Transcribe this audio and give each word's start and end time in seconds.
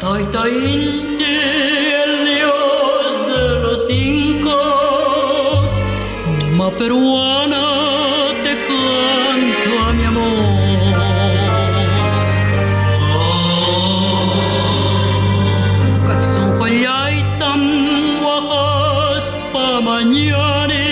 Taita 0.00 0.48
Inti, 0.48 1.24
el 2.02 2.24
dios 2.24 3.10
de 3.28 3.42
los 3.64 3.90
incas, 3.90 5.70
Numa 6.38 6.70
peruana, 6.70 7.64
te 8.44 8.52
canto 8.68 9.70
a 9.86 9.92
mi 9.92 10.04
amor. 10.04 10.38
Kaisan 16.06 16.48
huayaitam, 16.58 17.62
wajas 18.24 19.24
pa 19.52 19.80
mañani, 19.80 20.88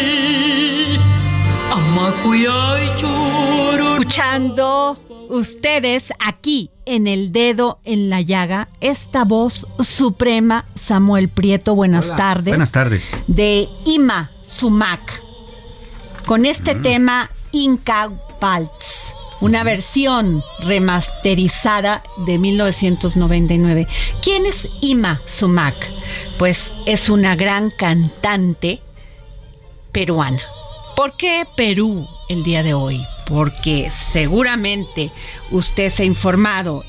amakuyay 1.77 2.85
churu. 2.99 3.89
Escuchando 3.99 4.97
ustedes 5.29 6.13
aquí 6.27 6.71
en 6.85 7.07
el 7.07 7.33
dedo 7.33 7.79
en 7.85 8.11
la 8.11 8.21
llaga, 8.21 8.69
esta 8.81 9.25
voz 9.25 9.67
suprema, 9.79 10.67
Samuel 10.75 11.29
Prieto, 11.29 11.75
buenas 11.75 12.07
Hola. 12.07 12.17
tardes. 12.17 12.53
Buenas 12.53 12.73
tardes. 12.73 13.23
De 13.27 13.69
Ima 13.85 14.33
Sumac, 14.43 15.23
con 16.27 16.45
este 16.45 16.75
tema 16.75 17.31
Inca 17.53 18.11
Waltz, 18.41 19.15
una 19.41 19.63
versión 19.65 20.43
remasterizada 20.61 22.03
de 22.27 22.39
1999. 22.39 23.87
¿Quién 24.23 24.47
es 24.47 24.69
Ima 24.81 25.23
Sumac? 25.27 25.77
Pues 26.39 26.73
es 26.87 27.09
una 27.09 27.37
gran 27.37 27.71
cantante 27.71 28.81
peruana. 29.93 30.43
¿Por 30.97 31.17
qué 31.17 31.47
Perú 31.57 32.07
el 32.29 32.43
día 32.43 32.63
de 32.63 32.75
hoy? 32.75 33.05
Porque 33.27 33.91
seguramente 33.91 35.11
usted 35.51 35.91
se 35.91 36.05
ha 36.05 36.07
informado 36.07 36.85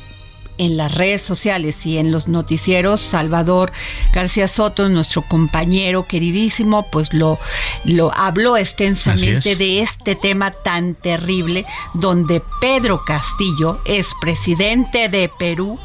en 0.58 0.78
las 0.78 0.94
redes 0.96 1.22
sociales 1.22 1.86
y 1.86 1.98
en 1.98 2.12
los 2.12 2.28
noticieros, 2.28 3.02
Salvador 3.02 3.72
García 4.14 4.48
Soto, 4.48 4.90
nuestro 4.90 5.22
compañero 5.22 6.08
queridísimo, 6.08 6.90
pues 6.92 7.14
lo, 7.14 7.40
lo 7.84 8.14
habló 8.14 8.58
extensamente 8.58 9.52
es. 9.52 9.58
de 9.58 9.82
este 9.82 10.16
tema 10.16 10.52
tan 10.52 10.96
terrible, 10.96 11.66
donde 11.94 12.42
Pedro 12.60 13.04
Castillo 13.06 13.82
es 13.86 14.12
presidente 14.20 15.10
de 15.10 15.30
Perú, 15.30 15.80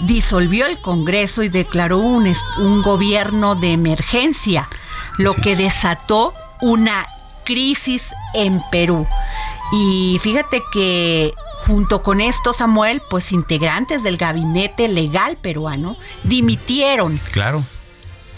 disolvió 0.00 0.66
el 0.66 0.80
Congreso 0.80 1.42
y 1.42 1.48
declaró 1.48 1.98
un, 1.98 2.32
un 2.58 2.82
gobierno 2.82 3.54
de 3.54 3.72
emergencia, 3.72 4.68
lo 5.18 5.32
Así 5.32 5.40
que 5.40 5.52
es. 5.52 5.58
desató 5.58 6.34
una 6.60 7.06
crisis 7.44 8.10
en 8.34 8.62
Perú. 8.70 9.06
Y 9.72 10.18
fíjate 10.22 10.62
que 10.72 11.34
junto 11.66 12.02
con 12.02 12.20
esto, 12.20 12.52
Samuel, 12.52 13.02
pues 13.10 13.32
integrantes 13.32 14.02
del 14.02 14.16
gabinete 14.16 14.88
legal 14.88 15.36
peruano 15.36 15.96
dimitieron 16.22 17.20
Claro. 17.32 17.62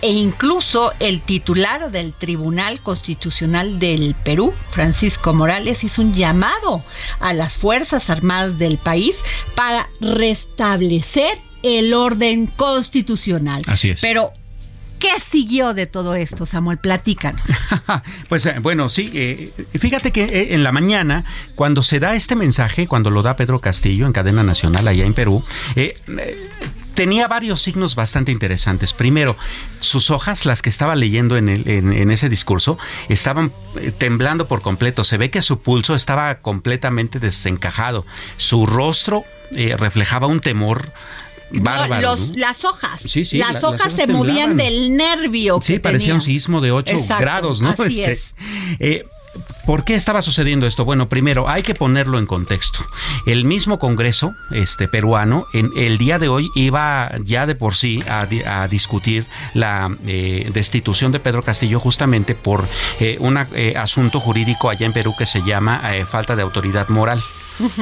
e 0.00 0.12
incluso 0.12 0.92
el 1.00 1.20
titular 1.20 1.90
del 1.90 2.14
Tribunal 2.14 2.80
Constitucional 2.80 3.78
del 3.78 4.14
Perú, 4.14 4.54
Francisco 4.70 5.34
Morales, 5.34 5.84
hizo 5.84 6.00
un 6.02 6.14
llamado 6.14 6.82
a 7.20 7.34
las 7.34 7.54
Fuerzas 7.54 8.08
Armadas 8.08 8.56
del 8.58 8.78
país 8.78 9.16
para 9.54 9.90
restablecer 10.00 11.38
el 11.62 11.92
orden 11.92 12.46
constitucional. 12.46 13.62
Así 13.66 13.90
es. 13.90 14.00
Pero, 14.00 14.32
¿qué 14.98 15.10
siguió 15.20 15.74
de 15.74 15.86
todo 15.86 16.14
esto, 16.14 16.46
Samuel? 16.46 16.78
Platícanos. 16.78 17.42
pues 18.28 18.46
eh, 18.46 18.56
bueno, 18.60 18.88
sí, 18.88 19.10
eh, 19.14 19.52
fíjate 19.78 20.12
que 20.12 20.24
eh, 20.24 20.54
en 20.54 20.62
la 20.64 20.72
mañana, 20.72 21.24
cuando 21.54 21.82
se 21.82 22.00
da 22.00 22.14
este 22.14 22.36
mensaje, 22.36 22.86
cuando 22.86 23.10
lo 23.10 23.22
da 23.22 23.36
Pedro 23.36 23.60
Castillo 23.60 24.06
en 24.06 24.12
cadena 24.12 24.42
nacional 24.42 24.86
allá 24.88 25.04
en 25.04 25.14
Perú, 25.14 25.44
tenía 26.94 27.28
varios 27.28 27.62
signos 27.62 27.94
bastante 27.94 28.32
interesantes. 28.32 28.92
Primero, 28.92 29.36
sus 29.80 30.10
hojas, 30.10 30.44
las 30.46 30.62
que 30.62 30.70
estaba 30.70 30.96
leyendo 30.96 31.36
en, 31.36 31.48
el- 31.48 31.68
en- 31.68 32.10
ese 32.10 32.28
discurso, 32.28 32.76
estaban 33.08 33.52
temblando 33.98 34.48
por 34.48 34.62
completo. 34.62 35.04
Se 35.04 35.16
ve 35.16 35.30
que 35.30 35.42
su 35.42 35.60
pulso 35.60 35.94
estaba 35.94 36.36
completamente 36.40 37.20
desencajado. 37.20 38.04
Su 38.36 38.66
rostro 38.66 39.24
reflejaba 39.52 40.26
un 40.26 40.40
temor 40.40 40.92
No, 41.50 42.00
los- 42.00 42.30
¿no? 42.30 42.36
Las 42.36 42.64
hojas. 42.64 43.00
Sí, 43.02 43.24
sí, 43.24 43.38
las 43.38 43.48
la- 43.48 43.52
las 43.54 43.64
hojas 43.64 43.92
se 43.92 44.06
movían 44.06 44.56
del 44.56 44.96
nervio. 44.96 45.60
Sí, 45.62 45.74
que 45.74 45.80
parecía 45.80 46.14
un 46.14 46.20
sismo 46.20 46.60
de 46.60 46.72
8 46.72 46.96
Exacto, 46.96 47.20
grados, 47.22 47.60
¿no? 47.60 47.70
Así 47.70 48.02
Este, 48.02 48.12
es. 48.12 48.34
eh, 48.78 49.04
¿Por 49.66 49.84
qué 49.84 49.94
estaba 49.94 50.22
sucediendo 50.22 50.66
esto? 50.66 50.84
Bueno, 50.86 51.08
primero 51.10 51.48
hay 51.48 51.62
que 51.62 51.74
ponerlo 51.74 52.18
en 52.18 52.24
contexto. 52.26 52.80
El 53.26 53.44
mismo 53.44 53.78
Congreso 53.78 54.34
este, 54.50 54.88
peruano 54.88 55.46
en 55.52 55.70
el 55.76 55.98
día 55.98 56.18
de 56.18 56.28
hoy 56.28 56.48
iba 56.56 57.12
ya 57.24 57.46
de 57.46 57.54
por 57.54 57.74
sí 57.76 58.02
a, 58.08 58.24
di- 58.26 58.42
a 58.42 58.66
discutir 58.66 59.26
la 59.52 59.94
eh, 60.06 60.50
destitución 60.54 61.12
de 61.12 61.20
Pedro 61.20 61.44
Castillo 61.44 61.78
justamente 61.78 62.34
por 62.34 62.66
eh, 62.98 63.18
un 63.20 63.36
asunto 63.76 64.18
jurídico 64.18 64.70
allá 64.70 64.86
en 64.86 64.94
Perú 64.94 65.14
que 65.16 65.26
se 65.26 65.42
llama 65.44 65.82
eh, 65.94 66.06
falta 66.06 66.34
de 66.34 66.42
autoridad 66.42 66.88
moral. 66.88 67.20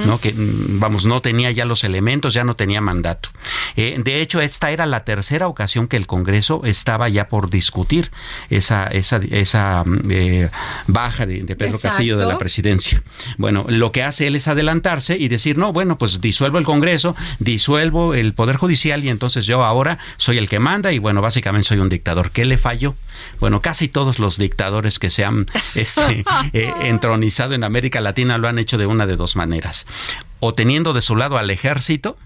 ¿No? 0.05 0.21
Que 0.21 0.33
mm, 0.33 0.81
vamos, 0.81 1.07
no 1.07 1.23
tenía 1.23 1.51
ya 1.51 1.65
los 1.65 1.85
elementos, 1.85 2.35
ya 2.35 2.45
no 2.45 2.57
tenía 2.57 2.81
mandato. 2.81 3.31
Eh, 3.77 4.01
de 4.03 4.21
hecho, 4.21 4.41
esta 4.41 4.71
era 4.71 4.87
la 4.87 5.05
tercera 5.05 5.49
ocasión 5.49 5.89
que 5.89 5.97
el 5.97 6.07
Congreso 6.07 6.63
estaba 6.65 7.09
ya 7.09 7.29
por 7.29 7.51
discutir 7.51 8.11
esa, 8.51 8.87
esa, 8.89 9.21
esa 9.31 9.85
mm, 9.85 10.11
eh, 10.11 10.51
baja 10.87 11.27
de, 11.27 11.43
de 11.43 11.57
Pedro 11.57 11.77
Exacto. 11.77 11.89
Castillo 11.89 12.19
de 12.19 12.27
la 12.27 12.39
presidencia. 12.39 13.03
Bueno, 13.39 13.65
lo 13.69 13.93
que 13.93 14.03
hace 14.03 14.27
él 14.27 14.37
es 14.37 14.49
adelantarse 14.49 15.17
y 15.17 15.29
decir, 15.29 15.59
no, 15.59 15.73
bueno, 15.73 15.99
pues 15.99 16.21
disuelvo 16.21 16.59
el 16.59 16.65
Congreso, 16.65 17.17
disuelvo 17.39 18.15
el 18.15 18.35
Poder 18.35 18.57
Judicial 18.57 19.05
y 19.05 19.09
entonces 19.09 19.47
yo 19.47 19.65
ahora 19.65 19.99
soy 20.17 20.39
el 20.39 20.49
que 20.49 20.59
manda 20.59 20.93
y 20.93 20.99
bueno, 20.99 21.21
básicamente 21.23 21.69
soy 21.69 21.79
un 21.79 21.89
dictador. 21.89 22.31
¿Qué 22.31 22.45
le 22.45 22.59
falló? 22.59 22.95
Bueno, 23.41 23.61
casi 23.61 23.89
todos 23.89 24.19
los 24.19 24.39
dictadores 24.39 24.99
que 24.99 25.11
se 25.11 25.25
han 25.25 25.47
este, 25.75 26.25
eh, 26.53 26.73
entronizado 26.83 27.55
en 27.55 27.65
América 27.65 28.01
Latina 28.01 28.39
lo 28.39 28.49
han 28.49 28.59
hecho 28.59 28.79
de 28.79 28.87
una 28.87 29.07
de 29.07 29.17
dos 29.17 29.37
maneras. 29.37 29.66
O 30.41 30.55
teniendo 30.55 30.93
de 30.93 31.03
su 31.03 31.17
lado 31.17 31.39
al 31.39 31.51
ejército, 31.51 32.17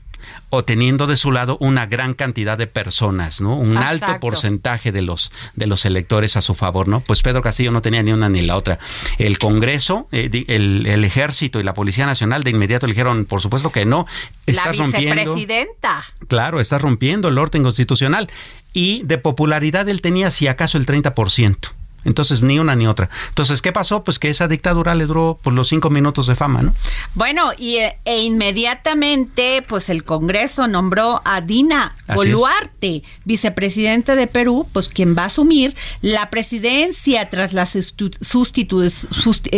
o 0.50 0.64
teniendo 0.64 1.06
de 1.06 1.16
su 1.16 1.32
lado 1.32 1.56
una 1.60 1.86
gran 1.86 2.14
cantidad 2.14 2.58
de 2.58 2.66
personas, 2.66 3.40
¿no? 3.40 3.56
Un 3.56 3.78
alto 3.78 4.18
porcentaje 4.20 4.92
de 4.92 5.00
los 5.02 5.32
de 5.54 5.66
los 5.66 5.84
electores 5.84 6.36
a 6.36 6.42
su 6.42 6.54
favor, 6.54 6.88
¿no? 6.88 7.00
Pues 7.00 7.22
Pedro 7.22 7.40
Castillo 7.42 7.70
no 7.70 7.82
tenía 7.82 8.02
ni 8.02 8.12
una 8.12 8.28
ni 8.28 8.42
la 8.42 8.56
otra. 8.56 8.78
El 9.18 9.38
Congreso, 9.38 10.08
eh, 10.12 10.44
el, 10.48 10.86
el 10.86 11.04
Ejército 11.04 11.58
y 11.60 11.62
la 11.62 11.72
Policía 11.74 12.04
Nacional 12.06 12.42
de 12.44 12.50
inmediato 12.50 12.86
le 12.86 12.92
dijeron, 12.92 13.24
por 13.24 13.40
supuesto 13.40 13.72
que 13.72 13.86
no, 13.86 14.06
La 14.46 14.52
estás 14.52 14.76
rompiendo. 14.76 15.14
vicepresidenta. 15.14 16.04
Claro, 16.28 16.60
estás 16.60 16.82
rompiendo 16.82 17.28
el 17.28 17.38
orden 17.38 17.62
constitucional. 17.62 18.28
Y 18.72 19.02
de 19.04 19.18
popularidad 19.18 19.88
él 19.88 20.00
tenía 20.00 20.30
si 20.30 20.46
acaso 20.48 20.78
el 20.78 20.86
30%. 20.86 21.72
Entonces, 22.04 22.42
ni 22.42 22.58
una 22.58 22.74
ni 22.76 22.86
otra. 22.86 23.10
Entonces, 23.28 23.62
¿qué 23.62 23.72
pasó? 23.72 24.04
Pues 24.04 24.18
que 24.18 24.30
esa 24.30 24.48
dictadura 24.48 24.94
le 24.94 25.06
duró 25.06 25.34
por 25.34 25.42
pues, 25.44 25.56
los 25.56 25.68
cinco 25.68 25.90
minutos 25.90 26.26
de 26.26 26.34
fama, 26.34 26.62
¿no? 26.62 26.74
Bueno, 27.14 27.52
y 27.58 27.76
e, 27.76 27.98
e 28.04 28.22
inmediatamente, 28.22 29.64
pues 29.68 29.90
el 29.90 30.04
Congreso 30.04 30.66
nombró 30.66 31.22
a 31.24 31.40
Dina 31.40 31.94
Boluarte, 32.14 33.02
vicepresidente 33.24 34.16
de 34.16 34.26
Perú, 34.26 34.66
pues 34.72 34.88
quien 34.88 35.16
va 35.16 35.24
a 35.24 35.26
asumir 35.26 35.74
la 36.00 36.30
presidencia 36.30 37.28
tras 37.30 37.52
la 37.52 37.68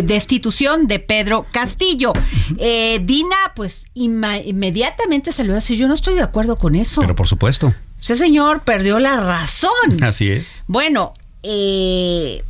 destitución 0.04 0.86
de 0.86 0.98
Pedro 0.98 1.46
Castillo. 1.50 2.12
Eh, 2.58 3.00
Dina, 3.02 3.36
pues 3.54 3.86
inmediatamente 3.94 5.32
salió 5.32 5.52
a 5.52 5.56
decir, 5.56 5.78
yo 5.78 5.88
no 5.88 5.94
estoy 5.94 6.14
de 6.14 6.22
acuerdo 6.22 6.56
con 6.56 6.74
eso. 6.74 7.00
Pero 7.00 7.14
por 7.14 7.26
supuesto. 7.26 7.74
Ese 8.00 8.16
señor 8.16 8.62
perdió 8.62 8.98
la 8.98 9.18
razón. 9.18 10.02
Así 10.02 10.28
es. 10.28 10.64
Bueno, 10.66 11.14
eh, 11.42 12.42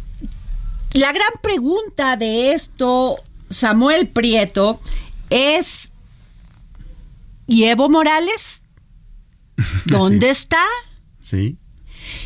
la 0.93 1.13
gran 1.13 1.33
pregunta 1.43 2.17
de 2.17 2.53
esto, 2.53 3.17
Samuel 3.51 4.09
Prieto, 4.09 4.81
es, 5.31 5.93
¿y 7.47 7.65
Evo 7.65 7.89
Morales? 7.89 8.65
¿Dónde 9.87 10.31
está? 10.31 10.65
Sí. 11.21 11.57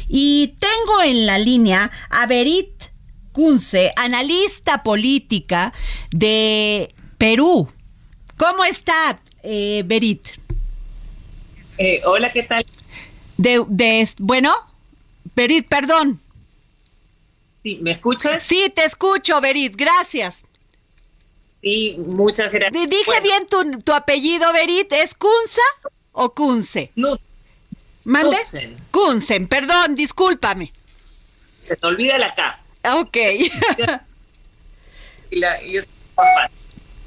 Y 0.09 0.55
tengo 0.59 1.03
en 1.03 1.27
la 1.27 1.39
línea 1.39 1.91
a 2.11 2.27
Berit 2.27 2.71
Kunze, 3.33 3.93
analista 3.97 4.83
política 4.83 5.73
de 6.11 6.95
Perú. 7.19 7.69
¿Cómo 8.37 8.65
está, 8.65 9.21
eh, 9.43 9.83
Berit? 9.87 10.27
Eh, 11.79 12.01
hola, 12.05 12.33
¿qué 12.33 12.43
tal? 12.43 12.65
De, 13.37 13.63
de, 13.69 14.09
bueno, 14.19 14.55
Berit, 15.35 15.69
perdón. 15.69 16.21
Sí, 17.67 17.81
¿me 17.83 17.91
escuchas? 17.91 18.47
Sí, 18.47 18.73
te 18.73 18.85
escucho, 18.85 19.41
Berit, 19.41 19.75
gracias. 19.75 20.45
Sí, 21.61 21.97
muchas 21.99 22.53
gracias. 22.53 22.89
Dije 22.89 23.21
bien 23.25 23.45
tu, 23.49 23.81
tu, 23.81 23.93
apellido, 23.93 24.53
Berit, 24.53 24.93
¿es 24.93 25.15
Kunza 25.15 25.63
o 26.13 26.33
Kunze? 26.33 26.93
No. 26.95 27.19
¿Mande? 28.05 28.37
Kunzen. 28.93 29.49
perdón, 29.49 29.97
discúlpame. 29.97 30.73
Se 31.67 31.75
te 31.75 31.87
olvida 31.89 32.19
la 32.19 32.37
K. 32.37 32.61
Ok. 33.01 33.17
y 35.33 35.37
la, 35.41 35.61
y 35.61 35.79
es 35.79 35.87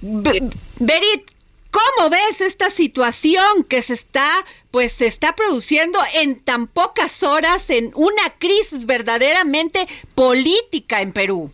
Berit, 0.01 1.31
¿Cómo 1.71 2.09
ves 2.09 2.41
esta 2.41 2.71
situación 2.71 3.63
que 3.63 3.81
se 3.81 3.93
está, 3.93 4.27
pues 4.71 4.93
se 4.93 5.07
está 5.07 5.35
produciendo 5.35 5.99
en 6.15 6.39
tan 6.39 6.67
pocas 6.67 7.21
horas 7.21 7.69
en 7.69 7.91
una 7.95 8.29
crisis 8.39 8.85
verdaderamente 8.85 9.87
política 10.15 11.01
en 11.01 11.11
Perú? 11.13 11.51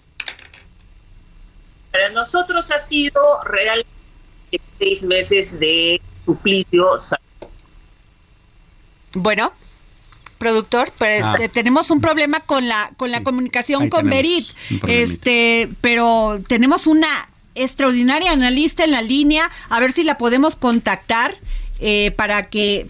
Para 1.92 2.10
nosotros 2.10 2.72
ha 2.72 2.80
sido 2.80 3.22
realmente 3.44 3.90
seis 4.80 5.04
meses 5.04 5.60
de 5.60 6.02
suplicio. 6.26 6.98
Bueno, 9.14 9.52
productor, 10.38 10.92
ah. 11.00 11.38
tenemos 11.52 11.92
un 11.92 12.02
problema 12.02 12.40
con 12.42 12.68
la 12.68 12.92
con 12.98 13.12
la 13.12 13.24
comunicación 13.24 13.90
con 13.90 14.10
Berit, 14.10 14.48
este, 14.88 15.70
pero 15.82 16.42
tenemos 16.48 16.88
una 16.88 17.30
extraordinaria 17.56 18.32
analista 18.32 18.84
en 18.84 18.92
la 18.92 19.02
línea, 19.02 19.50
a 19.70 19.80
ver 19.80 19.92
si 19.92 20.04
la 20.04 20.18
podemos 20.18 20.56
contactar 20.56 21.36
eh, 21.80 22.12
para 22.16 22.50
que 22.50 22.88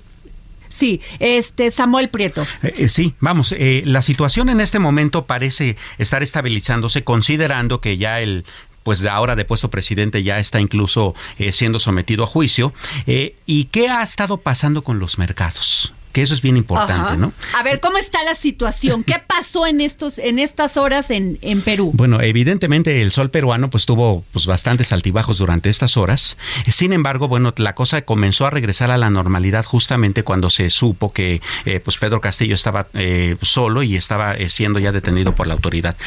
Sí, 0.67 0.99
este 1.19 1.71
Samuel 1.71 2.09
Prieto. 2.09 2.45
Eh, 2.61 2.73
eh, 2.79 2.89
sí, 2.89 3.13
vamos, 3.21 3.55
la 3.57 4.01
situación 4.01 4.49
en 4.49 4.59
este 4.59 4.77
momento 4.77 5.25
parece 5.25 5.77
estar 5.99 6.21
estabilizándose, 6.21 7.05
considerando 7.05 7.79
que 7.79 7.97
ya 7.97 8.19
el 8.19 8.43
pues 8.83 8.99
de 8.99 9.07
ahora 9.07 9.37
depuesto 9.37 9.69
presidente 9.69 10.21
ya 10.21 10.37
está 10.37 10.59
incluso 10.59 11.15
siendo 11.51 11.79
sometido 11.79 12.25
a 12.25 12.27
juicio. 12.27 12.73
¿Y 13.05 13.65
qué 13.65 13.87
ha 13.87 14.03
estado 14.03 14.37
pasando 14.37 14.83
con 14.83 14.99
los 14.99 15.17
mercados? 15.17 15.93
Que 16.15 16.21
eso 16.21 16.33
es 16.33 16.41
bien 16.41 16.55
importante, 16.55 17.17
¿no? 17.17 17.33
A 17.57 17.61
ver, 17.61 17.81
¿cómo 17.81 17.97
está 17.97 18.23
la 18.23 18.35
situación? 18.35 19.03
¿Qué 19.03 19.21
pasó 19.27 19.67
en 19.67 19.81
estos 19.81 20.17
en 20.17 20.39
estas 20.39 20.77
horas 20.77 21.09
en, 21.09 21.37
en 21.41 21.61
Perú? 21.61 21.91
Bueno, 21.93 22.21
evidentemente 22.21 23.01
el 23.01 23.11
sol 23.11 23.29
peruano 23.29 23.69
pues 23.69 23.85
tuvo 23.85 24.23
pues 24.31 24.45
bastantes 24.45 24.93
altibajos 24.93 25.39
durante 25.39 25.69
estas 25.69 25.97
horas. 25.97 26.37
Sin 26.69 26.93
embargo, 26.93 27.27
bueno, 27.27 27.53
la 27.57 27.75
cosa 27.75 28.03
comenzó 28.03 28.47
a 28.47 28.49
regresar 28.49 28.91
a 28.91 28.97
la 28.97 29.09
normalidad 29.09 29.65
justamente 29.65 30.23
cuando 30.23 30.49
se 30.49 30.69
supo 30.69 31.11
que 31.11 31.41
eh, 31.65 31.81
pues 31.81 31.97
Pedro 31.97 32.21
Castillo 32.21 32.55
estaba 32.55 32.87
eh, 32.93 33.35
solo 33.41 33.83
y 33.83 33.97
estaba 33.97 34.35
eh, 34.35 34.49
siendo 34.49 34.79
ya 34.79 34.93
detenido 34.93 35.35
por 35.35 35.47
la 35.47 35.55
autoridad. 35.55 35.97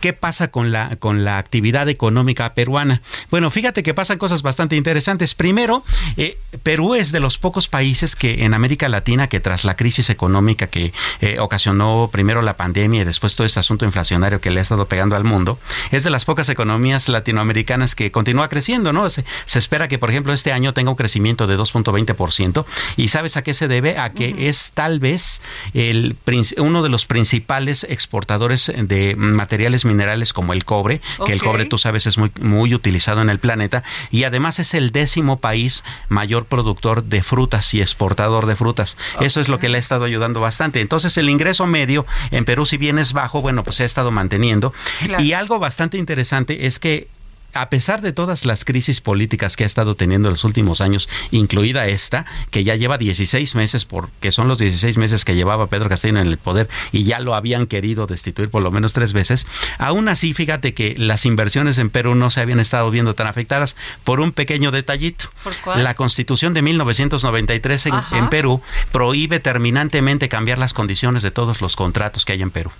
¿Qué 0.00 0.12
pasa 0.12 0.48
con 0.48 0.72
la, 0.72 0.96
con 0.96 1.24
la 1.24 1.38
actividad 1.38 1.88
económica 1.88 2.52
peruana? 2.54 3.02
Bueno, 3.30 3.50
fíjate 3.50 3.82
que 3.82 3.94
pasan 3.94 4.18
cosas 4.18 4.42
bastante 4.42 4.76
interesantes. 4.76 5.34
Primero, 5.34 5.84
eh, 6.16 6.38
Perú 6.62 6.94
es 6.94 7.12
de 7.12 7.20
los 7.20 7.38
pocos 7.38 7.68
países 7.68 8.14
que 8.14 8.44
en 8.44 8.54
América 8.54 8.88
Latina 8.88 9.28
que 9.28 9.40
tras 9.40 9.64
la 9.64 9.76
crisis 9.76 10.10
económica 10.10 10.66
que 10.66 10.92
eh, 11.20 11.38
ocasionó 11.40 12.10
primero 12.12 12.42
la 12.42 12.56
pandemia 12.56 13.02
y 13.02 13.04
después 13.04 13.36
todo 13.36 13.46
este 13.46 13.60
asunto 13.60 13.84
inflacionario 13.84 14.40
que 14.40 14.50
le 14.50 14.58
ha 14.60 14.62
estado 14.62 14.86
pegando 14.86 15.16
al 15.16 15.24
mundo, 15.24 15.58
es 15.90 16.04
de 16.04 16.10
las 16.10 16.24
pocas 16.24 16.48
economías 16.48 17.08
latinoamericanas 17.08 17.94
que 17.94 18.10
continúa 18.10 18.48
creciendo, 18.48 18.92
¿no? 18.92 19.08
Se, 19.08 19.24
espera 19.54 19.88
que, 19.88 19.98
por 19.98 20.10
ejemplo, 20.10 20.32
este 20.32 20.52
año 20.52 20.74
tenga 20.74 20.90
un 20.90 20.96
crecimiento 20.96 21.46
de 21.46 21.56
2.20%. 21.56 22.64
¿Y 22.96 23.08
sabes 23.08 23.36
a 23.36 23.42
qué 23.42 23.54
se 23.54 23.68
debe? 23.68 23.98
A 23.98 24.12
que 24.12 24.48
es 24.48 24.72
tal 24.74 25.00
vez 25.00 25.40
el, 25.74 26.16
uno 26.58 26.82
de 26.82 26.88
los 26.88 27.06
principales 27.06 27.84
exportadores 27.88 28.70
de 28.76 29.16
materiales 29.16 29.85
minerales 29.86 30.32
como 30.32 30.52
el 30.52 30.64
cobre, 30.64 31.00
que 31.24 31.32
el 31.32 31.40
cobre 31.40 31.64
tú 31.64 31.78
sabes 31.78 32.06
es 32.06 32.18
muy, 32.18 32.30
muy 32.40 32.74
utilizado 32.74 33.22
en 33.22 33.30
el 33.30 33.38
planeta, 33.38 33.82
y 34.10 34.24
además 34.24 34.58
es 34.58 34.74
el 34.74 34.90
décimo 34.90 35.38
país 35.38 35.84
mayor 36.08 36.46
productor 36.46 37.04
de 37.04 37.22
frutas 37.22 37.72
y 37.74 37.80
exportador 37.80 38.46
de 38.46 38.56
frutas. 38.56 38.96
Eso 39.20 39.40
es 39.40 39.48
lo 39.48 39.58
que 39.58 39.68
le 39.68 39.76
ha 39.76 39.80
estado 39.80 40.04
ayudando 40.04 40.40
bastante. 40.40 40.80
Entonces 40.80 41.16
el 41.16 41.30
ingreso 41.30 41.66
medio 41.66 42.06
en 42.30 42.44
Perú, 42.44 42.66
si 42.66 42.76
bien 42.76 42.98
es 42.98 43.12
bajo, 43.12 43.40
bueno, 43.40 43.64
pues 43.64 43.76
se 43.76 43.82
ha 43.84 43.86
estado 43.86 44.10
manteniendo. 44.10 44.72
Y 45.18 45.32
algo 45.32 45.58
bastante 45.58 45.98
interesante 45.98 46.66
es 46.66 46.78
que 46.78 47.08
a 47.56 47.70
pesar 47.70 48.02
de 48.02 48.12
todas 48.12 48.44
las 48.44 48.64
crisis 48.64 49.00
políticas 49.00 49.56
que 49.56 49.64
ha 49.64 49.66
estado 49.66 49.94
teniendo 49.94 50.28
en 50.28 50.34
los 50.34 50.44
últimos 50.44 50.80
años, 50.80 51.08
incluida 51.30 51.86
esta, 51.86 52.26
que 52.50 52.64
ya 52.64 52.76
lleva 52.76 52.98
16 52.98 53.54
meses, 53.54 53.84
porque 53.84 54.32
son 54.32 54.48
los 54.48 54.58
16 54.58 54.96
meses 54.96 55.24
que 55.24 55.34
llevaba 55.34 55.66
Pedro 55.66 55.88
Castillo 55.88 56.18
en 56.18 56.26
el 56.26 56.38
poder 56.38 56.68
y 56.92 57.04
ya 57.04 57.20
lo 57.20 57.34
habían 57.34 57.66
querido 57.66 58.06
destituir 58.06 58.50
por 58.50 58.62
lo 58.62 58.70
menos 58.70 58.92
tres 58.92 59.12
veces, 59.12 59.46
aún 59.78 60.08
así 60.08 60.34
fíjate 60.34 60.74
que 60.74 60.94
las 60.98 61.26
inversiones 61.26 61.78
en 61.78 61.90
Perú 61.90 62.14
no 62.14 62.30
se 62.30 62.40
habían 62.40 62.60
estado 62.60 62.90
viendo 62.90 63.14
tan 63.14 63.26
afectadas 63.26 63.76
por 64.04 64.20
un 64.20 64.32
pequeño 64.32 64.70
detallito. 64.70 65.30
La 65.76 65.94
constitución 65.94 66.54
de 66.54 66.62
1993 66.62 67.86
en, 67.86 67.94
en 68.12 68.28
Perú 68.28 68.60
prohíbe 68.92 69.40
terminantemente 69.40 70.28
cambiar 70.28 70.58
las 70.58 70.74
condiciones 70.74 71.22
de 71.22 71.30
todos 71.30 71.60
los 71.60 71.76
contratos 71.76 72.24
que 72.24 72.32
hay 72.32 72.42
en 72.42 72.50
Perú. 72.50 72.70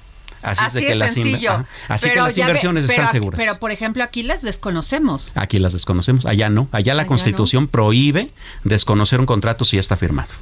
Así, 0.46 0.64
es, 0.64 0.72
de 0.74 0.84
que 0.86 0.94
las 0.94 1.12
sencillo. 1.12 1.66
así 1.88 2.08
que 2.08 2.16
las 2.16 2.36
inversiones 2.38 2.88
están 2.88 3.10
seguras. 3.10 3.36
Pero, 3.38 3.58
por 3.58 3.72
ejemplo, 3.72 4.04
aquí 4.04 4.22
las 4.22 4.42
desconocemos. 4.42 5.32
Aquí 5.34 5.58
las 5.58 5.72
desconocemos. 5.72 6.24
Allá 6.24 6.48
no. 6.50 6.68
Allá 6.72 6.94
la 6.94 7.06
Constitución 7.06 7.68
prohíbe 7.68 8.30
desconocer 8.64 9.20
un 9.20 9.26
contrato 9.26 9.64
si 9.64 9.78
está 9.78 9.96
firmado. 9.96 10.32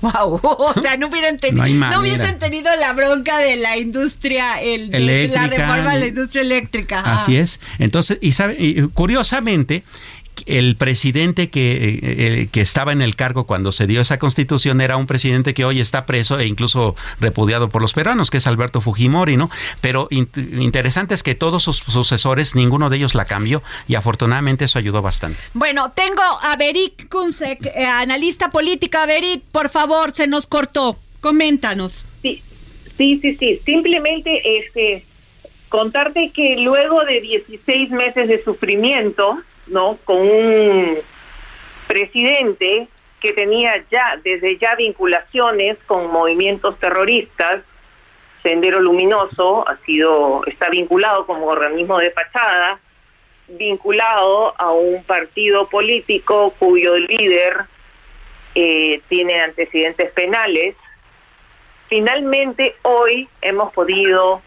Wow, 0.00 0.40
o 0.42 0.74
sea, 0.80 0.96
no 0.96 1.08
hubieran 1.08 1.36
tenido, 1.36 1.66
no, 1.66 2.00
hubiesen 2.00 2.38
tenido 2.38 2.74
la 2.76 2.92
bronca 2.94 3.38
de 3.38 3.56
la 3.56 3.76
industria, 3.76 4.60
el, 4.60 4.90
de 4.90 5.28
la 5.28 5.46
reforma 5.46 5.94
de 5.94 6.00
la 6.00 6.06
industria 6.06 6.42
eléctrica. 6.42 7.00
Así 7.00 7.36
es. 7.36 7.60
Entonces, 7.78 8.18
y, 8.20 8.32
sabe, 8.32 8.56
y 8.58 8.82
curiosamente, 8.88 9.84
el 10.46 10.76
presidente 10.76 11.50
que, 11.50 11.72
eh, 11.72 12.00
eh, 12.02 12.48
que 12.50 12.60
estaba 12.60 12.92
en 12.92 13.02
el 13.02 13.16
cargo 13.16 13.44
cuando 13.44 13.72
se 13.72 13.86
dio 13.86 14.00
esa 14.00 14.18
constitución 14.18 14.80
era 14.80 14.96
un 14.96 15.06
presidente 15.06 15.54
que 15.54 15.64
hoy 15.64 15.80
está 15.80 16.06
preso 16.06 16.38
e 16.38 16.46
incluso 16.46 16.96
repudiado 17.20 17.68
por 17.68 17.82
los 17.82 17.92
peruanos, 17.92 18.30
que 18.30 18.38
es 18.38 18.46
Alberto 18.46 18.80
Fujimori, 18.80 19.36
¿no? 19.36 19.50
Pero 19.80 20.08
interesante 20.10 21.14
es 21.14 21.22
que 21.22 21.34
todos 21.34 21.62
sus 21.62 21.78
sucesores, 21.78 22.54
ninguno 22.54 22.90
de 22.90 22.96
ellos 22.96 23.14
la 23.14 23.24
cambió 23.24 23.62
y 23.88 23.94
afortunadamente 23.94 24.64
eso 24.64 24.78
ayudó 24.78 25.02
bastante. 25.02 25.38
Bueno, 25.54 25.90
tengo 25.92 26.22
a 26.42 26.56
Berit 26.56 27.08
Kunsek, 27.08 27.66
eh, 27.66 27.84
analista 27.84 28.50
política. 28.50 29.06
Berit, 29.06 29.42
por 29.52 29.70
favor, 29.70 30.12
se 30.12 30.26
nos 30.26 30.46
cortó. 30.46 30.96
Coméntanos. 31.20 32.04
Sí, 32.22 32.42
sí, 32.96 33.18
sí, 33.20 33.36
sí. 33.36 33.60
Simplemente 33.64 34.58
este, 34.58 35.04
contarte 35.68 36.30
que 36.34 36.56
luego 36.56 37.02
de 37.04 37.20
16 37.20 37.90
meses 37.90 38.28
de 38.28 38.42
sufrimiento, 38.42 39.38
¿no? 39.70 39.98
Con 40.04 40.18
un 40.18 40.98
presidente 41.86 42.88
que 43.20 43.32
tenía 43.32 43.84
ya 43.90 44.18
desde 44.22 44.58
ya 44.58 44.74
vinculaciones 44.74 45.78
con 45.86 46.10
movimientos 46.10 46.78
terroristas. 46.78 47.62
Sendero 48.42 48.80
Luminoso 48.80 49.68
ha 49.68 49.76
sido 49.84 50.42
está 50.46 50.70
vinculado 50.70 51.26
como 51.26 51.46
organismo 51.46 51.98
de 51.98 52.10
fachada, 52.10 52.80
vinculado 53.48 54.54
a 54.58 54.72
un 54.72 55.04
partido 55.04 55.68
político 55.68 56.54
cuyo 56.58 56.96
líder 56.96 57.66
eh, 58.54 59.02
tiene 59.08 59.40
antecedentes 59.42 60.10
penales. 60.12 60.74
Finalmente 61.88 62.76
hoy 62.82 63.28
hemos 63.42 63.72
podido 63.72 64.40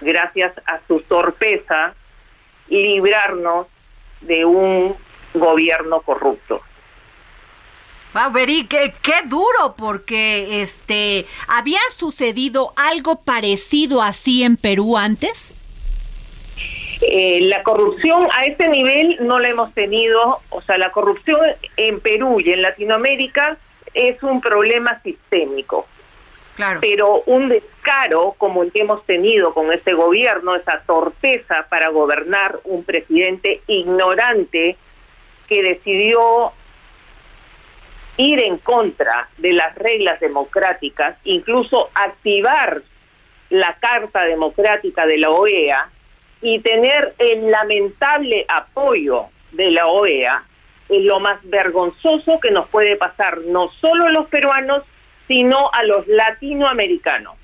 gracias 0.00 0.52
a 0.66 0.80
su 0.88 1.00
torpeza, 1.02 1.94
librarnos 2.68 3.68
de 4.22 4.44
un 4.44 4.96
gobierno 5.34 6.00
corrupto. 6.02 6.60
Wow, 8.14 8.30
Beri, 8.30 8.66
qué, 8.66 8.92
qué, 9.00 9.26
duro, 9.26 9.74
porque 9.76 10.62
este 10.62 11.24
había 11.48 11.80
sucedido 11.90 12.72
algo 12.76 13.22
parecido 13.22 14.02
así 14.02 14.42
en 14.42 14.56
Perú 14.56 14.98
antes. 14.98 15.56
Eh, 17.00 17.40
la 17.42 17.62
corrupción 17.62 18.28
a 18.32 18.44
ese 18.44 18.68
nivel 18.68 19.16
no 19.22 19.40
la 19.40 19.48
hemos 19.48 19.72
tenido, 19.74 20.40
o 20.50 20.60
sea, 20.60 20.78
la 20.78 20.92
corrupción 20.92 21.40
en 21.76 22.00
Perú 22.00 22.40
y 22.40 22.50
en 22.50 22.62
Latinoamérica 22.62 23.56
es 23.94 24.22
un 24.22 24.40
problema 24.40 25.00
sistémico. 25.02 25.86
Pero 26.80 27.22
un 27.26 27.48
descaro 27.48 28.34
como 28.36 28.62
el 28.62 28.72
que 28.72 28.80
hemos 28.80 29.04
tenido 29.06 29.54
con 29.54 29.72
este 29.72 29.94
gobierno, 29.94 30.54
esa 30.54 30.82
torpeza 30.86 31.66
para 31.70 31.88
gobernar 31.88 32.60
un 32.64 32.84
presidente 32.84 33.62
ignorante 33.66 34.76
que 35.48 35.62
decidió 35.62 36.52
ir 38.16 38.40
en 38.44 38.58
contra 38.58 39.28
de 39.38 39.54
las 39.54 39.74
reglas 39.76 40.20
democráticas, 40.20 41.16
incluso 41.24 41.90
activar 41.94 42.82
la 43.50 43.76
Carta 43.80 44.24
Democrática 44.24 45.06
de 45.06 45.18
la 45.18 45.30
OEA 45.30 45.90
y 46.40 46.60
tener 46.60 47.14
el 47.18 47.50
lamentable 47.50 48.44
apoyo 48.48 49.26
de 49.52 49.70
la 49.70 49.86
OEA, 49.86 50.44
es 50.88 51.04
lo 51.04 51.20
más 51.20 51.38
vergonzoso 51.44 52.40
que 52.40 52.50
nos 52.50 52.68
puede 52.68 52.96
pasar 52.96 53.38
no 53.46 53.70
solo 53.80 54.06
a 54.06 54.10
los 54.10 54.26
peruanos, 54.28 54.82
sino 55.26 55.70
a 55.72 55.84
los 55.84 56.06
latinoamericanos. 56.06 57.41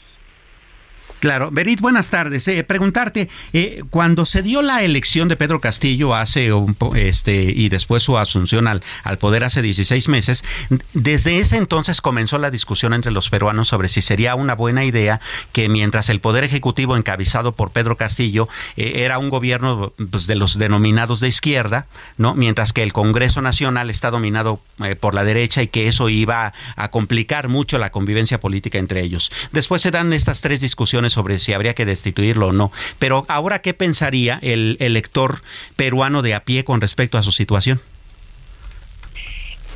Claro, 1.20 1.50
Berit, 1.50 1.80
buenas 1.80 2.10
tardes. 2.10 2.46
Eh, 2.46 2.62
preguntarte, 2.62 3.28
eh, 3.52 3.82
cuando 3.90 4.24
se 4.24 4.42
dio 4.42 4.62
la 4.62 4.84
elección 4.84 5.28
de 5.28 5.36
Pedro 5.36 5.60
Castillo 5.60 6.14
hace 6.14 6.52
un 6.52 6.76
este 6.94 7.42
y 7.42 7.68
después 7.68 8.04
su 8.04 8.18
asunción 8.18 8.68
al, 8.68 8.84
al 9.02 9.18
poder 9.18 9.42
hace 9.42 9.60
16 9.60 10.08
meses, 10.08 10.44
desde 10.92 11.40
ese 11.40 11.56
entonces 11.56 12.00
comenzó 12.00 12.38
la 12.38 12.52
discusión 12.52 12.94
entre 12.94 13.10
los 13.10 13.30
peruanos 13.30 13.66
sobre 13.66 13.88
si 13.88 14.00
sería 14.00 14.36
una 14.36 14.54
buena 14.54 14.84
idea 14.84 15.20
que 15.52 15.68
mientras 15.68 16.08
el 16.08 16.20
poder 16.20 16.44
ejecutivo 16.44 16.96
encabezado 16.96 17.52
por 17.52 17.72
Pedro 17.72 17.96
Castillo 17.96 18.48
eh, 18.76 18.92
era 19.04 19.18
un 19.18 19.28
gobierno 19.28 19.92
pues, 20.10 20.28
de 20.28 20.36
los 20.36 20.56
denominados 20.56 21.18
de 21.18 21.28
izquierda, 21.28 21.86
no, 22.16 22.34
mientras 22.34 22.72
que 22.72 22.84
el 22.84 22.92
Congreso 22.92 23.42
Nacional 23.42 23.90
está 23.90 24.12
dominado 24.12 24.60
por 25.00 25.14
la 25.14 25.24
derecha 25.24 25.62
y 25.62 25.66
que 25.66 25.88
eso 25.88 26.08
iba 26.08 26.52
a 26.76 26.90
complicar 26.90 27.48
mucho 27.48 27.78
la 27.78 27.90
convivencia 27.90 28.38
política 28.38 28.78
entre 28.78 29.00
ellos. 29.00 29.32
Después 29.50 29.82
se 29.82 29.90
dan 29.90 30.12
estas 30.12 30.40
tres 30.40 30.60
discusiones 30.60 31.07
sobre 31.10 31.38
si 31.38 31.52
habría 31.52 31.74
que 31.74 31.84
destituirlo 31.84 32.48
o 32.48 32.52
no. 32.52 32.72
Pero 32.98 33.24
ahora, 33.28 33.60
¿qué 33.60 33.74
pensaría 33.74 34.38
el 34.42 34.76
elector 34.80 35.40
peruano 35.76 36.22
de 36.22 36.34
a 36.34 36.40
pie 36.40 36.64
con 36.64 36.80
respecto 36.80 37.18
a 37.18 37.22
su 37.22 37.32
situación? 37.32 37.80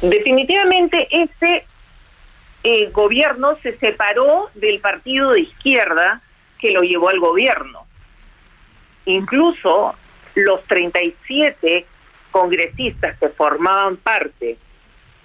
Definitivamente 0.00 1.08
ese 1.10 1.64
eh, 2.64 2.90
gobierno 2.90 3.56
se 3.62 3.76
separó 3.78 4.50
del 4.54 4.80
partido 4.80 5.32
de 5.32 5.40
izquierda 5.40 6.22
que 6.58 6.70
lo 6.70 6.80
llevó 6.80 7.08
al 7.08 7.20
gobierno. 7.20 7.86
Incluso 9.06 9.94
los 10.34 10.62
37 10.64 11.86
congresistas 12.30 13.18
que 13.18 13.28
formaban 13.28 13.96
parte 13.96 14.56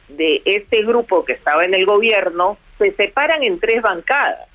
de 0.09 0.41
este 0.45 0.83
grupo 0.83 1.25
que 1.25 1.33
estaba 1.33 1.65
en 1.65 1.73
el 1.73 1.85
gobierno 1.85 2.57
se 2.77 2.91
separan 2.93 3.43
en 3.43 3.59
tres 3.59 3.81
bancadas 3.81 4.46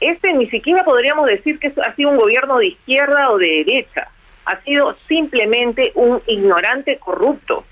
este 0.00 0.32
ni 0.32 0.48
siquiera 0.50 0.84
podríamos 0.84 1.26
decir 1.26 1.58
que 1.58 1.72
ha 1.84 1.94
sido 1.94 2.10
un 2.10 2.16
gobierno 2.16 2.58
de 2.58 2.68
izquierda 2.68 3.30
o 3.30 3.38
de 3.38 3.64
derecha, 3.64 4.08
ha 4.44 4.60
sido 4.62 4.96
simplemente 5.08 5.92
un 5.94 6.22
ignorante 6.26 6.98
corrupto. 6.98 7.64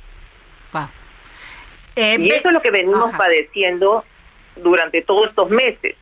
Eh, 1.94 2.16
y 2.18 2.30
eso 2.30 2.48
es 2.48 2.54
lo 2.54 2.62
que 2.62 2.70
venimos 2.70 3.14
padeciendo 3.14 4.02
durante 4.56 5.02
todos 5.02 5.28
estos 5.28 5.50
meses. 5.50 5.94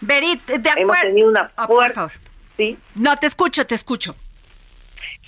Berit, 0.00 0.42
de 0.46 0.70
acuerdo. 0.70 0.80
Hemos 0.80 1.00
tenido 1.00 1.28
una 1.28 1.52
ah. 1.56 2.08
¿sí? 2.56 2.78
No, 2.94 3.14
te 3.16 3.26
escucho, 3.26 3.66
te 3.66 3.74
escucho. 3.74 4.16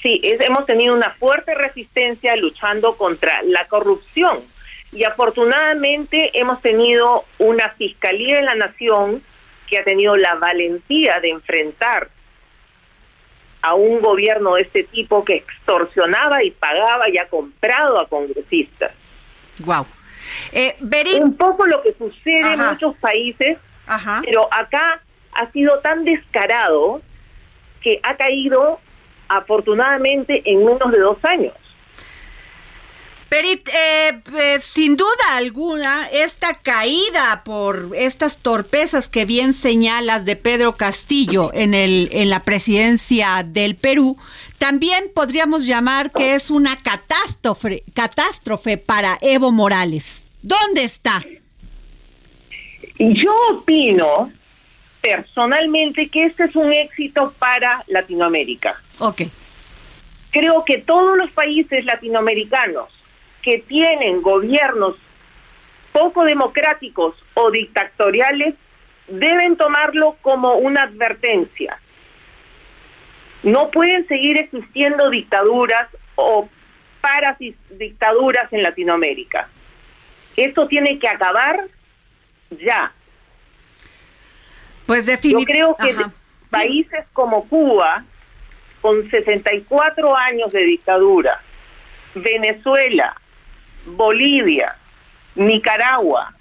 Sí, 0.00 0.20
hemos 0.22 0.64
tenido 0.66 0.94
una 0.94 1.10
fuerte 1.18 1.54
resistencia 1.54 2.34
luchando 2.36 2.96
contra 2.96 3.42
la 3.42 3.66
corrupción. 3.68 4.44
Y 4.92 5.04
afortunadamente 5.04 6.30
hemos 6.38 6.62
tenido 6.62 7.24
una 7.38 7.70
fiscalía 7.70 8.38
en 8.38 8.44
la 8.46 8.54
nación 8.54 9.22
que 9.66 9.78
ha 9.78 9.84
tenido 9.84 10.16
la 10.16 10.34
valentía 10.36 11.20
de 11.20 11.30
enfrentar 11.30 12.08
a 13.62 13.74
un 13.74 14.00
gobierno 14.00 14.54
de 14.54 14.62
este 14.62 14.84
tipo 14.84 15.24
que 15.24 15.36
extorsionaba 15.36 16.44
y 16.44 16.52
pagaba 16.52 17.08
y 17.08 17.18
ha 17.18 17.28
comprado 17.28 18.00
a 18.00 18.08
congresistas. 18.08 18.92
Wow. 19.58 19.86
Eh, 20.52 20.76
un 21.20 21.36
poco 21.36 21.66
lo 21.66 21.82
que 21.82 21.92
sucede 21.94 22.54
en 22.54 22.60
muchos 22.60 22.96
países, 22.96 23.58
pero 24.24 24.48
acá 24.52 25.00
ha 25.32 25.50
sido 25.52 25.78
tan 25.80 26.04
descarado 26.04 27.02
que 27.80 28.00
ha 28.02 28.16
caído 28.16 28.80
afortunadamente 29.28 30.42
en 30.44 30.64
menos 30.64 30.92
de 30.92 30.98
dos 30.98 31.18
años. 31.24 31.54
Perit, 33.28 33.68
eh, 33.68 34.20
pues, 34.30 34.62
sin 34.62 34.96
duda 34.96 35.36
alguna, 35.36 36.08
esta 36.12 36.54
caída 36.54 37.42
por 37.44 37.90
estas 37.96 38.38
torpezas 38.38 39.08
que 39.08 39.24
bien 39.24 39.52
señalas 39.52 40.24
de 40.24 40.36
Pedro 40.36 40.76
Castillo 40.76 41.50
en, 41.52 41.74
el, 41.74 42.08
en 42.12 42.30
la 42.30 42.44
presidencia 42.44 43.42
del 43.44 43.74
Perú, 43.74 44.16
también 44.58 45.10
podríamos 45.12 45.66
llamar 45.66 46.12
que 46.12 46.34
es 46.34 46.50
una 46.50 46.80
catástrofe, 46.82 47.82
catástrofe 47.94 48.78
para 48.78 49.18
Evo 49.20 49.50
Morales. 49.50 50.28
¿Dónde 50.42 50.84
está? 50.84 51.24
Yo 52.98 53.34
opino 53.52 54.30
personalmente 55.00 56.08
que 56.08 56.26
este 56.26 56.44
es 56.44 56.54
un 56.54 56.72
éxito 56.72 57.34
para 57.40 57.82
Latinoamérica. 57.88 58.80
Ok. 59.00 59.22
Creo 60.30 60.64
que 60.64 60.78
todos 60.78 61.16
los 61.18 61.30
países 61.32 61.84
latinoamericanos 61.84 62.95
que 63.46 63.58
tienen 63.58 64.22
gobiernos 64.22 64.96
poco 65.92 66.24
democráticos 66.24 67.14
o 67.34 67.52
dictatoriales 67.52 68.56
deben 69.06 69.56
tomarlo 69.56 70.16
como 70.20 70.56
una 70.56 70.82
advertencia. 70.82 71.78
No 73.44 73.70
pueden 73.70 74.04
seguir 74.08 74.36
existiendo 74.36 75.10
dictaduras 75.10 75.86
o 76.16 76.48
dictaduras 77.70 78.52
en 78.52 78.64
Latinoamérica. 78.64 79.48
Esto 80.36 80.66
tiene 80.66 80.98
que 80.98 81.06
acabar 81.06 81.68
ya. 82.50 82.92
Pues 84.86 85.06
Yo 85.22 85.38
creo 85.44 85.76
que 85.76 85.94
países 86.50 87.04
como 87.12 87.48
Cuba, 87.48 88.04
con 88.80 89.08
64 89.08 90.16
años 90.16 90.52
de 90.52 90.64
dictadura, 90.64 91.40
Venezuela, 92.16 93.14
Bolivia, 93.86 94.76
Nicaragua 95.34 96.34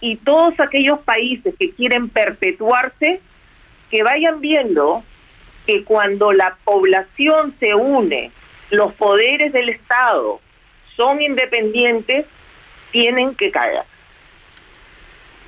y 0.00 0.16
todos 0.16 0.58
aquellos 0.58 0.98
países 1.00 1.54
que 1.58 1.70
quieren 1.72 2.08
perpetuarse, 2.08 3.20
que 3.90 4.02
vayan 4.02 4.40
viendo 4.40 5.04
que 5.66 5.84
cuando 5.84 6.32
la 6.32 6.56
población 6.64 7.54
se 7.60 7.74
une, 7.74 8.32
los 8.70 8.92
poderes 8.94 9.52
del 9.52 9.68
Estado 9.68 10.40
son 10.96 11.22
independientes, 11.22 12.26
tienen 12.90 13.34
que 13.36 13.50
caer. 13.50 13.84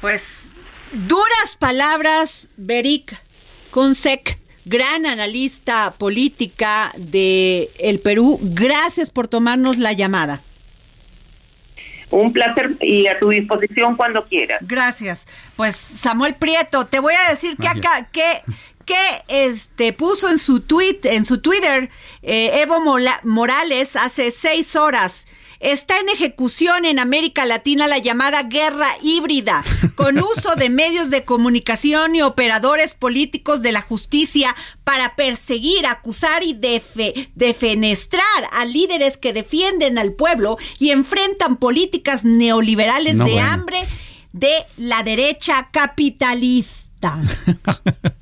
Pues 0.00 0.53
duras 0.93 1.57
palabras, 1.59 2.49
Beric 2.57 3.21
Kunsek, 3.71 4.38
gran 4.64 5.05
analista 5.05 5.95
política 5.99 6.93
de 6.97 7.71
el 7.79 7.99
Perú. 7.99 8.38
Gracias 8.41 9.11
por 9.11 9.26
tomarnos 9.26 9.79
la 9.79 9.93
llamada. 9.93 10.43
Un 12.14 12.33
placer 12.33 12.76
y 12.80 13.06
a 13.06 13.18
tu 13.18 13.28
disposición 13.28 13.97
cuando 13.97 14.25
quieras. 14.26 14.61
Gracias. 14.62 15.26
Pues 15.56 15.76
Samuel 15.76 16.35
Prieto, 16.35 16.87
te 16.87 17.00
voy 17.00 17.14
a 17.14 17.30
decir 17.30 17.56
que 17.56 17.68
acá 17.68 18.09
que 18.12 18.42
que 18.85 19.25
este 19.28 19.92
puso 19.92 20.28
en 20.30 20.38
su 20.38 20.61
tweet, 20.61 21.00
en 21.04 21.25
su 21.25 21.40
Twitter, 21.40 21.90
eh, 22.23 22.61
Evo 22.62 22.80
Morales 23.23 23.97
hace 23.97 24.30
seis 24.30 24.76
horas. 24.76 25.26
Está 25.64 25.99
en 25.99 26.11
ejecución 26.11 26.85
en 26.85 26.99
América 26.99 27.47
Latina 27.47 27.87
la 27.87 27.97
llamada 27.97 28.42
guerra 28.42 28.87
híbrida, 29.00 29.64
con 29.94 30.18
uso 30.23 30.56
de 30.56 30.68
medios 30.68 31.09
de 31.09 31.25
comunicación 31.25 32.14
y 32.14 32.21
operadores 32.21 32.92
políticos 32.94 33.62
de 33.62 33.73
la 33.73 33.80
justicia 33.80 34.54
para 34.85 35.16
perseguir, 35.16 35.87
acusar 35.87 36.42
y 36.44 36.52
defenestrar 37.35 38.23
a 38.52 38.66
líderes 38.66 39.16
que 39.16 39.33
defienden 39.33 39.97
al 39.97 40.12
pueblo 40.12 40.59
y 40.78 40.90
enfrentan 40.90 41.56
políticas 41.56 42.25
neoliberales 42.25 43.16
de 43.16 43.40
hambre 43.40 43.88
de 44.35 44.66
la 44.76 45.02
derecha 45.02 45.71
capitalista. 45.73 47.23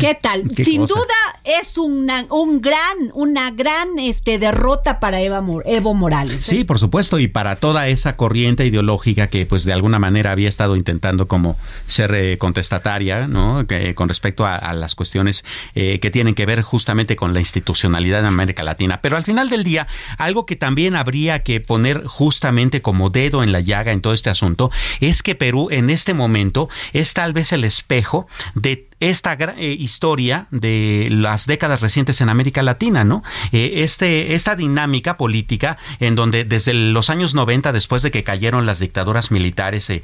¿Qué 0.00 0.16
tal? 0.20 0.44
Sin 0.54 0.86
duda 0.86 1.04
es 1.44 1.76
una, 1.76 2.24
un 2.30 2.60
gran, 2.60 3.10
una 3.12 3.50
gran 3.50 3.98
este, 3.98 4.38
derrota 4.38 5.00
para 5.00 5.20
Evo 5.20 5.94
Morales. 5.94 6.48
¿eh? 6.48 6.56
Sí, 6.56 6.64
por 6.64 6.78
supuesto, 6.78 7.18
y 7.18 7.28
para 7.28 7.56
toda 7.56 7.88
esa 7.88 8.16
corriente 8.16 8.64
ideológica 8.64 9.26
que 9.28 9.44
pues 9.46 9.64
de 9.64 9.72
alguna 9.72 9.98
manera 9.98 10.32
había 10.32 10.48
estado 10.48 10.76
intentando 10.76 11.28
como 11.28 11.56
ser 11.86 12.14
eh, 12.14 12.38
contestataria, 12.38 13.28
¿no? 13.28 13.66
Que, 13.66 13.94
con 13.94 14.08
respecto 14.08 14.46
a, 14.46 14.74
las 14.74 14.94
cuestiones 14.94 15.44
eh, 15.74 16.00
que 16.00 16.10
tienen 16.10 16.34
que 16.34 16.46
ver 16.46 16.62
justamente 16.62 17.16
con 17.16 17.34
la 17.34 17.40
institucionalidad 17.40 18.20
en 18.20 18.26
América 18.26 18.62
Latina. 18.62 19.00
Pero 19.02 19.16
al 19.16 19.24
final 19.24 19.50
del 19.50 19.64
día, 19.64 19.86
algo 20.18 20.46
que 20.46 20.56
también 20.56 20.96
habría 20.96 21.42
que 21.42 21.60
poner 21.60 22.04
justamente 22.04 22.82
como 22.82 23.10
dedo 23.10 23.42
en 23.42 23.52
la 23.52 23.60
llaga 23.60 23.92
en 23.92 24.00
todo 24.00 24.12
este 24.12 24.30
asunto 24.30 24.70
es 25.00 25.22
que 25.22 25.34
Perú 25.34 25.68
en 25.70 25.90
este 25.90 26.14
momento 26.14 26.68
es 26.92 27.14
tal 27.14 27.32
vez 27.32 27.52
el 27.52 27.64
espejo 27.64 28.26
de 28.54 28.88
esta 29.00 29.36
eh, 29.66 29.76
historia 29.80 30.46
de 30.52 31.08
las 31.10 31.46
décadas 31.46 31.80
recientes 31.80 32.20
en 32.20 32.28
América 32.28 32.62
Latina, 32.62 33.02
¿no? 33.02 33.24
Eh, 33.50 33.82
este, 33.82 34.34
esta 34.34 34.54
dinámica 34.54 35.16
política 35.16 35.76
en 35.98 36.14
donde 36.14 36.44
desde 36.44 36.72
los 36.72 37.10
años 37.10 37.34
90, 37.34 37.72
después 37.72 38.02
de 38.02 38.12
que 38.12 38.22
cayeron 38.22 38.64
las 38.64 38.78
dictaduras 38.78 39.32
militares 39.32 39.90
eh, 39.90 40.02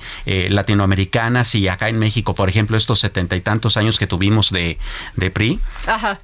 latinoamericanas 0.51 1.55
y 1.55 1.69
acá 1.69 1.89
en 1.89 2.01
México, 2.01 2.35
por 2.35 2.49
ejemplo, 2.49 2.77
estos 2.77 2.99
setenta 2.99 3.37
y 3.37 3.41
tantos 3.41 3.77
años 3.77 4.01
que 4.01 4.09
tuvimos 4.09 4.51
de, 4.51 4.79
de 5.15 5.31
PRI. 5.31 5.61
Ajá. 5.87 6.21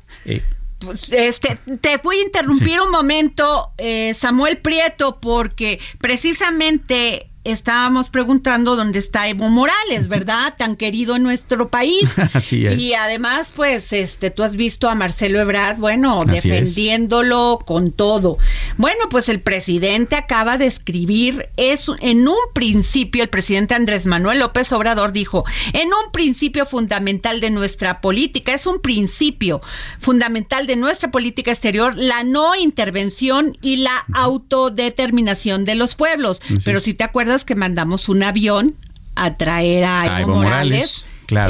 Pues, 0.80 1.12
este, 1.12 1.59
te 1.80 1.99
voy 1.99 2.16
a 2.16 2.23
interrumpir 2.23 2.80
un 2.80 2.90
momento, 2.90 3.71
Samuel 4.14 4.59
Prieto, 4.59 5.21
porque 5.21 5.78
precisamente 6.00 7.27
estábamos 7.45 8.11
preguntando 8.11 8.76
dónde 8.76 8.99
está 8.99 9.28
Evo 9.28 9.49
Morales, 9.49 10.09
¿verdad? 10.09 10.54
Tan 10.57 10.76
querido 10.76 11.16
en 11.16 11.23
nuestro 11.23 11.68
país. 11.68 12.18
Así 12.35 12.66
es. 12.66 12.78
Y 12.78 12.95
además, 12.95 13.52
pues, 13.54 13.92
este, 13.92 14.30
tú 14.30 14.42
has 14.42 14.57
visto 14.57 14.88
a 14.88 14.95
Marcelo 14.95 15.40
Ebrard, 15.40 15.78
bueno, 15.78 16.25
defendiéndolo 16.25 17.61
con 17.64 17.92
todo. 17.92 18.38
Bueno, 18.76 19.09
pues 19.11 19.28
el 19.28 19.40
presidente 19.40 20.16
acaba 20.16 20.59
de 20.59 20.66
escribir, 20.66 21.49
es 21.57 21.87
en 22.00 22.28
un 22.28 22.37
principio, 22.54 23.23
el 23.23 23.28
presidente 23.28 23.75
Andrés 23.75 24.07
Manuel 24.07 24.40
López 24.40 24.73
Obrador 24.73 25.12
dijo, 25.12 25.45
en 25.73 25.88
un 25.88 26.12
principio 26.12 26.66
fundamental 26.66 27.40
de 27.40 27.50
nuestra 27.50 28.00
política, 28.00 28.54
es 28.54 28.66
un 28.66 28.80
principio 28.80 29.61
fundamental 29.99 30.66
de 30.66 30.76
nuestra 30.76 31.11
política 31.11 31.52
exterior, 31.52 31.97
la 31.97 32.25
no 32.25 32.54
intervención 32.57 33.57
y 33.62 33.76
la 33.76 34.04
autodeterminación 34.12 35.64
de 35.64 35.75
los 35.75 35.95
pueblos. 35.95 36.40
Pero 36.64 36.80
si 36.80 36.95
te 36.95 37.04
acuerdas, 37.04 37.38
que 37.45 37.54
mandamos 37.54 38.09
un 38.09 38.23
avión 38.23 38.75
a 39.14 39.37
traer 39.37 39.85
a, 39.85 40.21
Evo, 40.21 40.37
Morales 40.37 41.04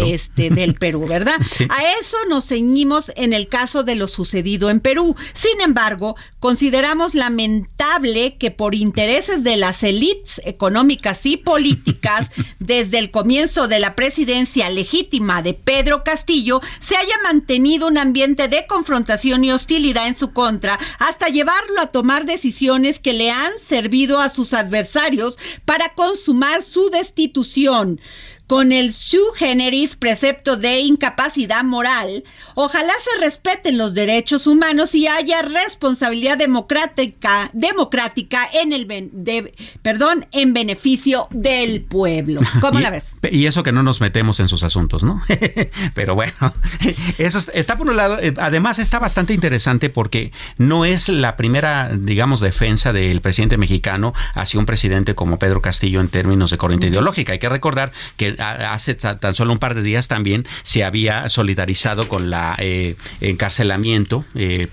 este, 0.07 0.51
del 0.51 0.75
Perú, 0.79 1.07
¿verdad? 1.07 1.41
A 1.69 2.01
eso 2.01 2.17
nos 2.29 2.47
ceñimos 2.47 3.13
en 3.17 3.33
el 3.33 3.49
caso 3.49 3.83
de 3.83 3.95
lo 3.95 4.09
sucedido 4.09 4.71
en 4.71 4.81
Perú. 4.81 5.15
Sin 5.35 5.61
embargo, 5.61 6.17
consideramos 6.41 7.15
lamentable 7.15 8.37
que 8.39 8.51
por 8.51 8.75
intereses 8.75 9.45
de 9.45 9.57
las 9.57 9.83
élites 9.83 10.41
económicas 10.45 11.25
y 11.27 11.37
políticas, 11.37 12.29
desde 12.59 12.99
el 12.99 13.11
comienzo 13.11 13.69
de 13.69 13.81
la 13.81 13.95
presidencia 13.95 14.69
legítima 14.71 15.43
de 15.43 15.55
Pedro 15.55 16.05
Castillo, 16.05 16.61
se 16.81 16.97
haya 16.97 17.15
mantenido 17.23 17.87
un 17.87 17.99
ambiente 17.99 18.49
de 18.49 18.67
confrontación 18.67 19.45
y 19.45 19.53
hostilidad 19.53 20.09
en 20.09 20.19
su 20.19 20.33
contra, 20.33 20.79
hasta 20.99 21.29
llevarlo 21.29 21.81
a 21.81 21.89
tomar 21.89 22.25
decisiones 22.25 23.01
que 23.01 23.13
le 23.13 23.31
han 23.31 23.53
servido 23.59 24.21
a 24.21 24.31
sus 24.31 24.53
adversarios 24.53 25.37
para 25.65 25.95
consumar 25.95 26.63
su 26.63 26.91
destitución 26.91 28.01
con 28.49 28.73
el 28.73 28.95
su 28.95 29.21
generis 29.37 29.95
precepto 29.95 30.57
de 30.57 30.81
incapacidad 30.81 31.63
moral, 31.63 32.25
ojalá 32.55 32.93
se 33.05 33.21
respeten 33.21 33.77
los 33.77 33.93
derechos 33.93 34.47
humanos 34.47 34.95
y 34.95 35.07
haya 35.07 35.43
responsabilidad 35.43 36.39
democrática, 36.39 37.51
democrática 37.53 38.49
en 38.55 38.73
el 38.73 38.89
de, 38.89 39.55
perdón, 39.83 40.27
en 40.33 40.55
beneficio 40.55 41.29
del 41.31 41.83
pueblo. 41.83 42.41
¿Cómo 42.61 42.81
la 42.81 42.91
ves? 42.91 43.17
Y 43.31 43.45
eso 43.45 43.63
que 43.63 43.71
no 43.71 43.83
nos 43.83 44.01
metemos 44.01 44.41
en 44.41 44.49
sus 44.49 44.63
asuntos, 44.63 45.03
¿no? 45.03 45.23
Pero 45.95 46.15
bueno, 46.15 46.33
eso 47.19 47.39
está 47.53 47.77
por 47.77 47.91
un 47.91 47.97
lado, 47.99 48.19
eh, 48.19 48.33
además 48.39 48.79
está 48.79 48.99
bastante 48.99 49.35
interesante 49.35 49.91
porque 49.91 50.33
no 50.57 50.87
es 50.87 51.11
la 51.11 51.37
primera, 51.37 51.91
digamos, 51.95 52.41
defensa 52.41 52.95
del 52.95 53.21
presidente 53.21 53.59
mexicano 53.59 54.15
hacia 54.33 54.59
un 54.59 54.65
presidente 54.65 55.15
como 55.15 55.39
Pedro 55.39 55.61
Castillo 55.61 56.01
en 56.01 56.09
términos 56.09 56.51
de 56.51 56.57
corriente 56.57 56.87
ideológica. 56.87 57.35
Hay 57.35 57.39
que 57.39 57.51
recordar 57.51 57.93
que 58.17 58.38
hace 58.39 58.95
tan 58.95 59.35
solo 59.35 59.53
un 59.53 59.59
par 59.59 59.75
de 59.75 59.83
días 59.83 60.09
también 60.09 60.47
se 60.63 60.85
había 60.85 61.29
solidarizado 61.29 62.09
con 62.09 62.31
la 62.31 62.57
eh, 62.59 62.97
encarcelamiento 63.21 64.25
eh, 64.35 64.69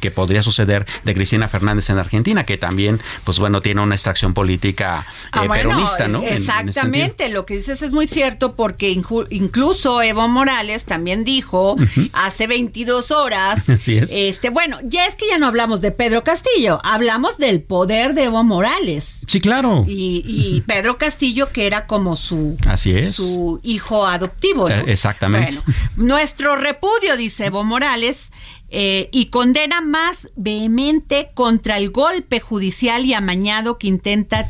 que 0.00 0.10
podría 0.10 0.42
suceder 0.42 0.86
de 1.04 1.14
Cristina 1.14 1.48
Fernández 1.48 1.90
en 1.90 1.98
Argentina, 1.98 2.44
que 2.44 2.58
también, 2.58 3.00
pues 3.24 3.38
bueno, 3.38 3.62
tiene 3.62 3.80
una 3.80 3.94
extracción 3.94 4.34
política 4.34 5.06
ah, 5.32 5.44
eh, 5.44 5.48
peronista, 5.48 6.08
¿no? 6.08 6.22
Exactamente, 6.22 7.28
lo 7.28 7.46
que 7.46 7.54
dices 7.54 7.82
es 7.82 7.90
muy 7.90 8.06
cierto 8.06 8.56
porque 8.56 8.90
incluso 9.30 10.02
Evo 10.02 10.28
Morales 10.28 10.84
también 10.84 11.24
dijo 11.24 11.76
hace 12.12 12.46
22 12.46 13.10
horas, 13.10 13.68
este, 13.86 14.50
bueno, 14.50 14.78
ya 14.82 15.06
es 15.06 15.14
que 15.14 15.26
ya 15.28 15.38
no 15.38 15.46
hablamos 15.46 15.80
de 15.80 15.92
Pedro 15.92 16.24
Castillo, 16.24 16.80
hablamos 16.84 17.38
del 17.38 17.62
poder 17.62 18.14
de 18.14 18.24
Evo 18.24 18.44
Morales. 18.44 19.20
Sí, 19.26 19.40
claro. 19.40 19.84
Y, 19.86 20.24
y 20.26 20.60
Pedro 20.62 20.98
Castillo 20.98 21.50
que 21.52 21.66
era 21.66 21.86
como 21.86 22.16
su 22.16 22.56
Así 22.66 22.92
es 22.92 23.09
su 23.12 23.60
hijo 23.62 24.06
adoptivo. 24.06 24.68
¿no? 24.68 24.74
Eh, 24.74 24.84
exactamente. 24.88 25.60
Bueno, 25.64 25.80
nuestro 25.96 26.56
repudio, 26.56 27.16
dice 27.16 27.46
Evo 27.46 27.64
Morales, 27.64 28.30
eh, 28.72 29.08
y 29.10 29.26
condena 29.26 29.80
más 29.80 30.28
vehemente 30.36 31.30
contra 31.34 31.76
el 31.76 31.90
golpe 31.90 32.38
judicial 32.38 33.04
y 33.04 33.14
amañado 33.14 33.78
que 33.78 33.88
intenta 33.88 34.48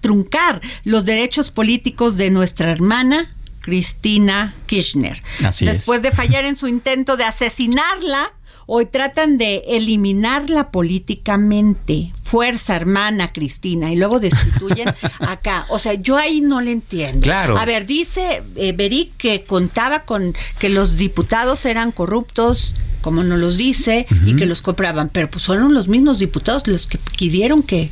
truncar 0.00 0.60
los 0.84 1.04
derechos 1.04 1.50
políticos 1.50 2.16
de 2.16 2.30
nuestra 2.30 2.70
hermana 2.70 3.34
Cristina 3.60 4.54
Kirchner. 4.66 5.20
Así 5.44 5.64
Después 5.64 6.00
de 6.00 6.12
fallar 6.12 6.44
en 6.44 6.56
su 6.56 6.68
intento 6.68 7.16
de 7.16 7.24
asesinarla, 7.24 8.32
Hoy 8.72 8.86
tratan 8.86 9.36
de 9.36 9.64
eliminarla 9.66 10.70
políticamente. 10.70 12.12
Fuerza, 12.22 12.76
hermana 12.76 13.32
Cristina, 13.32 13.92
y 13.92 13.96
luego 13.96 14.20
destituyen 14.20 14.94
acá. 15.18 15.66
O 15.70 15.80
sea, 15.80 15.94
yo 15.94 16.16
ahí 16.16 16.40
no 16.40 16.60
le 16.60 16.70
entiendo. 16.70 17.22
Claro. 17.22 17.58
A 17.58 17.64
ver, 17.64 17.84
dice 17.84 18.44
eh, 18.54 18.70
Beric 18.70 19.16
que 19.16 19.42
contaba 19.42 20.04
con 20.04 20.36
que 20.60 20.68
los 20.68 20.98
diputados 20.98 21.64
eran 21.64 21.90
corruptos, 21.90 22.76
como 23.00 23.24
no 23.24 23.36
los 23.36 23.56
dice, 23.56 24.06
y 24.24 24.36
que 24.36 24.46
los 24.46 24.62
compraban. 24.62 25.08
Pero 25.08 25.28
pues 25.28 25.46
fueron 25.46 25.74
los 25.74 25.88
mismos 25.88 26.20
diputados 26.20 26.68
los 26.68 26.86
que 26.86 26.98
pidieron 27.18 27.64
que 27.64 27.90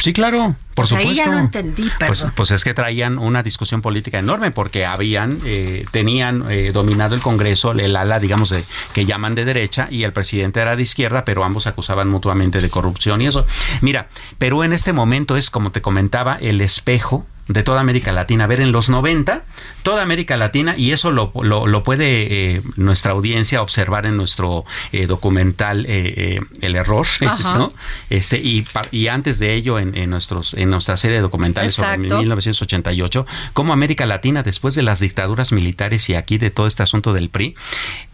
Sí, 0.00 0.12
claro, 0.12 0.56
por 0.74 0.86
supuesto. 0.86 1.10
Ahí 1.10 1.14
ya 1.14 1.26
no 1.26 1.38
entendí, 1.38 1.90
pues, 1.98 2.26
pues, 2.34 2.50
es 2.50 2.64
que 2.64 2.72
traían 2.72 3.18
una 3.18 3.42
discusión 3.42 3.82
política 3.82 4.18
enorme 4.18 4.50
porque 4.50 4.86
habían, 4.86 5.38
eh, 5.44 5.84
tenían 5.90 6.50
eh, 6.50 6.70
dominado 6.72 7.14
el 7.14 7.20
Congreso, 7.20 7.72
el 7.72 7.94
ala, 7.94 8.18
digamos, 8.18 8.50
de, 8.50 8.64
que 8.94 9.04
llaman 9.04 9.34
de 9.34 9.44
derecha 9.44 9.88
y 9.90 10.04
el 10.04 10.12
presidente 10.12 10.60
era 10.60 10.76
de 10.76 10.82
izquierda, 10.82 11.24
pero 11.24 11.44
ambos 11.44 11.66
acusaban 11.66 12.08
mutuamente 12.08 12.60
de 12.60 12.70
corrupción 12.70 13.20
y 13.20 13.26
eso. 13.26 13.46
Mira, 13.82 14.08
Perú 14.38 14.62
en 14.62 14.72
este 14.72 14.92
momento 14.92 15.36
es, 15.36 15.50
como 15.50 15.70
te 15.70 15.82
comentaba, 15.82 16.36
el 16.40 16.60
espejo 16.60 17.26
de 17.50 17.62
toda 17.64 17.80
América 17.80 18.12
Latina. 18.12 18.44
A 18.44 18.46
ver, 18.46 18.60
en 18.60 18.70
los 18.70 18.88
90, 18.88 19.42
toda 19.82 20.02
América 20.02 20.36
Latina, 20.36 20.74
y 20.76 20.92
eso 20.92 21.10
lo, 21.10 21.32
lo, 21.42 21.82
puede 21.82 22.54
eh, 22.56 22.62
nuestra 22.76 23.12
audiencia 23.12 23.60
observar 23.60 24.06
en 24.06 24.16
nuestro 24.16 24.64
eh, 24.92 25.06
documental 25.06 25.84
eh, 25.88 26.40
El 26.60 26.76
Error, 26.76 27.06
¿no? 27.20 27.72
Este, 28.08 28.38
y, 28.38 28.64
y 28.92 29.08
antes 29.08 29.38
de 29.40 29.54
ello, 29.54 29.78
en, 29.78 30.10
nuestros, 30.10 30.54
en 30.54 30.70
nuestra 30.70 30.96
serie 30.96 31.16
de 31.16 31.22
documentales 31.22 31.74
sobre 31.74 31.98
1988, 31.98 33.26
cómo 33.52 33.72
América 33.72 34.06
Latina, 34.06 34.42
después 34.42 34.74
de 34.76 34.82
las 34.82 35.00
dictaduras 35.00 35.50
militares 35.50 36.08
y 36.08 36.14
aquí 36.14 36.38
de 36.38 36.50
todo 36.50 36.68
este 36.68 36.84
asunto 36.84 37.12
del 37.12 37.30
PRI, 37.30 37.56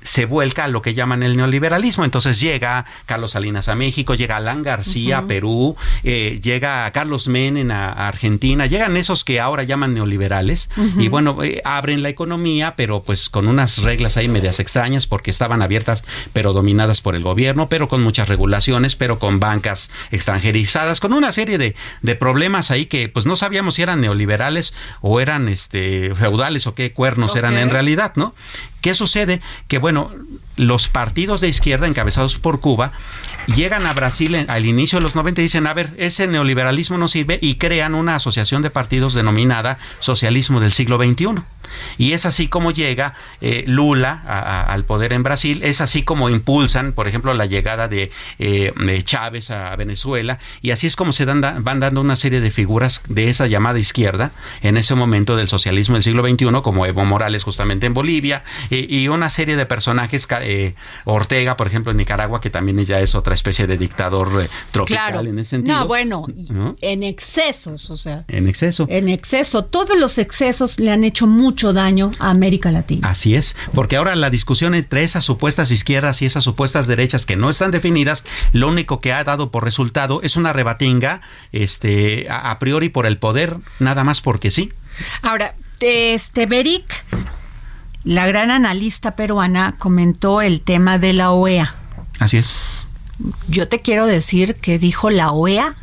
se 0.07 0.25
vuelca 0.25 0.65
a 0.65 0.69
lo 0.69 0.83
que 0.83 0.95
llaman 0.95 1.23
el 1.23 1.37
neoliberalismo. 1.37 2.05
Entonces 2.05 2.41
llega 2.41 2.87
Carlos 3.07 3.33
Salinas 3.33 3.69
a 3.69 3.75
México, 3.75 4.15
llega 4.15 4.37
Alan 4.37 4.63
García 4.63 5.19
a 5.19 5.27
Perú, 5.27 5.77
llega 6.03 6.91
Carlos 6.93 7.29
Menem 7.29 7.71
a 7.71 8.09
Argentina, 8.09 8.67
llegan 8.67 8.97
esos 8.97 9.25
que 9.25 9.41
ahora 9.41 9.65
llaman 9.65 9.95
neoliberales 9.95 10.71
y 10.99 11.09
bueno, 11.09 11.43
eh, 11.43 11.61
abren 11.65 12.03
la 12.03 12.09
economía, 12.09 12.75
pero 12.77 13.03
pues 13.03 13.29
con 13.29 13.49
unas 13.49 13.83
reglas 13.83 14.17
ahí 14.17 14.29
medias 14.29 14.61
extrañas 14.61 15.07
porque 15.07 15.31
estaban 15.31 15.63
abiertas 15.63 16.05
pero 16.33 16.53
dominadas 16.53 17.01
por 17.01 17.17
el 17.17 17.23
gobierno, 17.23 17.69
pero 17.69 17.89
con 17.89 18.03
muchas 18.03 18.29
regulaciones, 18.29 18.97
pero 18.97 19.19
con 19.19 19.41
bancas 19.41 19.91
extranjerizadas, 20.11 21.01
con 21.01 21.13
una 21.13 21.33
serie 21.33 21.59
de, 21.59 21.75
de 22.03 22.15
problemas 22.15 22.71
ahí 22.71 22.87
que 22.87 23.09
pues 23.09 23.27
no 23.27 23.37
sabíamos 23.37 23.75
si 23.75 23.83
eran 23.83 24.01
neoliberales 24.01 24.75
o 25.01 25.21
eran 25.21 25.49
este 25.49 26.15
feudales 26.15 26.67
o 26.67 26.75
qué 26.75 26.93
cuernos 26.93 27.35
eran 27.37 27.57
en 27.57 27.71
realidad, 27.71 28.13
¿no? 28.17 28.35
¿Qué 28.87 28.95
sucede? 28.95 29.41
Que 29.67 29.79
bueno, 29.79 30.13
los 30.57 30.89
partidos 30.89 31.41
de 31.41 31.49
izquierda 31.49 31.87
encabezados 31.87 32.39
por 32.39 32.61
Cuba 32.61 32.93
llegan 33.55 33.87
a 33.87 33.93
Brasil 33.93 34.45
al 34.49 34.67
inicio 34.67 34.99
de 34.99 35.03
los 35.03 35.15
90 35.15 35.41
y 35.41 35.45
dicen, 35.45 35.67
a 35.67 35.75
ver, 35.75 35.91
ese 35.99 36.27
neoliberalismo 36.27 36.99
no 36.99 37.09
sirve 37.09 37.39
y 37.41 37.57
crean 37.57 37.95
una 37.95 38.17
asociación 38.17 38.63
de 38.63 38.71
partidos 38.71 39.15
denominada 39.15 39.79
Socialismo 40.01 40.61
del 40.61 40.73
siglo 40.73 40.99
XXI. 40.99 41.43
Y 41.99 42.13
es 42.13 42.27
así 42.27 42.49
como 42.49 42.71
llega 42.71 43.15
eh, 43.41 43.65
Lula 43.67 44.65
al 44.69 44.85
poder 44.85 45.13
en 45.13 45.23
Brasil, 45.23 45.61
es 45.65 45.81
así 45.81 46.03
como 46.03 46.31
impulsan, 46.31 46.93
por 46.93 47.09
ejemplo, 47.09 47.35
la 47.35 47.47
llegada 47.47 47.89
de, 47.89 48.11
eh, 48.39 48.73
Chávez 49.05 49.51
a 49.51 49.75
Venezuela, 49.77 50.39
y 50.63 50.71
así 50.71 50.87
es 50.87 50.97
como 50.97 51.13
se 51.13 51.25
dan, 51.25 51.41
van 51.41 51.81
dando 51.81 52.01
una 52.01 52.17
serie 52.17 52.41
de 52.41 52.51
figuras 52.51 53.03
de 53.09 53.29
esa 53.29 53.47
llamada 53.47 53.79
izquierda 53.79 54.33
en 54.63 54.77
ese 54.77 54.95
momento 54.95 55.37
del 55.37 55.49
socialismo 55.49 55.95
del 55.95 56.03
siglo 56.03 56.27
XXI, 56.27 56.47
como 56.63 56.87
Evo 56.87 57.05
Morales 57.05 57.45
justamente 57.45 57.87
en 57.87 57.95
Bolivia, 57.95 58.45
y 58.71 59.09
una 59.09 59.29
serie 59.31 59.57
de 59.57 59.67
personajes, 59.67 60.27
eh, 60.47 60.75
Ortega, 61.05 61.57
por 61.57 61.67
ejemplo, 61.67 61.91
en 61.91 61.99
Nicaragua, 61.99 62.41
que 62.41 62.51
también 62.51 62.85
ya 62.85 63.01
es 63.01 63.15
otra 63.15 63.35
especie 63.35 63.67
de 63.67 63.77
dictador 63.77 64.49
tropical 64.71 65.27
en 65.27 65.39
ese 65.41 65.51
sentido. 65.51 65.77
No, 65.77 65.87
bueno, 65.87 66.25
en 66.81 67.03
excesos, 67.03 67.91
o 67.91 67.97
sea. 67.97 68.25
En 68.29 68.49
exceso. 68.49 68.87
En 68.89 69.09
exceso. 69.09 69.65
Todos 69.65 69.99
los 69.99 70.19
excesos 70.19 70.79
le 70.79 70.93
han 70.93 71.03
hecho 71.03 71.27
mucho 71.27 71.73
daño 71.73 72.13
a 72.19 72.31
América 72.31 72.71
Latina. 72.71 73.09
Así 73.09 73.35
es, 73.35 73.57
porque 73.75 73.97
ahora 73.97 74.15
la 74.15 74.31
discusión 74.31 74.75
entre 74.75 75.03
esas 75.03 75.25
supuestas 75.25 75.71
izquierdas 75.71 76.23
y 76.23 76.27
esas 76.27 76.45
supuestas 76.45 76.87
derechas 76.87 77.27
que 77.27 77.37
no 77.37 77.51
están 77.51 77.73
definidas, 77.73 78.23
lo 78.53 78.69
único 78.69 79.01
que 79.01 79.13
ha 79.13 79.25
dado 79.25 79.51
por 79.51 79.65
resultado 79.65 80.21
es 80.23 80.37
una 80.37 80.53
rebatinga 80.53 81.23
este, 81.53 82.29
a, 82.31 82.59
priori 82.59 82.89
por 82.89 83.07
el 83.07 83.19
poder, 83.19 83.57
nada 83.81 84.05
más 84.05 84.21
porque 84.21 84.51
sí. 84.51 84.73
Ahora, 85.23 85.55
este 85.81 86.47
Beric, 86.47 86.85
la 88.07 88.27
gran 88.27 88.51
analista 88.53 89.17
peruana, 89.17 89.75
comentó 89.79 90.41
el 90.41 90.61
tema 90.61 90.99
de 90.99 91.13
la 91.13 91.33
OEA. 91.33 91.75
Así 92.21 92.37
es. 92.39 92.55
Yo 93.49 93.69
te 93.69 93.83
quiero 93.83 94.07
decir 94.07 94.55
que 94.55 94.79
dijo 94.79 95.11
la 95.11 95.33
OEA 95.33 95.75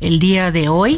el 0.00 0.20
día 0.20 0.52
de 0.52 0.68
hoy 0.68 0.96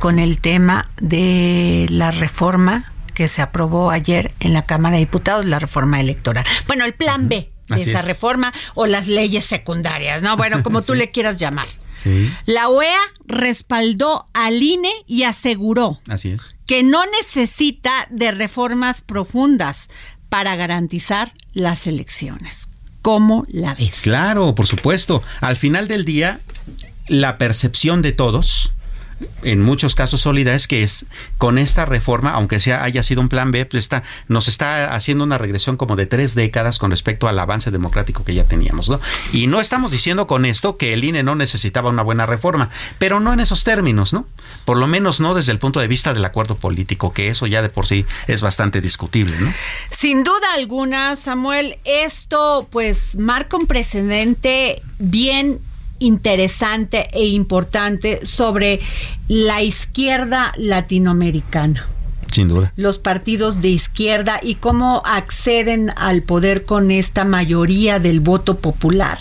con 0.00 0.18
el 0.18 0.40
tema 0.40 0.90
de 1.00 1.86
la 1.88 2.10
reforma 2.10 2.92
que 3.14 3.28
se 3.28 3.42
aprobó 3.42 3.90
ayer 3.92 4.34
en 4.40 4.52
la 4.52 4.62
Cámara 4.62 4.94
de 4.96 5.00
Diputados, 5.00 5.44
la 5.44 5.60
reforma 5.60 6.00
electoral. 6.00 6.44
Bueno, 6.66 6.84
el 6.84 6.94
plan 6.94 7.28
B 7.28 7.48
de 7.68 7.76
esa 7.82 8.02
reforma 8.02 8.52
o 8.74 8.86
las 8.86 9.06
leyes 9.06 9.44
secundarias, 9.44 10.20
¿no? 10.20 10.36
Bueno, 10.36 10.62
como 10.64 10.82
tú 10.86 10.94
le 10.94 11.12
quieras 11.12 11.38
llamar. 11.38 11.66
Sí. 11.92 12.28
La 12.46 12.68
OEA 12.68 13.00
respaldó 13.24 14.26
al 14.34 14.60
INE 14.60 14.92
y 15.06 15.22
aseguró 15.22 16.00
Así 16.08 16.30
es. 16.32 16.56
que 16.66 16.82
no 16.82 17.04
necesita 17.18 18.08
de 18.10 18.32
reformas 18.32 19.00
profundas 19.00 19.90
para 20.34 20.56
garantizar 20.56 21.32
las 21.52 21.86
elecciones. 21.86 22.68
¿Cómo 23.02 23.46
la 23.46 23.76
ves? 23.76 24.00
Claro, 24.02 24.52
por 24.56 24.66
supuesto. 24.66 25.22
Al 25.40 25.54
final 25.54 25.86
del 25.86 26.04
día, 26.04 26.40
la 27.06 27.38
percepción 27.38 28.02
de 28.02 28.10
todos 28.10 28.73
en 29.42 29.62
muchos 29.62 29.94
casos 29.94 30.22
sólida 30.22 30.54
es 30.54 30.68
que 30.68 30.82
es 30.82 31.06
con 31.38 31.58
esta 31.58 31.84
reforma, 31.84 32.30
aunque 32.30 32.60
sea 32.60 32.82
haya 32.82 33.02
sido 33.02 33.20
un 33.20 33.28
plan 33.28 33.50
B, 33.50 33.66
pues 33.66 33.84
está, 33.84 34.02
nos 34.28 34.48
está 34.48 34.94
haciendo 34.94 35.24
una 35.24 35.38
regresión 35.38 35.76
como 35.76 35.96
de 35.96 36.06
tres 36.06 36.34
décadas 36.34 36.78
con 36.78 36.90
respecto 36.90 37.28
al 37.28 37.38
avance 37.38 37.70
democrático 37.70 38.24
que 38.24 38.34
ya 38.34 38.44
teníamos, 38.44 38.88
¿no? 38.88 39.00
Y 39.32 39.46
no 39.46 39.60
estamos 39.60 39.92
diciendo 39.92 40.26
con 40.26 40.44
esto 40.44 40.76
que 40.76 40.92
el 40.92 41.04
INE 41.04 41.22
no 41.22 41.34
necesitaba 41.34 41.90
una 41.90 42.02
buena 42.02 42.26
reforma, 42.26 42.70
pero 42.98 43.20
no 43.20 43.32
en 43.32 43.40
esos 43.40 43.64
términos, 43.64 44.12
¿no? 44.12 44.26
Por 44.64 44.76
lo 44.76 44.86
menos 44.86 45.20
no 45.20 45.34
desde 45.34 45.52
el 45.52 45.58
punto 45.58 45.80
de 45.80 45.88
vista 45.88 46.14
del 46.14 46.24
acuerdo 46.24 46.56
político, 46.56 47.12
que 47.12 47.28
eso 47.28 47.46
ya 47.46 47.62
de 47.62 47.68
por 47.68 47.86
sí 47.86 48.06
es 48.26 48.40
bastante 48.40 48.80
discutible, 48.80 49.38
¿no? 49.38 49.52
Sin 49.90 50.24
duda 50.24 50.54
alguna, 50.54 51.16
Samuel, 51.16 51.78
esto 51.84 52.68
pues 52.70 53.16
marca 53.16 53.56
un 53.56 53.66
precedente 53.66 54.82
bien 54.98 55.60
interesante 56.04 57.08
e 57.12 57.26
importante 57.26 58.26
sobre 58.26 58.80
la 59.28 59.62
izquierda 59.62 60.52
latinoamericana. 60.56 61.86
Sin 62.30 62.48
duda. 62.48 62.72
Los 62.76 62.98
partidos 62.98 63.60
de 63.60 63.68
izquierda 63.68 64.40
y 64.42 64.56
cómo 64.56 65.02
acceden 65.04 65.92
al 65.96 66.22
poder 66.22 66.64
con 66.64 66.90
esta 66.90 67.24
mayoría 67.24 67.98
del 67.98 68.20
voto 68.20 68.58
popular 68.58 69.18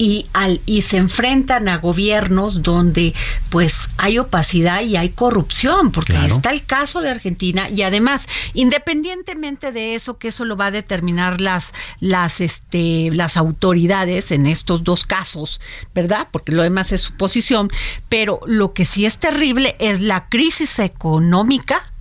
y, 0.00 0.24
al, 0.32 0.62
y 0.64 0.80
se 0.80 0.96
enfrentan 0.96 1.68
a 1.68 1.76
gobiernos 1.76 2.62
donde 2.62 3.14
pues 3.50 3.90
hay 3.98 4.18
opacidad 4.18 4.80
y 4.80 4.96
hay 4.96 5.10
corrupción, 5.10 5.92
porque 5.92 6.16
está 6.24 6.52
el 6.52 6.64
caso 6.64 7.02
de 7.02 7.10
Argentina 7.10 7.68
y 7.68 7.82
además, 7.82 8.26
independientemente 8.54 9.72
de 9.72 9.94
eso, 9.94 10.16
que 10.16 10.28
eso 10.28 10.46
lo 10.46 10.56
va 10.56 10.66
a 10.66 10.70
determinar 10.70 11.42
las, 11.42 11.74
las, 11.98 12.40
este, 12.40 13.10
las 13.12 13.36
autoridades 13.36 14.30
en 14.30 14.46
estos 14.46 14.84
dos 14.84 15.04
casos, 15.04 15.60
¿verdad? 15.94 16.28
Porque 16.30 16.52
lo 16.52 16.62
demás 16.62 16.92
es 16.92 17.02
suposición, 17.02 17.70
pero 18.08 18.40
lo 18.46 18.72
que 18.72 18.86
sí 18.86 19.04
es 19.04 19.18
terrible 19.18 19.76
es 19.80 20.00
la 20.00 20.30
crisis 20.30 20.78
económica 20.78 21.92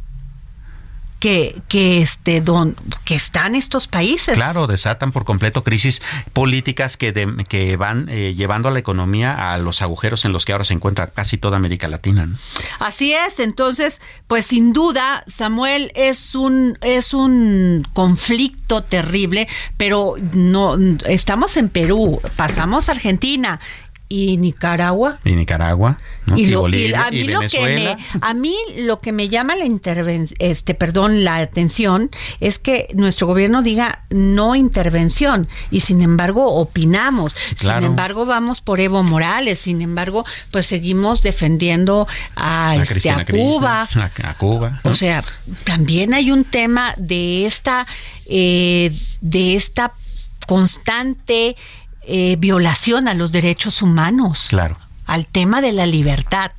que, 1.19 1.61
que, 1.67 2.01
este, 2.01 2.41
don, 2.41 2.75
que 3.05 3.15
están 3.15 3.55
estos 3.55 3.87
países. 3.87 4.35
Claro, 4.35 4.67
desatan 4.67 5.11
por 5.11 5.25
completo 5.25 5.63
crisis 5.63 6.01
políticas 6.33 6.97
que, 6.97 7.13
que 7.47 7.77
van 7.77 8.07
eh, 8.09 8.33
llevando 8.35 8.69
a 8.69 8.71
la 8.71 8.79
economía 8.79 9.53
a 9.53 9.57
los 9.57 9.81
agujeros 9.81 10.25
en 10.25 10.33
los 10.33 10.45
que 10.45 10.53
ahora 10.53 10.63
se 10.63 10.73
encuentra 10.73 11.07
casi 11.07 11.37
toda 11.37 11.57
América 11.57 11.87
Latina. 11.87 12.29
Así 12.79 13.13
es, 13.13 13.39
entonces, 13.39 14.01
pues 14.27 14.45
sin 14.47 14.73
duda, 14.73 15.23
Samuel, 15.27 15.91
es 15.95 16.35
un, 16.35 16.77
es 16.81 17.13
un 17.13 17.85
conflicto 17.93 18.81
terrible, 18.83 19.47
pero 19.77 20.15
no, 20.33 20.75
estamos 21.07 21.57
en 21.57 21.69
Perú, 21.69 22.21
pasamos 22.35 22.89
a 22.89 22.93
Argentina 22.93 23.59
y 24.09 24.37
Nicaragua. 24.37 25.19
Y 25.23 25.35
Nicaragua, 25.35 25.99
y, 26.35 26.51
Bolivia, 26.53 27.05
a 27.05 27.11
mí 27.11 27.23
lo 27.25 27.41
que 27.41 27.59
me, 27.61 27.97
a 28.21 28.33
mí 28.33 28.55
lo 28.77 28.99
que 29.01 29.11
me 29.11 29.29
llama 29.29 29.55
la 29.55 29.65
intervención, 29.65 30.35
este, 30.39 30.73
perdón, 30.73 31.23
la 31.23 31.37
atención 31.37 32.09
es 32.39 32.57
que 32.57 32.87
nuestro 32.95 33.27
gobierno 33.27 33.61
diga 33.61 34.03
no 34.09 34.55
intervención 34.55 35.47
y 35.69 35.81
sin 35.81 36.01
embargo 36.01 36.53
opinamos, 36.55 37.35
sin 37.55 37.83
embargo 37.83 38.25
vamos 38.25 38.61
por 38.61 38.79
Evo 38.79 39.03
Morales, 39.03 39.59
sin 39.59 39.81
embargo 39.81 40.25
pues 40.49 40.65
seguimos 40.65 41.21
defendiendo 41.21 42.07
a, 42.35 42.75
este, 42.77 43.11
a 43.11 43.25
Cuba, 43.25 43.87
a, 44.23 44.33
Cuba. 44.37 44.81
O 44.83 44.95
sea, 44.95 45.23
también 45.65 46.15
hay 46.15 46.31
un 46.31 46.45
tema 46.45 46.95
de 46.97 47.45
esta, 47.45 47.85
eh, 48.25 48.91
de 49.21 49.55
esta 49.55 49.93
constante 50.49 51.55
eh, 52.09 52.35
violación 52.37 53.07
a 53.07 53.13
los 53.13 53.31
derechos 53.31 53.81
humanos. 53.81 54.47
Claro. 54.49 54.77
Al 55.05 55.25
tema 55.25 55.61
de 55.61 55.71
la 55.73 55.85
libertad. 55.85 56.51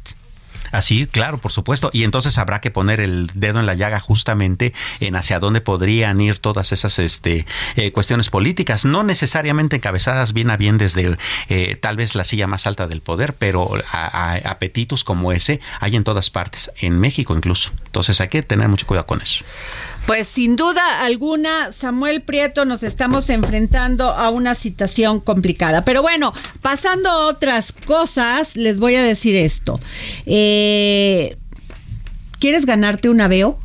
Así, 0.73 1.07
claro, 1.07 1.39
por 1.39 1.53
supuesto. 1.53 1.91
Y 1.93 2.05
entonces 2.05 2.39
habrá 2.39 2.61
que 2.61 2.71
poner 2.71 3.01
el 3.01 3.31
dedo 3.35 3.61
en 3.61 3.67
la 3.67 3.75
llaga 3.75 4.01
justamente 4.01 4.73
en 5.01 5.17
hacia 5.17 5.41
dónde 5.41 5.61
podrían 5.61 6.21
ir 6.21 6.39
todas 6.39 6.73
esas 6.73 6.99
este, 6.99 7.47
eh, 7.77 7.93
cuestiones 7.93 8.31
políticas, 8.31 8.85
no 8.85 9.03
necesariamente 9.03 9.77
encabezadas 9.77 10.33
bien 10.33 10.51
a 10.51 10.57
bien 10.57 10.79
desde 10.79 11.17
eh, 11.49 11.77
tal 11.77 11.97
vez 11.97 12.15
la 12.15 12.25
silla 12.25 12.47
más 12.47 12.67
alta 12.67 12.87
del 12.87 13.01
poder, 13.01 13.35
pero 13.35 13.71
apetitos 13.93 15.05
como 15.05 15.33
ese 15.33 15.61
hay 15.81 15.97
en 15.97 16.05
todas 16.05 16.31
partes, 16.31 16.71
en 16.81 17.01
México 17.01 17.35
incluso. 17.35 17.73
Entonces 17.87 18.21
hay 18.21 18.29
que 18.29 18.43
tener 18.43 18.69
mucho 18.69 18.87
cuidado 18.87 19.07
con 19.07 19.21
eso. 19.21 19.45
Pues 20.07 20.29
sin 20.29 20.57
duda 20.57 21.01
alguna, 21.03 21.73
Samuel 21.73 22.23
Prieto, 22.23 22.65
nos 22.65 22.83
estamos 22.83 23.31
enfrentando 23.31 24.05
a 24.11 24.31
una 24.31 24.55
situación 24.55 25.21
complicada. 25.21 25.85
Pero 25.85 26.03
bueno, 26.03 26.33
pasando 26.63 27.11
a 27.11 27.27
otras 27.27 27.73
cosas, 27.73 28.57
les 28.57 28.79
voy 28.79 28.97
a 28.97 29.03
decir 29.03 29.37
esto. 29.37 29.79
Eh, 30.27 31.37
¿Quieres 32.39 32.67
ganarte 32.67 33.09
un 33.09 33.21
aveo? 33.21 33.61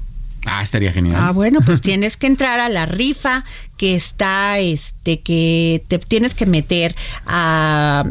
Ah, 0.46 0.62
estaría 0.62 0.92
genial. 0.92 1.16
Ah, 1.20 1.32
bueno, 1.32 1.62
pues 1.66 1.82
tienes 1.82 2.18
que 2.18 2.28
entrar 2.28 2.60
a 2.60 2.70
la 2.70 2.86
rifa 2.86 3.44
que 3.78 3.96
está, 3.96 4.60
este, 4.60 5.22
que 5.22 5.84
te 5.88 5.98
tienes 6.00 6.36
que 6.36 6.46
meter 6.46 6.96
a 7.26 8.04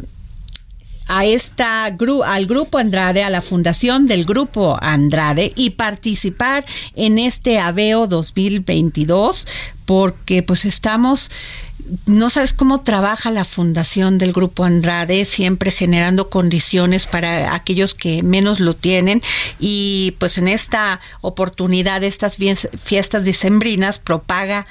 a 1.06 1.24
esta 1.24 1.84
al 1.84 2.46
grupo 2.46 2.78
Andrade, 2.78 3.24
a 3.24 3.30
la 3.30 3.42
fundación 3.42 4.06
del 4.06 4.24
grupo 4.24 4.78
Andrade 4.80 5.52
y 5.56 5.70
participar 5.70 6.64
en 6.94 7.18
este 7.18 7.58
Aveo 7.58 8.06
2022 8.06 9.46
porque 9.84 10.42
pues 10.42 10.64
estamos 10.64 11.30
no 12.06 12.30
sabes 12.30 12.54
cómo 12.54 12.80
trabaja 12.80 13.30
la 13.30 13.44
fundación 13.44 14.16
del 14.16 14.32
Grupo 14.32 14.64
Andrade, 14.64 15.24
siempre 15.26 15.70
generando 15.70 16.30
condiciones 16.30 17.06
para 17.06 17.54
aquellos 17.54 17.94
que 17.94 18.22
menos 18.22 18.58
lo 18.58 18.74
tienen. 18.74 19.20
Y 19.60 20.14
pues 20.18 20.38
en 20.38 20.48
esta 20.48 21.00
oportunidad, 21.20 22.02
estas 22.02 22.36
fiestas 22.80 23.24
decembrinas, 23.24 23.98
propaga 23.98 24.66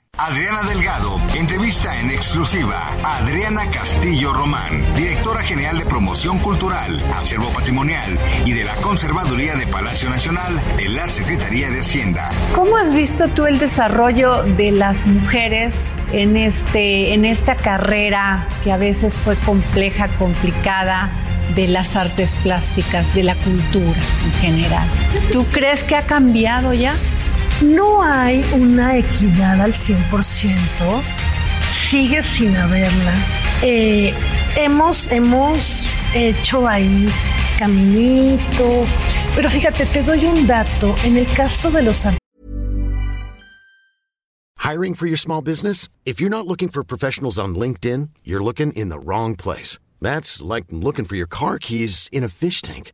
Adriana 0.17 0.61
Delgado, 0.63 1.19
entrevista 1.35 1.99
en 1.99 2.11
exclusiva 2.11 2.95
Adriana 3.01 3.71
Castillo 3.71 4.33
Román, 4.33 4.93
directora 4.93 5.41
general 5.41 5.79
de 5.79 5.85
Promoción 5.85 6.37
Cultural, 6.39 7.03
Acervo 7.15 7.47
Patrimonial 7.49 8.19
y 8.45 8.51
de 8.51 8.65
la 8.65 8.75
Conservaduría 8.75 9.55
de 9.55 9.65
Palacio 9.65 10.09
Nacional 10.09 10.61
de 10.77 10.89
la 10.89 11.07
Secretaría 11.07 11.71
de 11.71 11.79
Hacienda. 11.79 12.29
¿Cómo 12.53 12.77
has 12.77 12.93
visto 12.93 13.29
tú 13.29 13.47
el 13.47 13.57
desarrollo 13.57 14.43
de 14.43 14.71
las 14.71 15.07
mujeres 15.07 15.93
en, 16.11 16.37
este, 16.37 17.13
en 17.13 17.25
esta 17.25 17.55
carrera 17.55 18.45
que 18.63 18.71
a 18.71 18.77
veces 18.77 19.19
fue 19.19 19.35
compleja, 19.37 20.07
complicada? 20.19 21.09
de 21.55 21.67
las 21.67 21.97
artes 21.97 22.35
plásticas, 22.35 23.13
de 23.13 23.23
la 23.23 23.35
cultura 23.35 23.99
en 24.23 24.31
general. 24.39 24.87
¿Tú 25.33 25.45
crees 25.47 25.83
que 25.83 25.97
ha 25.97 26.03
cambiado 26.03 26.73
ya? 26.73 26.93
No 27.61 28.03
hay 28.03 28.43
una 28.53 28.97
equidad 28.97 29.61
al 29.61 29.73
100%, 29.73 31.03
sigue 31.69 32.23
sin 32.23 32.55
haberla. 32.55 33.25
Eh, 33.61 34.13
hemos, 34.55 35.07
hemos 35.11 35.87
hecho 36.13 36.67
ahí 36.67 37.07
caminito, 37.59 38.85
pero 39.35 39.49
fíjate, 39.49 39.85
te 39.85 40.03
doy 40.03 40.25
un 40.25 40.47
dato. 40.47 40.95
En 41.03 41.17
el 41.17 41.27
caso 41.33 41.69
de 41.71 41.83
los 41.83 42.05
Hiring 44.57 44.93
for 44.93 45.07
your 45.07 45.17
small 45.17 45.41
business? 45.41 45.89
If 46.05 46.21
you're 46.21 46.29
not 46.29 46.47
looking 46.47 46.69
for 46.69 46.83
professionals 46.83 47.39
on 47.39 47.55
LinkedIn, 47.55 48.09
you're 48.23 48.43
looking 48.43 48.71
in 48.73 48.89
the 48.89 48.99
wrong 48.99 49.35
place. 49.35 49.79
That's 49.99 50.41
like 50.41 50.65
looking 50.69 51.05
for 51.05 51.15
your 51.15 51.27
car 51.27 51.57
keys 51.57 52.09
in 52.11 52.23
a 52.23 52.29
fish 52.29 52.61
tank. 52.61 52.93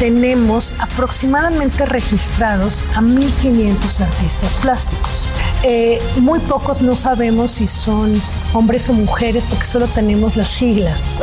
tenemos 0.00 0.74
aproximadamente 0.78 1.84
registrados 1.84 2.86
a 2.94 3.02
1.500 3.02 4.00
artistas 4.00 4.56
plásticos. 4.56 5.28
Eh, 5.62 6.00
muy 6.16 6.40
pocos 6.40 6.80
no 6.80 6.96
sabemos 6.96 7.52
si 7.52 7.66
son 7.66 8.20
hombres 8.54 8.88
o 8.88 8.94
mujeres 8.94 9.44
porque 9.44 9.66
solo 9.66 9.86
tenemos 9.88 10.36
las 10.36 10.48
siglas 10.48 11.16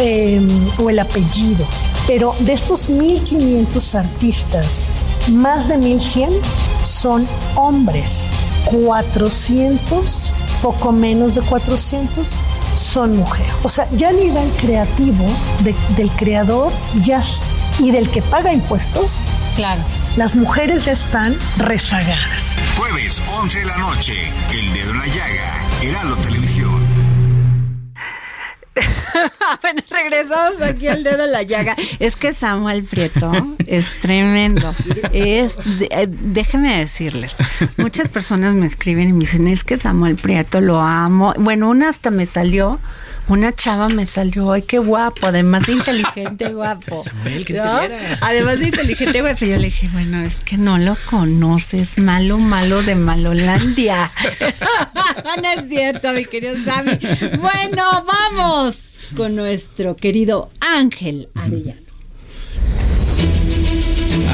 em, 0.00 0.70
o 0.78 0.88
el 0.88 0.98
apellido. 0.98 1.66
Pero 2.06 2.34
de 2.40 2.54
estos 2.54 2.88
1.500 2.88 3.94
artistas, 3.94 4.90
más 5.30 5.68
de 5.68 5.76
1.100 5.76 6.40
son 6.82 7.28
hombres. 7.56 8.32
400, 8.64 10.32
poco 10.62 10.92
menos 10.92 11.34
de 11.34 11.42
400, 11.42 12.36
son 12.74 13.18
mujeres. 13.18 13.52
O 13.62 13.68
sea, 13.68 13.86
ya 13.92 14.08
a 14.08 14.12
nivel 14.12 14.48
creativo 14.52 15.26
del 15.96 16.10
creador 16.12 16.72
ya 17.02 17.20
y 17.78 17.90
del 17.90 18.08
que 18.10 18.22
paga 18.22 18.52
impuestos, 18.52 19.26
claro. 19.56 19.82
las 20.16 20.34
mujeres 20.34 20.84
ya 20.86 20.92
están 20.92 21.36
rezagadas. 21.58 22.58
Jueves, 22.76 23.22
11 23.32 23.60
de 23.60 23.64
la 23.66 23.78
noche, 23.78 24.14
El 24.52 24.72
Dedo 24.72 24.90
en 24.90 24.98
la 24.98 25.06
Llaga, 25.06 25.60
Heraldo 25.82 26.16
Televisión. 26.16 26.94
bueno, 29.62 29.82
regresamos 29.88 30.60
aquí 30.62 30.88
al 30.88 31.04
dedo 31.04 31.24
en 31.24 31.32
la 31.32 31.42
llaga. 31.42 31.76
Es 32.00 32.16
que 32.16 32.34
Samuel 32.34 32.84
Prieto 32.84 33.30
es 33.66 34.00
tremendo. 34.00 34.74
Es, 35.12 35.54
eh, 35.90 36.08
déjenme 36.08 36.78
decirles, 36.78 37.36
muchas 37.76 38.08
personas 38.08 38.54
me 38.54 38.66
escriben 38.66 39.10
y 39.10 39.12
me 39.12 39.20
dicen, 39.20 39.46
es 39.48 39.62
que 39.62 39.78
Samuel 39.78 40.16
Prieto 40.16 40.60
lo 40.60 40.80
amo. 40.80 41.34
Bueno, 41.38 41.68
una 41.68 41.88
hasta 41.88 42.10
me 42.10 42.26
salió 42.26 42.80
una 43.28 43.52
chava 43.52 43.88
me 43.88 44.06
salió, 44.06 44.52
ay, 44.52 44.62
qué 44.62 44.78
guapo, 44.78 45.26
además 45.26 45.66
de 45.66 45.72
inteligente, 45.72 46.48
guapo. 46.52 47.02
Samuel, 47.02 47.44
que 47.44 47.54
¿No? 47.54 47.80
te. 47.80 47.98
Además 48.20 48.58
de 48.58 48.66
inteligente, 48.66 49.20
guapo. 49.20 49.44
Yo 49.44 49.56
le 49.56 49.66
dije, 49.66 49.88
bueno, 49.92 50.20
es 50.22 50.40
que 50.40 50.56
no 50.56 50.78
lo 50.78 50.96
conoces, 51.08 51.98
malo, 51.98 52.38
malo 52.38 52.82
de 52.82 52.94
Malolandia. 52.94 54.10
no 55.42 55.50
es 55.50 55.68
cierto, 55.68 56.12
mi 56.12 56.24
querido 56.24 56.54
Sammy. 56.64 56.98
Bueno, 57.38 58.04
vamos 58.06 58.76
con 59.16 59.36
nuestro 59.36 59.96
querido 59.96 60.50
Ángel 60.60 61.28
Arellano. 61.34 61.83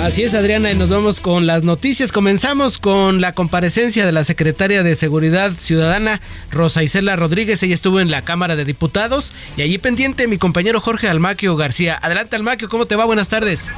Así 0.02 0.22
es, 0.22 0.34
Adriana, 0.34 0.70
y 0.72 0.74
nos 0.74 0.88
vamos 0.88 1.20
con 1.20 1.46
las 1.46 1.62
noticias. 1.62 2.10
Comenzamos 2.10 2.78
con 2.78 3.20
la 3.20 3.34
comparecencia 3.34 4.06
de 4.06 4.12
la 4.12 4.24
secretaria 4.24 4.82
de 4.82 4.96
Seguridad 4.96 5.52
Ciudadana, 5.52 6.22
Rosa 6.50 6.82
Isela 6.82 7.16
Rodríguez. 7.16 7.62
Ella 7.62 7.74
estuvo 7.74 8.00
en 8.00 8.10
la 8.10 8.24
Cámara 8.24 8.56
de 8.56 8.64
Diputados 8.64 9.34
y 9.58 9.62
allí 9.62 9.76
pendiente 9.76 10.26
mi 10.26 10.38
compañero 10.38 10.80
Jorge 10.80 11.06
Almaquio 11.06 11.54
García. 11.54 11.98
Adelante, 12.00 12.34
Almaquio, 12.34 12.70
¿cómo 12.70 12.86
te 12.86 12.96
va? 12.96 13.04
Buenas 13.04 13.28
tardes. 13.28 13.70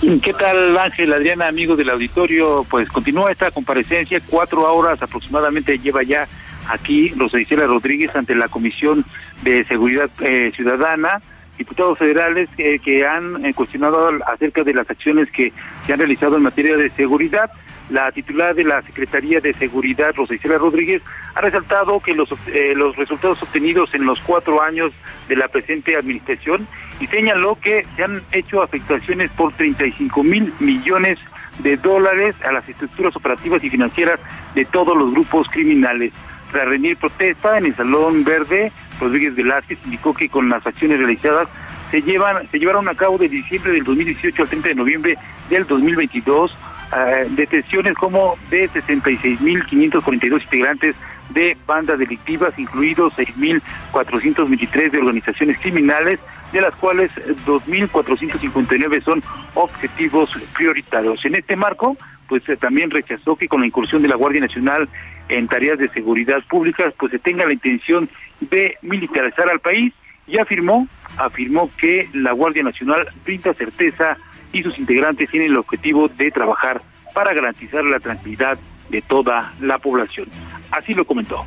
¿Qué 0.00 0.32
tal 0.32 0.78
Ángel, 0.78 1.12
Adriana, 1.12 1.48
amigos 1.48 1.76
del 1.76 1.90
auditorio? 1.90 2.64
Pues 2.70 2.88
continúa 2.88 3.30
esta 3.30 3.50
comparecencia, 3.50 4.18
cuatro 4.26 4.62
horas 4.62 5.02
aproximadamente 5.02 5.78
lleva 5.78 6.02
ya 6.02 6.26
aquí 6.68 7.10
Rosa 7.10 7.38
Isela 7.38 7.66
Rodríguez 7.66 8.10
ante 8.14 8.34
la 8.34 8.48
Comisión 8.48 9.04
de 9.42 9.64
Seguridad 9.66 10.08
eh, 10.20 10.52
Ciudadana, 10.56 11.20
diputados 11.60 11.98
federales 11.98 12.48
eh, 12.56 12.78
que 12.78 13.06
han 13.06 13.44
eh, 13.44 13.52
cuestionado 13.52 14.08
acerca 14.26 14.64
de 14.64 14.72
las 14.72 14.88
acciones 14.88 15.30
que 15.30 15.52
se 15.84 15.92
han 15.92 15.98
realizado 15.98 16.36
en 16.36 16.42
materia 16.42 16.74
de 16.74 16.88
seguridad. 16.90 17.50
La 17.90 18.10
titular 18.12 18.54
de 18.54 18.64
la 18.64 18.80
Secretaría 18.82 19.40
de 19.40 19.52
Seguridad, 19.52 20.14
Rosa 20.14 20.34
Isela 20.34 20.56
Rodríguez, 20.56 21.02
ha 21.34 21.40
resaltado 21.42 22.00
que 22.00 22.14
los, 22.14 22.30
eh, 22.46 22.72
los 22.74 22.96
resultados 22.96 23.42
obtenidos 23.42 23.92
en 23.94 24.06
los 24.06 24.18
cuatro 24.20 24.62
años 24.62 24.92
de 25.28 25.36
la 25.36 25.48
presente 25.48 25.96
administración 25.96 26.66
y 26.98 27.06
señaló 27.08 27.58
que 27.60 27.84
se 27.94 28.04
han 28.04 28.22
hecho 28.32 28.62
afectaciones 28.62 29.30
por 29.32 29.52
35 29.52 30.22
mil 30.22 30.54
millones 30.60 31.18
de 31.58 31.76
dólares 31.76 32.36
a 32.42 32.52
las 32.52 32.66
estructuras 32.66 33.14
operativas 33.16 33.62
y 33.62 33.68
financieras 33.68 34.18
de 34.54 34.64
todos 34.64 34.96
los 34.96 35.12
grupos 35.12 35.46
criminales. 35.50 36.12
Tras 36.52 36.66
rendir 36.66 36.96
protesta 36.96 37.58
en 37.58 37.66
el 37.66 37.76
Salón 37.76 38.24
Verde, 38.24 38.72
Rodríguez 39.00 39.34
Velázquez 39.34 39.78
indicó 39.84 40.14
que 40.14 40.28
con 40.28 40.48
las 40.48 40.66
acciones 40.66 40.98
realizadas 40.98 41.48
se 41.90 42.02
llevan 42.02 42.48
se 42.50 42.58
llevaron 42.58 42.88
a 42.88 42.94
cabo 42.94 43.18
de 43.18 43.28
diciembre 43.28 43.72
del 43.72 43.84
2018 43.84 44.42
al 44.42 44.48
30 44.48 44.68
de 44.68 44.74
noviembre 44.74 45.18
del 45.48 45.66
2022 45.66 46.56
eh, 46.92 47.26
detenciones 47.30 47.94
como 47.94 48.36
de 48.50 48.68
66.542 48.70 50.42
integrantes 50.42 50.96
de 51.28 51.56
bandas 51.64 52.00
delictivas, 52.00 52.58
incluidos 52.58 53.12
6.423 53.16 54.90
de 54.90 54.98
organizaciones 54.98 55.56
criminales, 55.60 56.18
de 56.52 56.60
las 56.60 56.74
cuales 56.74 57.12
2.459 57.46 59.04
son 59.04 59.22
objetivos 59.54 60.36
prioritarios. 60.52 61.24
En 61.24 61.36
este 61.36 61.54
marco, 61.54 61.96
pues 62.28 62.48
eh, 62.48 62.56
también 62.56 62.90
rechazó 62.90 63.36
que 63.36 63.46
con 63.46 63.60
la 63.60 63.68
incursión 63.68 64.02
de 64.02 64.08
la 64.08 64.16
Guardia 64.16 64.40
Nacional 64.40 64.88
en 65.30 65.48
tareas 65.48 65.78
de 65.78 65.88
seguridad 65.90 66.42
pública, 66.48 66.92
pues 66.98 67.12
se 67.12 67.18
tenga 67.18 67.46
la 67.46 67.52
intención 67.52 68.08
de 68.40 68.76
militarizar 68.82 69.48
al 69.48 69.60
país 69.60 69.92
y 70.26 70.38
afirmó, 70.38 70.86
afirmó 71.16 71.70
que 71.76 72.08
la 72.12 72.32
Guardia 72.32 72.62
Nacional 72.62 73.06
brinda 73.24 73.54
certeza 73.54 74.16
y 74.52 74.62
sus 74.62 74.78
integrantes 74.78 75.30
tienen 75.30 75.50
el 75.50 75.58
objetivo 75.58 76.08
de 76.08 76.30
trabajar 76.30 76.82
para 77.14 77.32
garantizar 77.32 77.84
la 77.84 78.00
tranquilidad 78.00 78.58
de 78.88 79.02
toda 79.02 79.52
la 79.60 79.78
población. 79.78 80.28
Así 80.70 80.94
lo 80.94 81.04
comentó. 81.04 81.44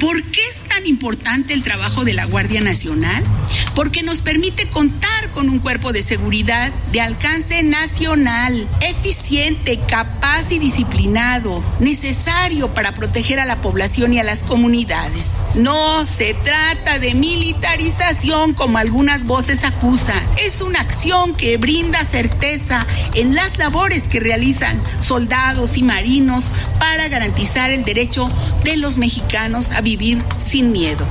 ¿Por 0.00 0.22
qué 0.22 0.40
es 0.48 0.62
tan 0.68 0.86
importante 0.86 1.52
el 1.54 1.62
trabajo 1.62 2.04
de 2.04 2.14
la 2.14 2.24
Guardia 2.24 2.60
Nacional? 2.60 3.24
Porque 3.74 4.02
nos 4.02 4.18
permite 4.18 4.68
contar 4.68 5.30
con 5.32 5.48
un 5.48 5.58
cuerpo 5.58 5.92
de 5.92 6.02
seguridad 6.02 6.70
de 6.92 7.00
alcance 7.00 7.62
nacional, 7.62 8.68
eficiente, 8.80 9.80
capaz 9.88 10.52
y 10.52 10.58
disciplinado, 10.58 11.62
necesario 11.80 12.72
para 12.74 12.92
proteger 12.92 13.40
a 13.40 13.44
la 13.44 13.60
población 13.60 14.14
y 14.14 14.18
a 14.18 14.24
las 14.24 14.44
comunidades. 14.44 15.38
No 15.54 16.04
se 16.04 16.34
trata 16.34 16.98
de 16.98 17.14
militarización 17.14 18.54
como 18.54 18.78
algunas 18.78 19.24
voces 19.24 19.64
acusan. 19.64 20.22
Es 20.44 20.60
una 20.60 20.80
acción 20.80 21.34
que 21.34 21.56
brinda 21.56 22.04
certeza 22.04 22.86
en 23.14 23.34
las 23.34 23.58
labores 23.58 24.06
que 24.06 24.20
realizan 24.20 24.80
soldados 24.98 25.76
y 25.76 25.82
marinos 25.82 26.44
para 26.78 27.08
garantizar 27.08 27.70
el 27.70 27.84
derecho 27.84 28.28
de 28.62 28.76
los 28.76 28.96
mexicanos 28.96 29.72
a 29.72 29.77
vivir 29.80 30.18
sin 30.38 30.72
miedo. 30.72 31.04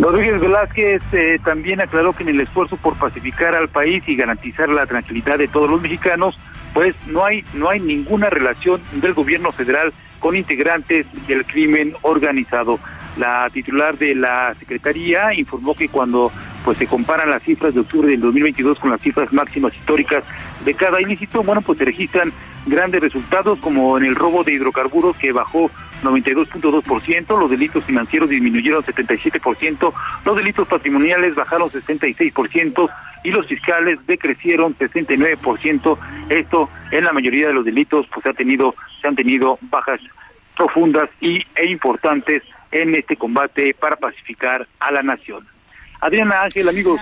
Rodríguez 0.00 0.40
Velázquez 0.40 1.02
eh, 1.12 1.38
también 1.44 1.80
aclaró 1.80 2.12
que 2.12 2.22
en 2.22 2.28
el 2.28 2.40
esfuerzo 2.40 2.76
por 2.76 2.94
pacificar 2.94 3.56
al 3.56 3.68
país 3.68 4.04
y 4.06 4.14
garantizar 4.14 4.68
la 4.68 4.86
tranquilidad 4.86 5.38
de 5.38 5.48
todos 5.48 5.68
los 5.68 5.82
mexicanos, 5.82 6.38
pues 6.72 6.94
no 7.08 7.24
hay 7.24 7.44
no 7.54 7.68
hay 7.68 7.80
ninguna 7.80 8.30
relación 8.30 8.80
del 8.92 9.14
gobierno 9.14 9.50
federal 9.50 9.92
con 10.20 10.36
integrantes 10.36 11.06
del 11.26 11.44
crimen 11.44 11.94
organizado. 12.02 12.78
La 13.16 13.50
titular 13.52 13.98
de 13.98 14.14
la 14.14 14.54
Secretaría 14.54 15.34
informó 15.34 15.74
que 15.74 15.88
cuando 15.88 16.30
pues 16.64 16.78
se 16.78 16.86
comparan 16.86 17.30
las 17.30 17.42
cifras 17.42 17.74
de 17.74 17.80
octubre 17.80 18.08
del 18.08 18.20
2022 18.20 18.78
con 18.78 18.90
las 18.90 19.00
cifras 19.00 19.32
máximas 19.32 19.74
históricas 19.74 20.22
de 20.64 20.74
cada 20.74 21.00
ilícito, 21.00 21.42
bueno, 21.42 21.60
pues 21.62 21.78
se 21.78 21.84
registran 21.84 22.32
grandes 22.66 23.00
resultados 23.00 23.58
como 23.58 23.96
en 23.98 24.04
el 24.04 24.14
robo 24.14 24.44
de 24.44 24.52
hidrocarburos 24.52 25.16
que 25.16 25.32
bajó 25.32 25.70
92.2%, 26.02 27.38
los 27.38 27.50
delitos 27.50 27.84
financieros 27.84 28.28
disminuyeron 28.30 28.82
77%, 28.82 29.92
los 30.24 30.36
delitos 30.36 30.68
patrimoniales 30.68 31.34
bajaron 31.34 31.68
66% 31.70 32.90
y 33.24 33.30
los 33.30 33.46
fiscales 33.46 33.98
decrecieron 34.06 34.76
69%. 34.76 35.98
Esto 36.30 36.70
en 36.90 37.04
la 37.04 37.12
mayoría 37.12 37.48
de 37.48 37.54
los 37.54 37.64
delitos 37.64 38.06
pues 38.12 38.24
ha 38.26 38.32
tenido 38.32 38.74
se 39.00 39.08
han 39.08 39.16
tenido 39.16 39.58
bajas 39.62 40.00
profundas 40.56 41.08
y 41.20 41.42
e 41.54 41.70
importantes 41.70 42.42
en 42.72 42.94
este 42.94 43.16
combate 43.16 43.74
para 43.74 43.96
pacificar 43.96 44.66
a 44.80 44.92
la 44.92 45.02
nación. 45.02 45.46
Adriana 46.00 46.42
Ángel, 46.42 46.68
amigos, 46.68 47.00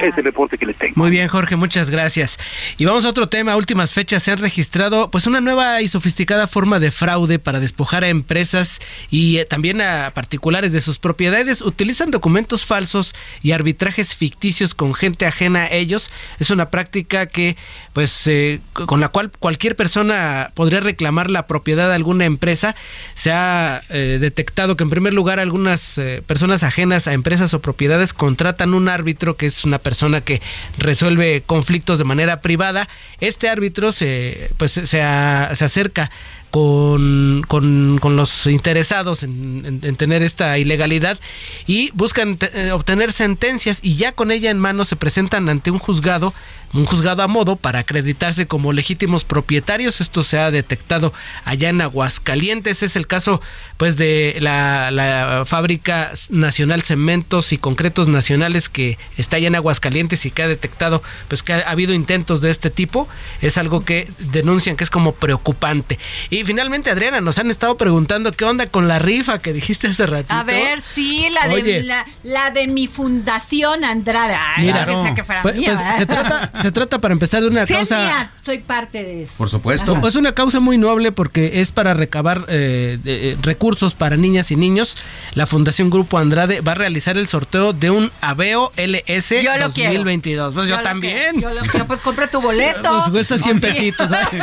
es 0.00 0.16
el 0.16 0.24
reporte 0.24 0.56
que 0.56 0.66
les 0.66 0.76
tengo. 0.76 0.94
Muy 0.96 1.10
bien, 1.10 1.28
Jorge, 1.28 1.56
muchas 1.56 1.90
gracias. 1.90 2.38
Y 2.76 2.84
vamos 2.84 3.04
a 3.04 3.10
otro 3.10 3.28
tema. 3.28 3.52
A 3.52 3.56
últimas 3.56 3.92
fechas 3.92 4.22
se 4.22 4.32
han 4.32 4.38
registrado 4.38 5.10
pues 5.10 5.26
una 5.26 5.40
nueva 5.40 5.82
y 5.82 5.88
sofisticada 5.88 6.46
forma 6.46 6.80
de 6.80 6.90
fraude 6.90 7.38
para 7.38 7.60
despojar 7.60 8.04
a 8.04 8.08
empresas 8.08 8.80
y 9.10 9.38
eh, 9.38 9.44
también 9.44 9.80
a 9.80 10.10
particulares 10.14 10.72
de 10.72 10.80
sus 10.80 10.98
propiedades. 10.98 11.62
Utilizan 11.62 12.10
documentos 12.10 12.64
falsos 12.64 13.14
y 13.42 13.52
arbitrajes 13.52 14.16
ficticios 14.16 14.74
con 14.74 14.94
gente 14.94 15.26
ajena 15.26 15.64
a 15.64 15.72
ellos. 15.72 16.10
Es 16.38 16.50
una 16.50 16.70
práctica 16.70 17.26
que 17.26 17.56
pues 17.98 18.28
eh, 18.28 18.60
con 18.72 19.00
la 19.00 19.08
cual 19.08 19.32
cualquier 19.38 19.74
persona 19.74 20.52
podría 20.54 20.78
reclamar 20.78 21.30
la 21.30 21.48
propiedad 21.48 21.88
de 21.88 21.96
alguna 21.96 22.26
empresa. 22.26 22.76
Se 23.14 23.32
ha 23.32 23.80
eh, 23.90 24.18
detectado 24.20 24.76
que 24.76 24.84
en 24.84 24.90
primer 24.90 25.14
lugar 25.14 25.40
algunas 25.40 25.98
eh, 25.98 26.22
personas 26.24 26.62
ajenas 26.62 27.08
a 27.08 27.12
empresas 27.12 27.54
o 27.54 27.60
propiedades 27.60 28.14
contratan 28.38 28.72
un 28.72 28.88
árbitro 28.88 29.36
que 29.36 29.46
es 29.46 29.64
una 29.64 29.80
persona 29.80 30.20
que 30.20 30.40
resuelve 30.78 31.42
conflictos 31.44 31.98
de 31.98 32.04
manera 32.04 32.40
privada. 32.40 32.88
Este 33.18 33.48
árbitro 33.48 33.90
se 33.90 34.52
pues 34.58 34.70
se, 34.70 34.86
se 34.86 35.02
acerca 35.02 36.08
con, 36.50 37.44
con, 37.46 37.98
con 38.00 38.16
los 38.16 38.46
interesados 38.46 39.22
en, 39.22 39.62
en- 39.64 39.80
en 39.82 39.96
tener 39.96 40.22
esta 40.22 40.58
ilegalidad 40.58 41.18
y 41.66 41.90
buscan 41.94 42.36
eh, 42.54 42.70
obtener 42.72 43.12
sentencias 43.12 43.80
y 43.82 43.96
ya 43.96 44.12
con 44.12 44.30
ella 44.30 44.50
en 44.50 44.58
mano 44.58 44.84
se 44.84 44.96
presentan 44.96 45.48
ante 45.48 45.70
un 45.70 45.78
juzgado, 45.78 46.32
un 46.74 46.84
juzgado 46.86 47.22
a 47.22 47.28
modo 47.28 47.56
para 47.56 47.80
acreditarse 47.80 48.46
como 48.46 48.72
legítimos 48.72 49.24
propietarios. 49.24 50.00
Esto 50.00 50.22
se 50.22 50.38
ha 50.38 50.50
detectado 50.50 51.12
allá 51.44 51.68
en 51.70 51.80
Aguascalientes. 51.80 52.82
Es 52.82 52.96
el 52.96 53.06
caso 53.06 53.40
pues 53.76 53.96
de 53.96 54.36
la, 54.40 54.90
la 54.90 55.44
fábrica 55.46 56.10
nacional 56.30 56.82
Cementos 56.82 57.52
y 57.52 57.58
Concretos 57.58 58.08
Nacionales 58.08 58.68
que 58.68 58.98
está 59.16 59.36
allá 59.36 59.48
en 59.48 59.54
Aguascalientes 59.54 60.26
y 60.26 60.30
que 60.30 60.42
ha 60.42 60.48
detectado 60.48 61.02
pues 61.28 61.42
que 61.42 61.52
ha 61.54 61.70
habido 61.70 61.94
intentos 61.94 62.40
de 62.40 62.50
este 62.50 62.70
tipo. 62.70 63.08
Es 63.40 63.56
algo 63.58 63.84
que 63.84 64.08
denuncian 64.18 64.76
que 64.76 64.84
es 64.84 64.90
como 64.90 65.12
preocupante. 65.12 65.98
Y 66.30 66.42
finalmente, 66.48 66.90
Adriana, 66.90 67.20
nos 67.20 67.36
han 67.38 67.50
estado 67.50 67.76
preguntando 67.76 68.32
qué 68.32 68.46
onda 68.46 68.66
con 68.66 68.88
la 68.88 68.98
rifa 68.98 69.38
que 69.40 69.52
dijiste 69.52 69.86
hace 69.86 70.06
ratito. 70.06 70.32
A 70.32 70.42
ver, 70.44 70.80
sí, 70.80 71.26
la 71.34 71.46
de, 71.46 71.54
Oye. 71.54 71.82
la, 71.82 72.06
la 72.22 72.50
de 72.50 72.66
mi 72.66 72.86
fundación 72.86 73.84
Andrada. 73.84 74.38
Ay, 74.56 74.64
Mira, 74.66 74.86
pensé 74.86 75.14
que 75.14 75.24
fuera 75.24 75.42
pues, 75.42 75.56
mía, 75.56 75.66
pues, 75.68 75.78
¿verdad? 75.78 75.98
se, 75.98 76.06
trata, 76.06 76.62
se 76.62 76.72
trata 76.72 76.98
para 77.00 77.12
empezar 77.12 77.42
de 77.42 77.48
una 77.48 77.66
Sí, 77.66 77.74
causa... 77.74 77.98
mía, 78.00 78.32
soy 78.42 78.58
parte 78.60 79.04
de 79.04 79.24
eso. 79.24 79.34
Por 79.36 79.50
supuesto. 79.50 80.00
Es 80.08 80.16
una 80.16 80.32
causa 80.32 80.58
muy 80.58 80.78
noble 80.78 81.12
porque 81.12 81.60
es 81.60 81.70
para 81.70 81.92
recabar 81.92 82.46
eh, 82.48 82.98
de- 83.04 83.32
eh, 83.32 83.36
recursos 83.42 83.94
para 83.94 84.16
niñas 84.16 84.50
y 84.50 84.56
niños. 84.56 84.96
La 85.34 85.44
Fundación 85.46 85.90
Grupo 85.90 86.16
Andrade 86.16 86.62
va 86.62 86.72
a 86.72 86.76
realizar 86.76 87.18
el 87.18 87.28
sorteo 87.28 87.74
de 87.74 87.90
un 87.90 88.10
Aveo 88.22 88.72
LS 88.76 89.42
Yo 89.42 89.54
lo 89.58 89.70
quiero. 89.70 89.90
2022. 89.92 90.54
Pues 90.54 90.68
yo, 90.68 90.80
también. 90.80 91.34
quiero, 91.34 91.50
Yo 91.54 91.60
lo 91.60 91.62
quiero, 91.70 91.86
pues 91.86 92.00
compre 92.00 92.26
tu 92.28 92.40
boleto. 92.40 92.88
Pues 92.90 93.10
cuesta 93.10 93.36
100 93.38 93.56
Sí. 93.56 93.60
pesitos. 93.60 94.08
¿sabes? 94.08 94.42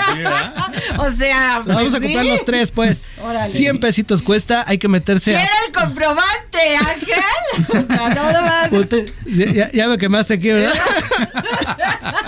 o 0.97 1.11
sea, 1.11 1.63
Vamos 1.85 1.99
a 1.99 2.01
comprar 2.01 2.23
sí. 2.23 2.29
los 2.31 2.45
tres, 2.45 2.71
pues. 2.71 3.03
Órale. 3.21 3.49
100 3.49 3.79
pesitos 3.79 4.21
cuesta, 4.21 4.63
hay 4.67 4.77
que 4.77 4.87
meterse 4.87 5.31
Quiero 5.35 5.53
a... 5.53 5.65
el 5.67 5.71
comprobante, 5.73 6.77
Ángel. 6.77 7.87
no, 7.89 8.09
no 8.31 8.41
más. 8.41 8.69
Ya- 9.25 9.71
ya 9.71 9.87
me 9.87 9.97
quemaste 9.97 10.35
aquí, 10.35 10.49
¿verdad? 10.51 10.73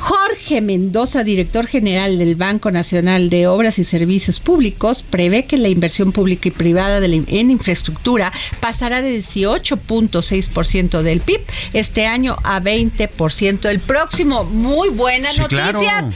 Jorge 0.00 0.62
Mendoza, 0.62 1.22
director 1.24 1.66
general 1.66 2.18
del 2.18 2.34
Banco 2.34 2.70
Nacional 2.70 3.28
de 3.28 3.46
Obras 3.46 3.78
y 3.78 3.84
Servicios 3.84 4.40
Públicos, 4.40 5.02
prevé 5.02 5.44
que 5.44 5.58
la 5.58 5.68
inversión 5.68 6.10
pública 6.12 6.48
y 6.48 6.52
privada 6.52 7.00
de 7.00 7.08
la- 7.08 7.16
en 7.26 7.50
infraestructura 7.50 8.32
pasará 8.60 9.02
de 9.02 9.10
18.6% 9.12 11.02
del 11.02 11.20
PIB 11.20 11.42
este 11.74 12.06
año 12.06 12.36
a 12.44 12.60
20% 12.60 13.68
el 13.68 13.78
próximo. 13.80 14.44
Muy 14.44 14.88
buenas 14.88 15.34
Sí, 15.34 15.40
noticias. 15.42 15.70
claro. 15.72 16.10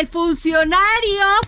El 0.00 0.08
funcionario 0.08 0.78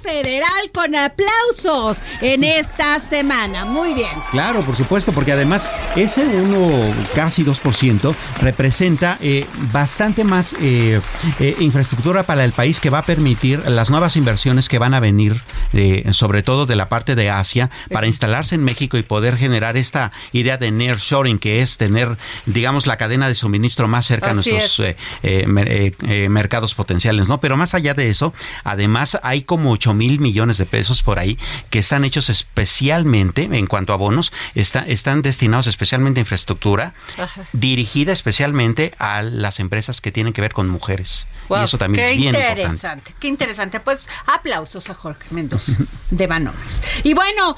federal 0.01 0.70
con 0.72 0.95
aplausos 0.95 1.97
en 2.20 2.45
esta 2.45 3.01
semana. 3.01 3.64
Muy 3.64 3.95
bien. 3.95 4.11
Claro, 4.30 4.62
por 4.62 4.76
supuesto, 4.76 5.11
porque 5.12 5.32
además 5.32 5.68
ese 5.97 6.22
1, 6.24 6.95
casi 7.16 7.43
2%, 7.43 8.14
representa 8.41 9.18
eh, 9.20 9.45
bastante 9.72 10.22
más 10.22 10.55
eh, 10.61 11.01
eh, 11.41 11.57
infraestructura 11.59 11.80
para 12.26 12.45
el 12.45 12.53
país 12.53 12.81
que 12.81 12.91
va 12.91 12.99
a 12.99 13.03
permitir 13.03 13.61
las 13.68 13.91
nuevas 13.91 14.16
inversiones 14.16 14.68
que 14.68 14.78
van 14.78 14.95
a 14.95 15.01
venir, 15.01 15.41
eh, 15.72 16.05
sobre 16.12 16.43
todo 16.43 16.66
de 16.66 16.76
la 16.76 16.89
parte 16.89 17.14
de 17.14 17.31
Asia, 17.31 17.70
para 17.93 18.07
instalarse 18.07 18.55
en 18.55 18.64
México 18.64 18.99
y 18.99 19.03
poder 19.03 19.37
generar 19.37 19.76
esta 19.76 20.12
idea 20.33 20.57
de 20.57 20.70
nearshoring, 20.70 21.39
que 21.39 21.62
es 21.62 21.76
tener, 21.78 22.16
digamos, 22.47 22.87
la 22.87 22.97
cadena 22.97 23.28
de 23.28 23.35
suministro 23.35 23.89
más 23.89 24.07
cerca 24.07 24.28
a 24.28 24.33
Así 24.33 24.51
nuestros 24.53 24.81
es. 24.81 24.81
eh, 24.89 24.97
eh, 25.22 25.93
eh, 26.07 26.28
mercados 26.28 26.74
potenciales, 26.74 27.28
¿no? 27.28 27.41
Pero 27.41 27.57
más 27.57 27.74
allá 27.74 27.95
de 27.95 28.09
eso, 28.09 28.33
además 28.64 29.18
hay 29.22 29.43
como 29.43 29.70
8 29.72 29.95
mil 29.95 30.20
millones 30.20 30.59
de 30.59 30.66
pesos 30.66 31.03
por 31.03 31.18
ahí 31.18 31.39
que 31.70 31.78
están 31.81 32.05
hechos 32.05 32.28
especialmente, 32.31 33.43
en 33.51 33.66
cuanto 33.66 33.93
a 33.93 33.97
bonos, 33.97 34.33
está- 34.55 34.85
están 34.87 35.22
destinados 35.22 35.66
especialmente 35.66 36.20
a 36.20 36.22
infraestructura, 36.22 36.95
Ajá. 37.18 37.43
dirigida 37.53 38.12
especialmente 38.12 38.93
a 38.99 39.22
las 39.22 39.61
empresas 39.61 40.01
que 40.01 40.12
tienen 40.12 40.33
que 40.33 40.41
ver 40.41 40.53
con 40.53 40.68
mujeres. 40.68 41.26
Wow, 41.49 41.66
eso 41.70 41.78
también 41.78 42.04
qué 42.04 42.10
es 42.10 42.16
bien 42.16 42.34
interesante, 42.34 42.62
importante. 42.62 43.14
qué 43.20 43.28
interesante. 43.28 43.80
Pues 43.80 44.08
aplausos 44.26 44.90
a 44.90 44.94
Jorge 44.94 45.28
Mendoza 45.30 45.76
de 46.10 46.26
Banobras. 46.26 46.82
Y 47.04 47.14
bueno, 47.14 47.56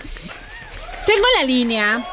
tengo 1.07 1.25
en 1.35 1.41
la 1.41 1.47
línea 1.47 2.07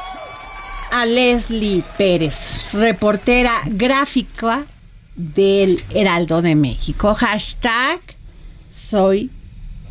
a 0.90 1.04
Leslie 1.04 1.84
Pérez, 1.98 2.72
reportera 2.72 3.60
gráfica 3.66 4.64
del 5.14 5.84
Heraldo 5.90 6.40
de 6.40 6.54
México. 6.54 7.14
Hashtag 7.14 8.00
soy 8.72 9.30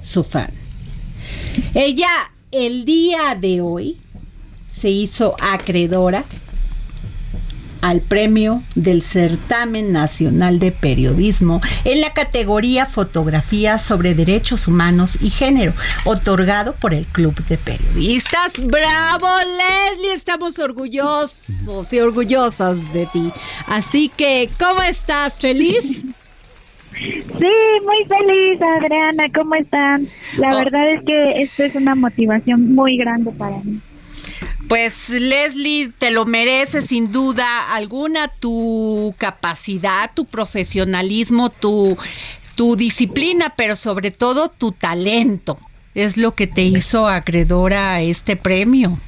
su 0.02 0.24
fan. 0.24 0.52
Ella 1.76 2.10
el 2.52 2.86
día 2.86 3.38
de 3.40 3.62
hoy 3.62 3.98
se 4.68 4.90
hizo 4.90 5.36
acreedora 5.40 6.24
al 7.82 8.02
premio 8.02 8.62
del 8.76 9.02
Certamen 9.02 9.92
Nacional 9.92 10.60
de 10.60 10.72
Periodismo 10.72 11.62
en 11.86 12.02
la 12.02 12.14
categoría 12.14 12.86
Fotografía 12.86 13.78
sobre 13.78 14.16
Derechos 14.16 14.68
Humanos 14.68 15.18
y 15.22 15.30
Género, 15.30 15.74
otorgado 16.06 16.74
por 16.76 16.94
el 16.94 17.06
Club 17.06 17.36
de 17.48 17.58
Periodistas. 17.58 18.54
¡Bravo, 18.60 19.28
Leslie! 19.40 20.14
Estamos 20.14 20.60
orgullosos 20.60 21.92
y 21.94 22.00
orgullosas 22.00 22.94
de 22.94 23.06
ti. 23.08 23.32
Así 23.68 24.10
que, 24.16 24.50
¿cómo 24.60 24.82
estás? 24.84 25.40
¿Feliz? 25.40 26.04
Sí, 26.92 27.48
muy 27.86 28.06
feliz, 28.08 28.60
Adriana. 28.62 29.24
¿Cómo 29.34 29.56
están? 29.56 30.10
La 30.38 30.52
Oh. 30.54 30.58
verdad 30.58 30.90
es 30.96 31.04
que 31.06 31.42
esto 31.44 31.64
es 31.64 31.76
una 31.76 31.96
motivación 31.96 32.74
muy 32.76 32.98
grande 32.98 33.32
para 33.32 33.58
mí. 33.64 33.80
Pues 34.70 35.10
Leslie, 35.10 35.90
te 35.98 36.12
lo 36.12 36.26
mereces 36.26 36.86
sin 36.86 37.12
duda 37.12 37.74
alguna 37.74 38.28
tu 38.28 39.16
capacidad, 39.18 40.12
tu 40.14 40.26
profesionalismo, 40.26 41.50
tu, 41.50 41.98
tu 42.56 42.76
disciplina, 42.76 43.54
pero 43.58 43.76
sobre 43.76 44.12
todo 44.12 44.50
tu 44.50 44.72
talento. 44.72 45.58
Es 45.96 46.18
lo 46.18 46.36
que 46.36 46.46
te 46.46 46.62
hizo 46.62 47.08
acreedora 47.08 47.94
a 47.94 48.02
este 48.02 48.36
premio. 48.36 49.00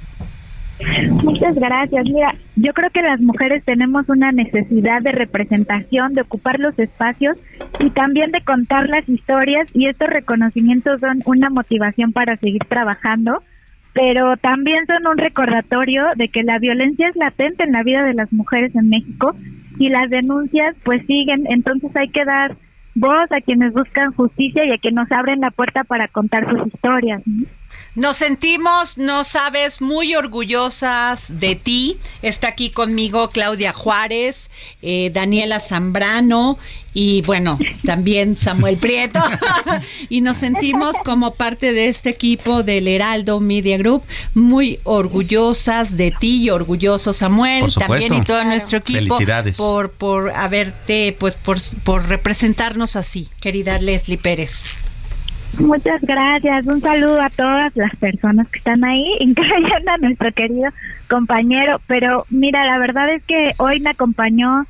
Muchas 1.24 1.54
gracias. 1.54 2.06
Mira, 2.10 2.34
yo 2.56 2.74
creo 2.74 2.90
que 2.90 3.04
las 3.04 3.22
mujeres 3.22 3.64
tenemos 3.64 4.10
una 4.10 4.32
necesidad 4.32 5.04
de 5.04 5.12
representación, 5.12 6.16
de 6.16 6.22
ocupar 6.22 6.60
los 6.60 6.78
espacios 6.80 7.38
y 7.80 7.92
también 7.92 8.32
de 8.32 8.42
contar 8.42 8.90
las 8.90 9.08
historias 9.08 9.68
y 9.76 9.88
estos 9.88 10.10
reconocimientos 10.10 11.00
son 11.02 11.22
una 11.26 11.52
motivación 11.52 12.14
para 12.14 12.36
seguir 12.38 12.64
trabajando, 12.68 13.44
pero 13.94 14.38
también 14.38 14.86
son 14.88 15.06
un 15.08 15.18
recordatorio 15.18 16.04
de 16.16 16.30
que 16.30 16.44
la 16.44 16.60
violencia 16.60 17.10
es 17.10 17.16
latente 17.16 17.64
en 17.64 17.74
la 17.74 17.84
vida 17.84 18.04
de 18.04 18.14
las 18.14 18.32
mujeres 18.32 18.74
en 18.76 18.90
México 18.90 19.36
y 19.78 19.90
las 19.90 20.10
denuncias 20.10 20.76
pues 20.84 21.06
siguen, 21.06 21.46
entonces 21.50 21.92
hay 21.96 22.10
que 22.10 22.24
dar 22.24 22.56
voz 22.96 23.32
a 23.32 23.42
quienes 23.42 23.74
buscan 23.74 24.14
justicia 24.14 24.66
y 24.66 24.72
a 24.72 24.78
quienes 24.78 25.10
nos 25.10 25.12
abren 25.12 25.40
la 25.42 25.52
puerta 25.52 25.84
para 25.84 26.08
contar 26.08 26.50
sus 26.50 26.68
historias. 26.68 27.22
¿no? 27.26 27.46
Nos 27.94 28.18
sentimos, 28.18 28.98
no 28.98 29.26
sabes, 29.26 29.82
muy 29.82 30.16
orgullosas 30.16 31.42
de 31.42 31.56
ti. 31.56 31.98
Está 32.22 32.48
aquí 32.48 32.70
conmigo 32.70 33.28
Claudia 33.28 33.74
Juárez, 33.74 34.50
eh, 34.82 35.12
Daniela 35.14 35.60
Zambrano 35.60 36.58
y 36.94 37.22
bueno, 37.24 37.60
también 37.86 38.38
Samuel 38.38 38.78
Prieto. 38.78 39.20
y 40.10 40.22
nos 40.22 40.38
sentimos 40.38 40.96
como 41.04 41.36
parte 41.36 41.74
de 41.74 41.90
este 41.90 42.12
equipo 42.12 42.64
del 42.64 42.88
Heraldo 42.88 43.42
Media 43.42 43.78
Group, 43.78 44.04
muy 44.34 44.80
orgullosas 44.86 45.98
de 45.98 46.12
ti 46.12 46.44
y 46.44 46.50
orgulloso 46.50 47.12
Samuel, 47.12 47.66
Por 47.66 47.74
también 47.74 48.14
y 48.14 48.22
todo 48.24 48.42
nuestro 48.46 48.78
equipo 48.78 49.16
Felicidades. 49.16 49.58
por 49.58 49.92
por 49.92 50.32
haberte 50.32 51.14
pues 51.20 51.36
por, 51.36 51.58
por 51.84 52.08
representarnos 52.08 52.96
así, 52.96 53.28
querida 53.42 53.80
Leslie 53.80 54.18
Pérez. 54.18 54.64
Muchas 55.60 56.02
gracias. 56.02 56.66
Un 56.66 56.82
saludo 56.82 57.22
a 57.22 57.30
todas 57.30 57.76
las 57.76 57.96
personas 57.98 58.48
que 58.50 58.60
están 58.60 58.84
ahí, 58.84 59.06
incluyendo 59.20 59.92
a 59.92 59.98
nuestro 59.98 60.32
querido 60.32 60.70
compañero. 61.10 61.82
Pero 61.88 62.26
mira, 62.30 62.66
la 62.66 62.78
verdad 62.80 63.10
es 63.10 63.24
que 63.24 63.52
hoy 63.58 63.80
me 63.80 63.92
acompañó 63.92 64.66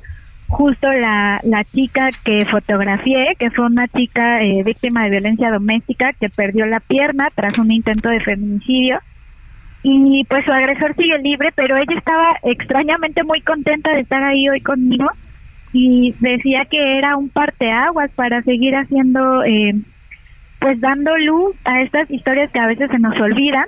justo 0.48 0.92
la, 0.92 1.40
la 1.44 1.64
chica 1.64 2.10
que 2.24 2.44
fotografié, 2.44 3.36
que 3.38 3.50
fue 3.50 3.66
una 3.66 3.88
chica 3.88 4.42
eh, 4.42 4.62
víctima 4.64 5.04
de 5.04 5.10
violencia 5.10 5.50
doméstica 5.50 6.12
que 6.12 6.28
perdió 6.28 6.66
la 6.66 6.80
pierna 6.80 7.28
tras 7.34 7.58
un 7.58 7.70
intento 7.70 8.10
de 8.10 8.20
feminicidio. 8.20 8.98
Y 9.84 10.24
pues 10.28 10.44
su 10.44 10.52
agresor 10.52 10.94
sigue 10.94 11.18
libre, 11.18 11.50
pero 11.54 11.76
ella 11.76 11.96
estaba 11.96 12.36
extrañamente 12.44 13.24
muy 13.24 13.40
contenta 13.40 13.92
de 13.92 14.00
estar 14.00 14.22
ahí 14.22 14.48
hoy 14.48 14.60
conmigo 14.60 15.06
y 15.72 16.14
decía 16.20 16.66
que 16.66 16.98
era 16.98 17.16
un 17.16 17.30
parteaguas 17.30 18.10
para 18.12 18.42
seguir 18.42 18.76
haciendo 18.76 19.42
eh, 19.42 19.74
pues 20.62 20.80
dando 20.80 21.16
luz 21.18 21.56
a 21.64 21.82
estas 21.82 22.08
historias 22.08 22.50
que 22.52 22.60
a 22.60 22.68
veces 22.68 22.88
se 22.90 22.98
nos 23.00 23.20
olvidan. 23.20 23.66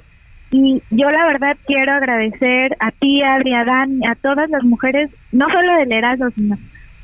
Y 0.52 0.80
yo 0.90 1.10
la 1.10 1.26
verdad 1.26 1.56
quiero 1.66 1.92
agradecer 1.92 2.76
a 2.78 2.92
ti, 2.92 3.20
Adri, 3.22 3.52
a 3.52 3.64
Dan, 3.64 3.98
a 4.08 4.14
todas 4.14 4.48
las 4.48 4.62
mujeres, 4.62 5.10
no 5.32 5.50
solo 5.50 5.74
del 5.74 5.90
Erasmo, 5.90 6.30
sino 6.30 6.56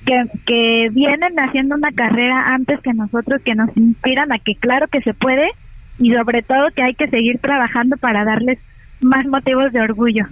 que, 0.07 0.25
que 0.47 0.89
vienen 0.93 1.39
haciendo 1.41 1.75
una 1.75 1.91
carrera 1.91 2.55
antes 2.55 2.81
que 2.81 2.95
nosotros, 2.95 3.43
que 3.45 3.57
nos 3.57 3.77
inspiran 3.77 4.31
a 4.31 4.39
que 4.39 4.55
claro 4.55 4.87
que 4.87 5.03
se 5.03 5.13
puede 5.13 5.51
y 5.99 6.15
sobre 6.15 6.43
todo 6.43 6.71
que 6.75 6.85
hay 6.85 6.95
que 6.95 7.09
seguir 7.09 7.41
trabajando 7.41 7.97
para 7.97 8.25
darles 8.25 8.61
más 9.01 9.27
motivos 9.27 9.73
de 9.73 9.81
orgullo. 9.81 10.27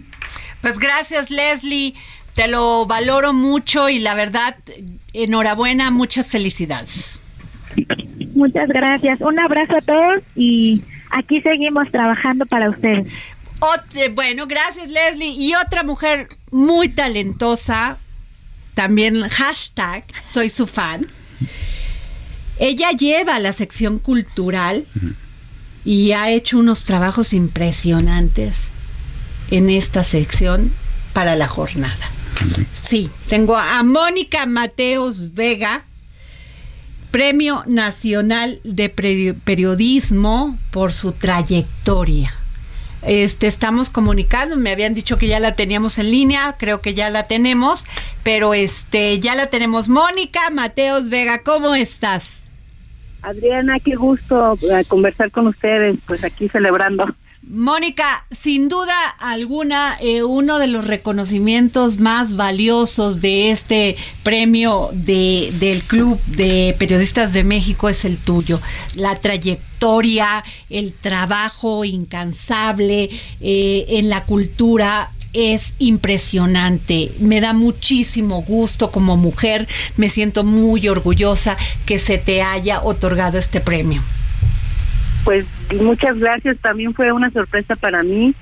Pues 0.61 0.79
gracias, 0.79 1.31
Leslie. 1.31 1.95
Te 2.35 2.47
lo 2.47 2.87
valoro 2.87 3.33
mucho 3.33 3.89
y 3.89 3.99
la 3.99 4.15
verdad, 4.15 4.55
enhorabuena, 5.13 5.91
muchas 5.91 6.31
felicidades. 6.31 7.21
Muchas 8.35 8.69
gracias. 8.69 9.21
Un 9.21 9.39
abrazo 9.39 9.77
a 9.77 9.81
todos 9.81 10.23
y 10.37 10.83
aquí 11.11 11.41
seguimos 11.43 11.91
trabajando 11.91 12.47
para 12.47 12.71
ustedes. 12.71 13.13
Ot- 13.61 14.15
bueno, 14.15 14.47
gracias, 14.47 14.89
Leslie. 14.89 15.31
Y 15.37 15.55
otra 15.55 15.83
mujer 15.83 16.29
muy 16.51 16.89
talentosa, 16.89 17.99
también 18.75 19.23
hashtag, 19.29 20.05
soy 20.25 20.51
su 20.51 20.67
fan. 20.67 21.07
Ella 22.59 22.91
lleva 22.93 23.39
la 23.39 23.53
sección 23.53 23.99
cultural 23.99 24.87
y 25.85 26.13
ha 26.13 26.31
hecho 26.31 26.59
unos 26.59 26.85
trabajos 26.85 27.33
impresionantes 27.33 28.73
en 29.51 29.71
esta 29.71 30.05
sección 30.05 30.73
para 31.13 31.37
la 31.37 31.47
jornada. 31.49 32.11
Sí, 32.83 33.11
tengo 33.29 33.57
a 33.57 33.83
Mónica 33.83 34.47
Mateos 34.47 35.35
Vega, 35.35 35.85
Premio 37.11 37.63
Nacional 37.67 38.61
de 38.65 38.89
Periodismo 38.89 40.59
por 40.71 40.93
su 40.93 41.13
trayectoria. 41.13 42.33
Este, 43.03 43.47
estamos 43.47 43.91
comunicando, 43.91 44.57
me 44.57 44.71
habían 44.71 44.93
dicho 44.93 45.19
que 45.19 45.29
ya 45.29 45.39
la 45.39 45.55
teníamos 45.55 45.99
en 45.99 46.11
línea, 46.11 46.57
creo 46.59 46.81
que 46.81 46.95
ya 46.95 47.11
la 47.11 47.29
tenemos, 47.29 47.87
pero 48.25 48.55
este, 48.55 49.19
ya 49.21 49.35
la 49.35 49.47
tenemos. 49.47 49.89
Mónica 49.89 50.51
Mateos 50.51 51.09
Vega, 51.09 51.43
¿cómo 51.43 51.75
estás? 51.75 52.49
Adriana, 53.23 53.79
qué 53.81 53.95
gusto 53.95 54.59
eh, 54.71 54.85
conversar 54.87 55.31
con 55.31 55.47
ustedes, 55.47 55.97
pues 56.07 56.25
aquí 56.25 56.49
celebrando. 56.49 57.05
Mónica, 57.51 58.27
sin 58.31 58.69
duda 58.69 59.09
alguna, 59.09 59.97
eh, 60.03 60.23
uno 60.23 60.59
de 60.59 60.67
los 60.67 60.87
reconocimientos 60.87 61.99
más 61.99 62.37
valiosos 62.37 63.23
de 63.23 63.51
este 63.51 63.97
premio 64.23 64.91
de, 64.93 65.51
del 65.59 65.83
Club 65.83 66.21
de 66.27 66.77
Periodistas 66.79 67.33
de 67.33 67.45
México 67.45 67.89
es 67.89 68.05
el 68.05 68.19
tuyo. 68.19 68.61
La 68.97 69.17
trayectoria, 69.17 70.45
el 70.69 70.93
trabajo 70.93 71.87
incansable 71.87 73.09
eh, 73.41 73.87
en 73.89 74.11
la 74.11 74.25
cultura 74.25 75.11
es 75.33 75.73
impresionante. 75.79 77.13
Me 77.19 77.41
da 77.41 77.55
muchísimo 77.55 78.43
gusto 78.43 78.91
como 78.91 79.17
mujer. 79.17 79.67
Me 79.97 80.11
siento 80.11 80.45
muy 80.45 80.87
orgullosa 80.87 81.57
que 81.87 81.99
se 81.99 82.19
te 82.19 82.43
haya 82.43 82.83
otorgado 82.83 83.39
este 83.39 83.63
premio. 83.63 84.03
Pues 85.25 85.47
muchas 85.81 86.19
gracias, 86.19 86.59
también 86.59 86.95
fue 86.95 87.13
una 87.13 87.31
sorpresa 87.31 87.75
para 87.75 88.01
mí. 88.01 88.35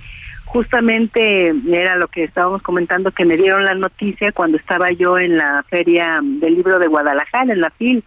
Justamente 0.44 1.52
era 1.68 1.96
lo 1.96 2.06
que 2.08 2.24
estábamos 2.24 2.62
comentando, 2.62 3.10
que 3.10 3.24
me 3.24 3.36
dieron 3.36 3.64
la 3.64 3.74
noticia 3.74 4.32
cuando 4.32 4.56
estaba 4.56 4.90
yo 4.92 5.18
en 5.18 5.36
la 5.36 5.64
feria 5.68 6.20
del 6.22 6.54
libro 6.54 6.78
de 6.78 6.86
Guadalajara, 6.86 7.52
en 7.52 7.60
la 7.60 7.70
FIL. 7.70 8.04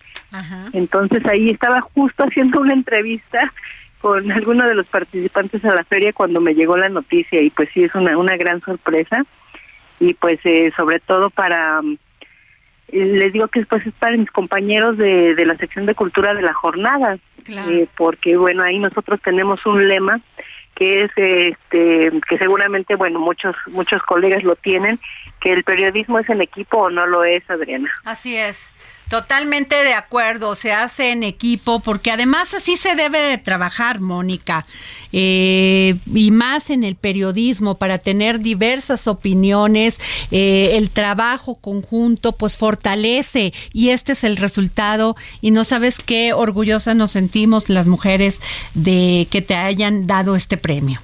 Entonces 0.74 1.26
ahí 1.26 1.50
estaba 1.50 1.82
justo 1.82 2.24
haciendo 2.24 2.62
una 2.62 2.74
entrevista 2.74 3.52
con 4.00 4.32
alguno 4.32 4.66
de 4.66 4.76
los 4.76 4.88
participantes 4.88 5.64
a 5.66 5.76
la 5.76 5.84
feria 5.84 6.14
cuando 6.14 6.42
me 6.42 6.54
llegó 6.54 6.78
la 6.78 6.90
noticia 6.90 7.42
y 7.42 7.50
pues 7.50 7.70
sí 7.74 7.84
es 7.84 7.94
una, 7.94 8.18
una 8.18 8.38
gran 8.38 8.62
sorpresa 8.62 9.26
y 10.00 10.14
pues 10.14 10.40
eh, 10.46 10.72
sobre 10.78 11.00
todo 11.00 11.30
para 11.30 11.82
les 12.92 13.34
digo 13.34 13.48
que 13.48 13.60
después 13.60 13.86
es 13.86 13.94
para 13.94 14.18
mis 14.18 14.32
compañeros 14.32 14.98
de, 14.98 15.36
de 15.36 15.46
la 15.46 15.58
sección 15.58 15.86
de 15.86 15.96
cultura 15.96 16.34
de 16.34 16.42
la 16.42 16.54
jornada, 16.54 17.18
eh, 17.48 17.88
porque 17.98 18.38
bueno, 18.38 18.64
ahí 18.64 18.80
nosotros 18.80 19.20
tenemos 19.24 19.66
un 19.66 19.88
lema 19.88 20.22
que 20.76 21.04
es 21.04 21.12
este 21.16 22.12
que 22.28 22.38
seguramente 22.38 22.96
bueno 22.96 23.20
muchos 23.20 23.56
muchos 23.68 24.02
colegas 24.04 24.44
lo 24.44 24.56
tienen 24.56 25.00
que 25.42 25.52
el 25.52 25.64
periodismo 25.64 26.20
es 26.20 26.30
en 26.30 26.42
equipo 26.42 26.78
o 26.78 26.90
no 26.90 27.06
lo 27.06 27.24
es 27.24 27.48
Adriana. 27.50 27.90
Así 28.06 28.38
es 28.38 28.72
Totalmente 29.10 29.76
de 29.76 29.96
acuerdo, 29.96 30.56
se 30.56 30.72
hace 30.72 31.12
en 31.12 31.24
equipo, 31.24 31.80
porque 31.80 32.12
además 32.12 32.54
así 32.54 32.78
se 32.78 32.94
debe 32.94 33.20
de 33.20 33.40
trabajar, 33.40 34.02
Mónica, 34.02 34.68
eh, 35.12 35.96
y 36.14 36.30
más 36.30 36.70
en 36.70 36.84
el 36.84 36.96
periodismo, 36.96 37.76
para 37.80 37.98
tener 37.98 38.40
diversas 38.40 39.08
opiniones, 39.08 40.00
eh, 40.30 40.74
el 40.74 40.92
trabajo 40.92 41.56
conjunto 41.56 42.34
pues 42.34 42.56
fortalece 42.56 43.52
y 43.74 43.90
este 43.90 44.14
es 44.14 44.24
el 44.24 44.38
resultado 44.38 45.16
y 45.42 45.50
no 45.50 45.64
sabes 45.64 45.98
qué 46.00 46.32
orgullosa 46.34 46.94
nos 46.94 47.10
sentimos 47.10 47.68
las 47.70 47.88
mujeres 47.88 48.40
de 48.76 49.28
que 49.32 49.42
te 49.42 49.56
hayan 49.56 50.06
dado 50.06 50.36
este 50.36 50.58
premio. 50.58 51.02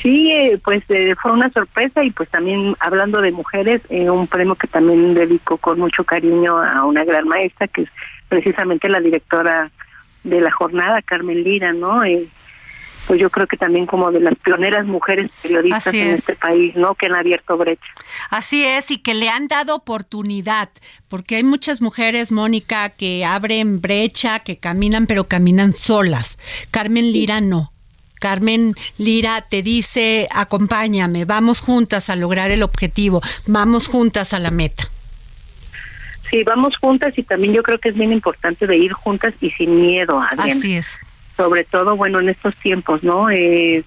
Sí, 0.00 0.32
eh, 0.32 0.58
pues 0.64 0.82
eh, 0.88 1.14
fue 1.20 1.32
una 1.32 1.50
sorpresa 1.50 2.02
y 2.02 2.10
pues 2.10 2.28
también 2.30 2.74
hablando 2.80 3.20
de 3.20 3.32
mujeres, 3.32 3.82
eh, 3.90 4.08
un 4.08 4.26
premio 4.26 4.54
que 4.54 4.66
también 4.66 5.14
dedico 5.14 5.58
con 5.58 5.78
mucho 5.78 6.04
cariño 6.04 6.56
a 6.58 6.84
una 6.84 7.04
gran 7.04 7.28
maestra 7.28 7.68
que 7.68 7.82
es 7.82 7.90
precisamente 8.28 8.88
la 8.88 9.00
directora 9.00 9.70
de 10.24 10.40
la 10.40 10.50
jornada, 10.50 11.02
Carmen 11.02 11.42
Lira, 11.42 11.72
¿no? 11.72 12.02
pues 13.06 13.18
yo 13.18 13.28
creo 13.30 13.46
que 13.48 13.56
también 13.56 13.86
como 13.86 14.12
de 14.12 14.20
las 14.20 14.36
pioneras 14.36 14.86
mujeres 14.86 15.32
periodistas 15.42 15.92
en 15.92 16.10
este 16.10 16.36
país, 16.36 16.76
¿no? 16.76 16.94
Que 16.94 17.06
han 17.06 17.14
abierto 17.16 17.56
brecha. 17.56 17.82
Así 18.28 18.64
es, 18.64 18.90
y 18.92 18.98
que 18.98 19.14
le 19.14 19.28
han 19.28 19.48
dado 19.48 19.74
oportunidad, 19.74 20.68
porque 21.08 21.36
hay 21.36 21.42
muchas 21.42 21.80
mujeres, 21.80 22.30
Mónica, 22.30 22.90
que 22.90 23.24
abren 23.24 23.80
brecha, 23.80 24.40
que 24.40 24.58
caminan, 24.58 25.06
pero 25.06 25.24
caminan 25.24 25.72
solas. 25.72 26.38
Carmen 26.70 27.10
Lira 27.10 27.40
no. 27.40 27.72
Carmen 28.20 28.74
Lira 28.98 29.40
te 29.42 29.64
dice, 29.64 30.28
acompáñame, 30.30 31.24
vamos 31.24 31.60
juntas 31.60 32.08
a 32.10 32.14
lograr 32.14 32.52
el 32.52 32.62
objetivo, 32.62 33.20
vamos 33.46 33.88
juntas 33.88 34.32
a 34.32 34.38
la 34.38 34.52
meta. 34.52 34.84
Sí, 36.30 36.44
vamos 36.44 36.76
juntas 36.76 37.12
y 37.18 37.24
también 37.24 37.54
yo 37.54 37.64
creo 37.64 37.78
que 37.78 37.88
es 37.88 37.96
bien 37.96 38.12
importante 38.12 38.68
de 38.68 38.76
ir 38.76 38.92
juntas 38.92 39.34
y 39.40 39.50
sin 39.50 39.80
miedo. 39.80 40.22
Así 40.38 40.76
es. 40.76 41.00
Sobre 41.36 41.64
todo, 41.64 41.96
bueno, 41.96 42.20
en 42.20 42.28
estos 42.28 42.54
tiempos, 42.56 43.02
¿no? 43.02 43.30
Eh, 43.30 43.82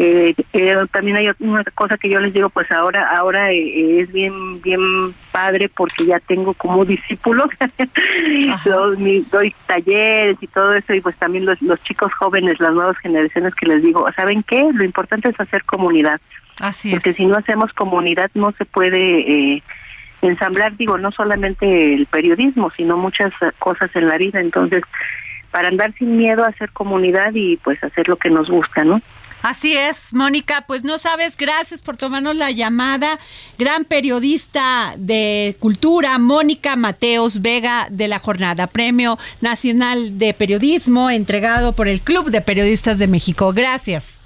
eh, 0.00 0.32
eh, 0.52 0.76
también 0.92 1.16
hay 1.16 1.28
una 1.40 1.64
cosa 1.74 1.98
que 1.98 2.08
yo 2.08 2.20
les 2.20 2.32
digo, 2.32 2.50
pues 2.50 2.70
ahora 2.70 3.18
ahora 3.18 3.50
eh, 3.50 4.00
es 4.00 4.12
bien 4.12 4.62
bien 4.62 5.12
padre 5.32 5.68
porque 5.68 6.06
ya 6.06 6.20
tengo 6.20 6.54
como 6.54 6.84
discípulos, 6.84 7.48
doy, 8.64 9.26
doy, 9.32 9.52
talleres 9.66 10.36
y 10.40 10.46
todo 10.46 10.72
eso 10.74 10.94
y 10.94 11.00
pues 11.00 11.16
también 11.16 11.46
los, 11.46 11.60
los 11.62 11.82
chicos 11.82 12.12
jóvenes, 12.14 12.60
las 12.60 12.72
nuevas 12.74 12.96
generaciones 12.98 13.52
que 13.56 13.66
les 13.66 13.82
digo, 13.82 14.06
¿saben 14.14 14.44
qué? 14.44 14.70
Lo 14.72 14.84
importante 14.84 15.30
es 15.30 15.40
hacer 15.40 15.64
comunidad. 15.64 16.20
Así 16.60 16.92
porque 16.92 17.12
si 17.12 17.26
no 17.26 17.36
hacemos 17.36 17.72
comunidad 17.72 18.30
no 18.34 18.52
se 18.52 18.66
puede 18.66 19.56
eh, 19.56 19.62
ensamblar, 20.22 20.76
digo, 20.76 20.96
no 20.96 21.10
solamente 21.10 21.94
el 21.94 22.06
periodismo, 22.06 22.70
sino 22.76 22.96
muchas 22.96 23.32
cosas 23.58 23.90
en 23.96 24.06
la 24.06 24.16
vida. 24.16 24.38
Entonces, 24.38 24.84
para 25.50 25.66
andar 25.66 25.92
sin 25.94 26.16
miedo 26.16 26.44
a 26.44 26.50
hacer 26.50 26.70
comunidad 26.70 27.32
y 27.34 27.56
pues 27.56 27.82
hacer 27.82 28.08
lo 28.08 28.14
que 28.14 28.30
nos 28.30 28.48
gusta, 28.48 28.84
¿no? 28.84 29.02
Así 29.42 29.76
es, 29.76 30.12
Mónica, 30.12 30.64
pues 30.66 30.84
no 30.84 30.98
sabes, 30.98 31.36
gracias 31.36 31.80
por 31.80 31.96
tomarnos 31.96 32.36
la 32.36 32.50
llamada. 32.50 33.18
Gran 33.58 33.84
periodista 33.84 34.94
de 34.98 35.56
cultura, 35.60 36.18
Mónica 36.18 36.76
Mateos 36.76 37.40
Vega 37.40 37.86
de 37.90 38.08
la 38.08 38.18
Jornada, 38.18 38.66
Premio 38.66 39.18
Nacional 39.40 40.18
de 40.18 40.34
Periodismo 40.34 41.10
entregado 41.10 41.72
por 41.72 41.88
el 41.88 42.00
Club 42.00 42.30
de 42.30 42.40
Periodistas 42.40 42.98
de 42.98 43.06
México. 43.06 43.52
Gracias. 43.52 44.22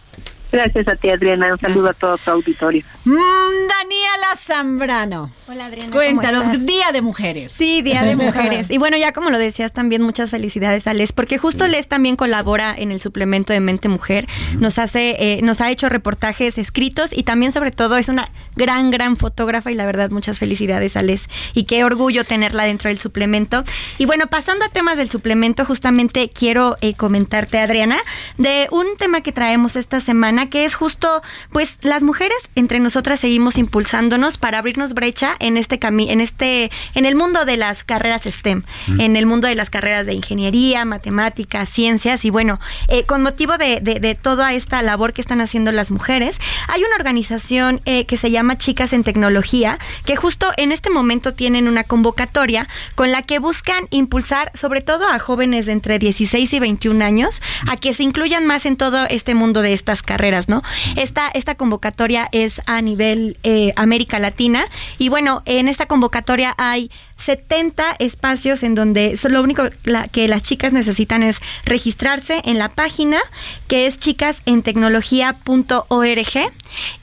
Gracias 0.53 0.87
a 0.87 0.97
ti, 0.97 1.09
Adriana. 1.09 1.53
Un 1.53 1.59
saludo 1.59 1.89
a 1.89 1.93
todo 1.95 2.19
tu 2.19 2.31
auditorio. 2.31 2.85
Mm, 3.05 3.15
Daniela 3.15 4.37
Zambrano. 4.39 5.31
Hola, 5.49 5.67
Adriana. 5.67 5.91
Cuéntanos, 5.91 6.65
Día 6.65 6.93
de 6.93 7.03
Mujeres. 7.03 7.51
Sí, 7.53 7.83
Día 7.83 8.05
de 8.05 8.15
Mujeres. 8.15 8.67
y 8.71 8.79
bueno, 8.79 8.97
ya 8.97 9.13
como 9.13 9.31
lo 9.31 9.39
decías 9.39 9.73
también, 9.73 10.03
muchas 10.03 10.31
felicidades 10.31 10.87
a 10.87 10.95
Les, 10.95 11.13
porque 11.13 11.37
justo 11.37 11.67
Les 11.67 11.89
también 11.89 12.15
colabora 12.15 12.73
en 12.77 12.93
el 12.93 13.01
suplemento 13.01 13.53
de 13.53 13.59
Mente 13.59 13.89
Mujer. 13.89 14.29
Nos 14.59 14.79
hace, 14.79 15.17
eh, 15.19 15.41
nos 15.43 15.61
ha 15.61 15.71
hecho 15.71 15.89
reportajes 15.89 16.59
escritos 16.59 17.13
y 17.13 17.25
también, 17.25 17.51
sobre 17.51 17.73
todo, 17.73 17.97
es 17.97 18.09
una 18.09 18.31
gran, 18.55 18.93
gran 18.93 19.17
fotógrafa 19.17 19.73
y 19.73 19.75
la 19.75 19.87
verdad, 19.87 20.11
muchas 20.11 20.39
felicidades 20.39 20.97
a 20.97 21.03
Les. 21.03 21.23
Y 21.55 21.65
qué 21.65 21.83
orgullo 21.83 22.25
tenerla 22.25 22.65
dentro 22.65 22.89
del 22.89 22.99
suplemento. 23.01 23.65
Y 23.99 24.07
bueno, 24.07 24.29
pasando 24.29 24.65
a 24.65 24.69
temas 24.69 24.97
del 24.97 25.11
suplemento, 25.11 25.65
justamente 25.65 26.31
quiero 26.31 26.77
eh, 26.81 26.95
comentarte, 26.95 27.59
Adriana, 27.59 27.99
de 28.39 28.69
un 28.71 28.97
tema 28.97 29.23
que 29.23 29.33
traemos 29.33 29.75
esta 29.75 30.01
semana 30.01 30.51
que 30.51 30.65
es 30.65 30.77
justo, 30.77 31.21
pues 31.51 31.79
las 31.83 32.05
mujeres 32.05 32.39
entre 32.55 32.79
nosotras 32.93 33.21
seguimos 33.21 33.57
impulsándonos 33.57 34.37
para 34.37 34.59
abrirnos 34.59 34.93
brecha 34.93 35.35
en 35.39 35.57
este 35.57 35.79
camino, 35.79 36.13
en 36.13 36.21
este, 36.21 36.71
en 36.95 37.07
el 37.07 37.15
mundo 37.15 37.47
de 37.47 37.57
las 37.57 37.85
carreras 37.85 38.25
STEM, 38.25 38.65
en 38.99 39.17
el 39.17 39.25
mundo 39.25 39.49
de 39.49 39.55
las 39.55 39.71
carreras 39.71 40.05
de 40.05 40.13
ingeniería, 40.13 40.85
matemáticas, 40.85 41.71
ciencias 41.71 42.27
y 42.27 42.29
bueno, 42.29 42.61
eh, 42.89 43.05
con 43.05 43.23
motivo 43.23 43.57
de, 43.57 43.81
de, 43.81 44.15
toda 44.15 44.53
esta 44.53 44.83
labor 44.83 45.15
que 45.15 45.23
están 45.23 45.41
haciendo 45.41 45.73
las 45.73 45.91
mujeres, 45.91 46.39
hay 46.69 46.85
una 46.85 46.95
organización 46.97 47.81
eh, 47.87 48.05
que 48.05 48.19
se 48.19 48.31
llama 48.31 48.59
Chicas 48.59 48.93
en 48.93 49.05
Tecnología 49.05 49.79
que 50.05 50.15
justo 50.15 50.53
en 50.59 50.71
este 50.71 50.91
momento 50.91 51.33
tienen 51.33 51.69
una 51.69 51.85
convocatoria 51.85 52.69
con 52.95 53.11
la 53.11 53.23
que 53.23 53.39
buscan 53.39 53.87
impulsar 53.89 54.53
sobre 54.53 54.83
todo 54.83 55.09
a 55.09 55.19
jóvenes 55.19 55.65
de 55.65 55.73
entre 55.73 55.99
16 55.99 56.53
y 56.53 56.59
21 56.59 57.03
años 57.03 57.41
a 57.71 57.79
que 57.79 57.95
se 57.95 58.03
incluyan 58.03 58.45
más 58.45 58.67
en 58.67 58.77
todo 58.77 59.07
este 59.07 59.35
mundo 59.35 59.63
de 59.63 59.73
estas 59.73 60.03
carreras 60.03 60.51
¿no? 60.51 60.63
Esta, 60.97 61.29
esta 61.29 61.55
convocatoria 61.55 62.29
es 62.33 62.61
a 62.67 62.82
nivel 62.83 63.39
eh, 63.43 63.73
América 63.77 64.19
Latina. 64.19 64.67
Y 64.99 65.09
bueno, 65.09 65.41
en 65.47 65.69
esta 65.69 65.87
convocatoria 65.87 66.55
hay 66.59 66.91
70 67.17 67.97
espacios 67.99 68.63
en 68.63 68.75
donde 68.75 69.19
lo 69.29 69.43
único 69.43 69.65
que 70.11 70.29
las 70.29 70.43
chicas 70.43 70.73
necesitan 70.73 71.23
es 71.23 71.37
registrarse 71.65 72.43
en 72.45 72.59
la 72.59 72.69
página 72.69 73.21
que 73.69 73.87
es 73.87 73.99
chicasentecnología.org 73.99 76.53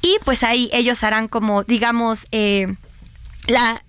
y 0.02 0.18
pues 0.26 0.44
ahí 0.44 0.70
ellos 0.74 1.04
harán 1.04 1.30
como 1.30 1.64
digamos 1.64 2.28
eh, 2.32 2.76
la 3.48 3.82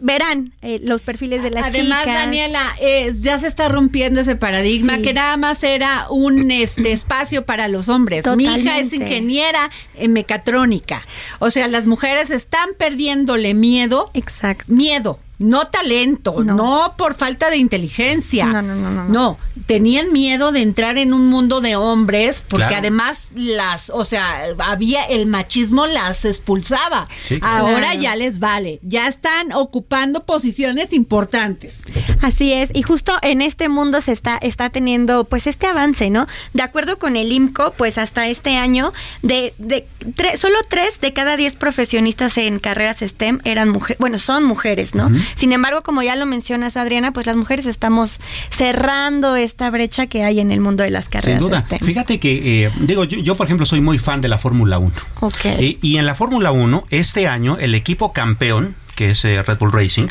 verán 0.00 0.52
eh, 0.62 0.80
los 0.82 1.02
perfiles 1.02 1.42
de 1.42 1.50
las 1.50 1.64
Además, 1.64 2.00
chicas. 2.02 2.14
Daniela, 2.14 2.62
eh, 2.80 3.12
ya 3.20 3.38
se 3.38 3.46
está 3.48 3.68
rompiendo 3.68 4.20
ese 4.20 4.36
paradigma 4.36 4.96
Sí. 4.96 5.02
que 5.02 5.14
nada 5.14 5.36
más 5.36 5.62
era 5.62 6.06
un 6.10 6.50
este 6.50 6.92
espacio 6.92 7.44
para 7.44 7.68
los 7.68 7.88
hombres. 7.88 8.24
Mi 8.36 8.44
hija 8.44 8.78
es 8.78 8.92
ingeniera 8.92 9.70
en 9.94 10.12
mecatrónica. 10.12 11.06
O 11.38 11.50
sea, 11.50 11.68
las 11.68 11.86
mujeres 11.86 12.30
están 12.30 12.70
perdiéndole 12.78 13.54
miedo. 13.54 14.10
Exacto. 14.14 14.64
Miedo. 14.68 15.18
No 15.38 15.68
talento, 15.68 16.42
no. 16.42 16.94
por 16.98 17.14
falta 17.14 17.48
de 17.48 17.58
inteligencia. 17.58 18.46
No, 18.46 18.60
no, 18.60 18.74
no, 18.74 18.90
no, 18.90 19.04
no. 19.04 19.08
No, 19.08 19.38
tenían 19.66 20.12
miedo 20.12 20.50
de 20.50 20.62
entrar 20.62 20.98
en 20.98 21.14
un 21.14 21.26
mundo 21.26 21.60
de 21.60 21.76
hombres 21.76 22.42
porque 22.46 22.66
Claro. 22.66 22.76
además 22.78 23.28
las, 23.36 23.90
o 23.90 24.04
sea, 24.04 24.46
había 24.58 25.04
el 25.04 25.26
machismo 25.26 25.86
las 25.86 26.24
expulsaba. 26.24 27.06
Sí, 27.24 27.38
claro. 27.38 27.68
Ahora 27.68 27.94
ya 27.94 28.16
les 28.16 28.40
vale, 28.40 28.80
ya 28.82 29.06
están 29.06 29.52
ocupando 29.52 30.24
posiciones 30.24 30.92
importantes. 30.92 31.84
Así 32.20 32.52
es, 32.52 32.70
y 32.74 32.82
justo 32.82 33.12
en 33.22 33.40
este 33.42 33.68
mundo 33.68 34.00
se 34.00 34.12
está, 34.12 34.38
está 34.40 34.70
teniendo 34.70 35.24
pues 35.24 35.46
este 35.46 35.66
avance, 35.66 36.10
¿no? 36.10 36.26
De 36.52 36.62
acuerdo 36.62 36.98
con 36.98 37.16
el 37.16 37.30
IMCO, 37.30 37.72
pues 37.76 37.96
hasta 37.98 38.26
este 38.26 38.56
año, 38.56 38.92
de, 39.22 39.54
de 39.58 39.86
tre- 40.16 40.36
solo 40.36 40.56
tres 40.68 41.00
de 41.00 41.12
cada 41.12 41.36
diez 41.36 41.54
profesionistas 41.54 42.38
en 42.38 42.58
carreras 42.58 42.98
STEM 43.00 43.40
eran 43.44 43.68
mujeres, 43.68 43.98
bueno, 43.98 44.18
son 44.18 44.44
mujeres, 44.44 44.94
¿no? 44.96 45.10
Sin 45.36 45.52
embargo, 45.52 45.82
como 45.82 46.02
ya 46.02 46.16
lo 46.16 46.26
mencionas, 46.26 46.76
Adriana, 46.76 47.12
pues 47.12 47.26
las 47.26 47.36
mujeres 47.36 47.66
estamos 47.66 48.18
cerrando 48.50 49.36
esta 49.36 49.70
brecha 49.70 50.06
que 50.06 50.24
hay 50.24 50.40
en 50.40 50.50
el 50.50 50.60
mundo 50.60 50.82
de 50.82 50.90
las 50.90 51.04
Sin 51.04 51.12
carreras 51.12 51.40
duda. 51.40 51.60
STEM. 51.62 51.80
Fíjate 51.80 52.20
que, 52.20 52.64
eh, 52.64 52.70
digo, 52.80 53.04
yo, 53.04 53.18
yo, 53.18 53.36
por 53.36 53.46
ejemplo 53.46 53.66
soy 53.66 53.80
muy 53.80 53.98
fan 53.98 54.20
de 54.20 54.28
la 54.28 54.38
Fórmula 54.38 54.78
1. 54.78 54.92
Ok. 55.20 55.44
Y, 55.60 55.78
y 55.82 55.98
en 55.98 56.06
la 56.06 56.14
Fórmula 56.14 56.52
1, 56.52 56.84
este 56.90 57.28
año, 57.28 57.56
el 57.58 57.74
equipo 57.74 58.12
campeón, 58.12 58.74
que 58.94 59.10
es 59.10 59.24
eh, 59.24 59.42
Red 59.42 59.58
Bull 59.58 59.72
Racing, 59.72 60.08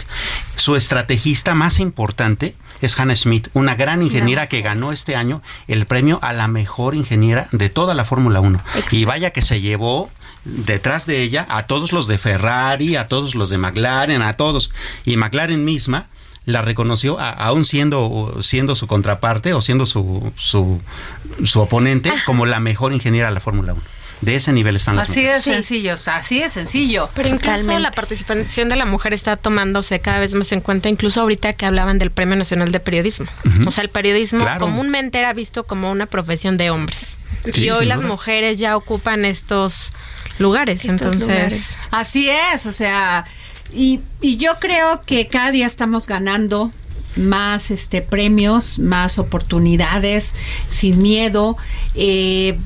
su 0.56 0.76
estrategista 0.76 1.54
más 1.54 1.80
importante 1.80 2.56
es 2.82 3.00
Hannah 3.00 3.16
Smith, 3.16 3.50
una 3.54 3.76
gran 3.76 4.02
ingeniera 4.02 4.48
que 4.48 4.62
ganó 4.62 4.92
este 4.92 5.16
año 5.16 5.42
el 5.68 5.86
premio 5.86 6.20
a 6.22 6.34
la 6.34 6.48
mejor 6.48 6.96
ingeniera 6.96 7.48
de 7.52 7.70
toda 7.70 7.94
la 7.94 8.06
Fórmula 8.06 8.40
1. 8.40 8.60
Y 8.92 9.06
vaya 9.06 9.32
que 9.32 9.42
se 9.42 9.62
llevó 9.62 10.10
detrás 10.66 11.06
de 11.06 11.22
ella 11.22 11.46
a 11.50 11.64
todos 11.64 11.92
los 11.92 12.08
de 12.08 12.18
Ferrari, 12.18 12.96
a 12.96 13.08
todos 13.08 13.36
los 13.36 13.50
de 13.50 13.58
McLaren, 13.58 14.22
a 14.22 14.34
todos. 14.38 14.72
Y 15.06 15.18
McLaren 15.18 15.64
misma 15.66 16.08
la 16.46 16.62
reconoció 16.62 17.20
a- 17.20 17.32
aún 17.32 17.66
siendo 17.66 18.38
siendo 18.42 18.76
su 18.76 18.88
contraparte 18.88 19.54
o 19.54 19.62
siendo 19.62 19.86
su 19.86 20.32
su, 20.38 20.80
su 21.44 21.60
oponente 21.60 22.12
como 22.26 22.46
la 22.46 22.60
mejor 22.60 22.94
ingeniera 22.94 23.28
de 23.28 23.34
la 23.34 23.42
Fórmula 23.42 23.74
1. 23.74 23.82
De 24.22 24.36
ese 24.36 24.52
nivel 24.52 24.76
están 24.78 24.96
las 24.96 25.10
Así 25.12 25.22
de 25.22 25.28
mujeres. 25.28 25.44
sencillo, 25.44 25.94
o 25.94 25.98
sea, 25.98 26.16
así 26.18 26.40
de 26.40 26.50
sencillo. 26.50 27.08
Pero 27.14 27.30
incluso 27.30 27.78
la 27.78 27.92
participación 27.92 28.68
de 28.68 28.76
la 28.76 28.86
mujer 28.86 29.14
está 29.14 29.36
tomándose 29.38 30.00
cada 30.00 30.20
vez 30.20 30.34
más 30.34 30.52
en 30.54 30.62
cuenta, 30.62 30.90
incluso 30.90 31.22
ahorita 31.22 31.54
que 31.54 31.68
hablaban 31.68 32.00
del 32.00 32.10
Premio 32.10 32.36
Nacional 32.36 32.72
de 32.72 32.80
Periodismo. 32.80 33.28
O 33.68 33.70
sea, 33.72 33.84
el 33.84 33.92
periodismo 33.92 34.40
Claro. 34.40 34.62
comúnmente 34.62 35.20
era 35.20 35.34
visto 35.34 35.66
como 35.66 35.92
una 35.92 36.08
profesión 36.08 36.58
de 36.58 36.72
hombres. 36.72 37.18
Sí, 37.54 37.64
y 37.64 37.70
hoy 37.70 37.86
las 37.86 38.00
duda. 38.00 38.10
mujeres 38.10 38.58
ya 38.58 38.76
ocupan 38.78 39.26
estos 39.26 39.94
lugares. 40.40 40.86
entonces, 40.86 41.78
Así 41.92 42.30
es, 42.30 42.66
o 42.66 42.74
sea, 42.74 43.26
y, 43.74 44.02
y 44.22 44.38
yo 44.38 44.54
creo 44.60 45.04
que 45.06 45.28
cada 45.28 45.52
día 45.52 45.68
estamos 45.68 46.08
ganando 46.08 46.72
más 47.16 47.72
este 47.72 48.02
premios, 48.02 48.80
más 48.80 49.18
oportunidades, 49.20 50.36
sin 50.70 51.02
miedo. 51.02 51.58
Eh, 51.96 52.58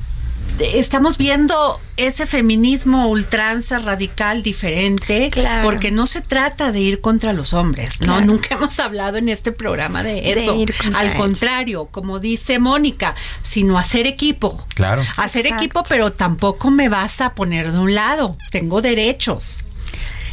estamos 0.74 1.18
viendo 1.18 1.80
ese 1.96 2.26
feminismo 2.26 3.08
ultranza 3.08 3.78
radical 3.78 4.42
diferente 4.42 5.30
Claro. 5.30 5.62
porque 5.64 5.90
no 5.90 6.06
se 6.06 6.20
trata 6.20 6.72
de 6.72 6.80
ir 6.80 7.00
contra 7.00 7.32
los 7.32 7.52
hombres, 7.52 8.00
no 8.00 8.06
Claro. 8.08 8.26
nunca 8.26 8.54
hemos 8.54 8.78
hablado 8.78 9.16
en 9.16 9.28
este 9.28 9.50
programa 9.52 10.02
de 10.02 10.14
De 10.14 10.42
eso, 10.42 10.54
ir 10.56 10.74
contra 10.76 11.00
al 11.00 11.06
ellos. 11.08 11.18
contrario, 11.18 11.86
como 11.90 12.18
dice 12.20 12.58
Mónica, 12.58 13.14
sino 13.42 13.78
hacer 13.78 14.06
equipo. 14.06 14.64
Claro. 14.74 15.02
Hacer 15.16 15.46
Exacto. 15.46 15.64
equipo, 15.64 15.82
pero 15.88 16.12
tampoco 16.12 16.70
me 16.70 16.88
vas 16.88 17.20
a 17.20 17.34
poner 17.34 17.72
de 17.72 17.78
un 17.78 17.94
lado. 17.94 18.36
Tengo 18.50 18.82
derechos. 18.82 19.64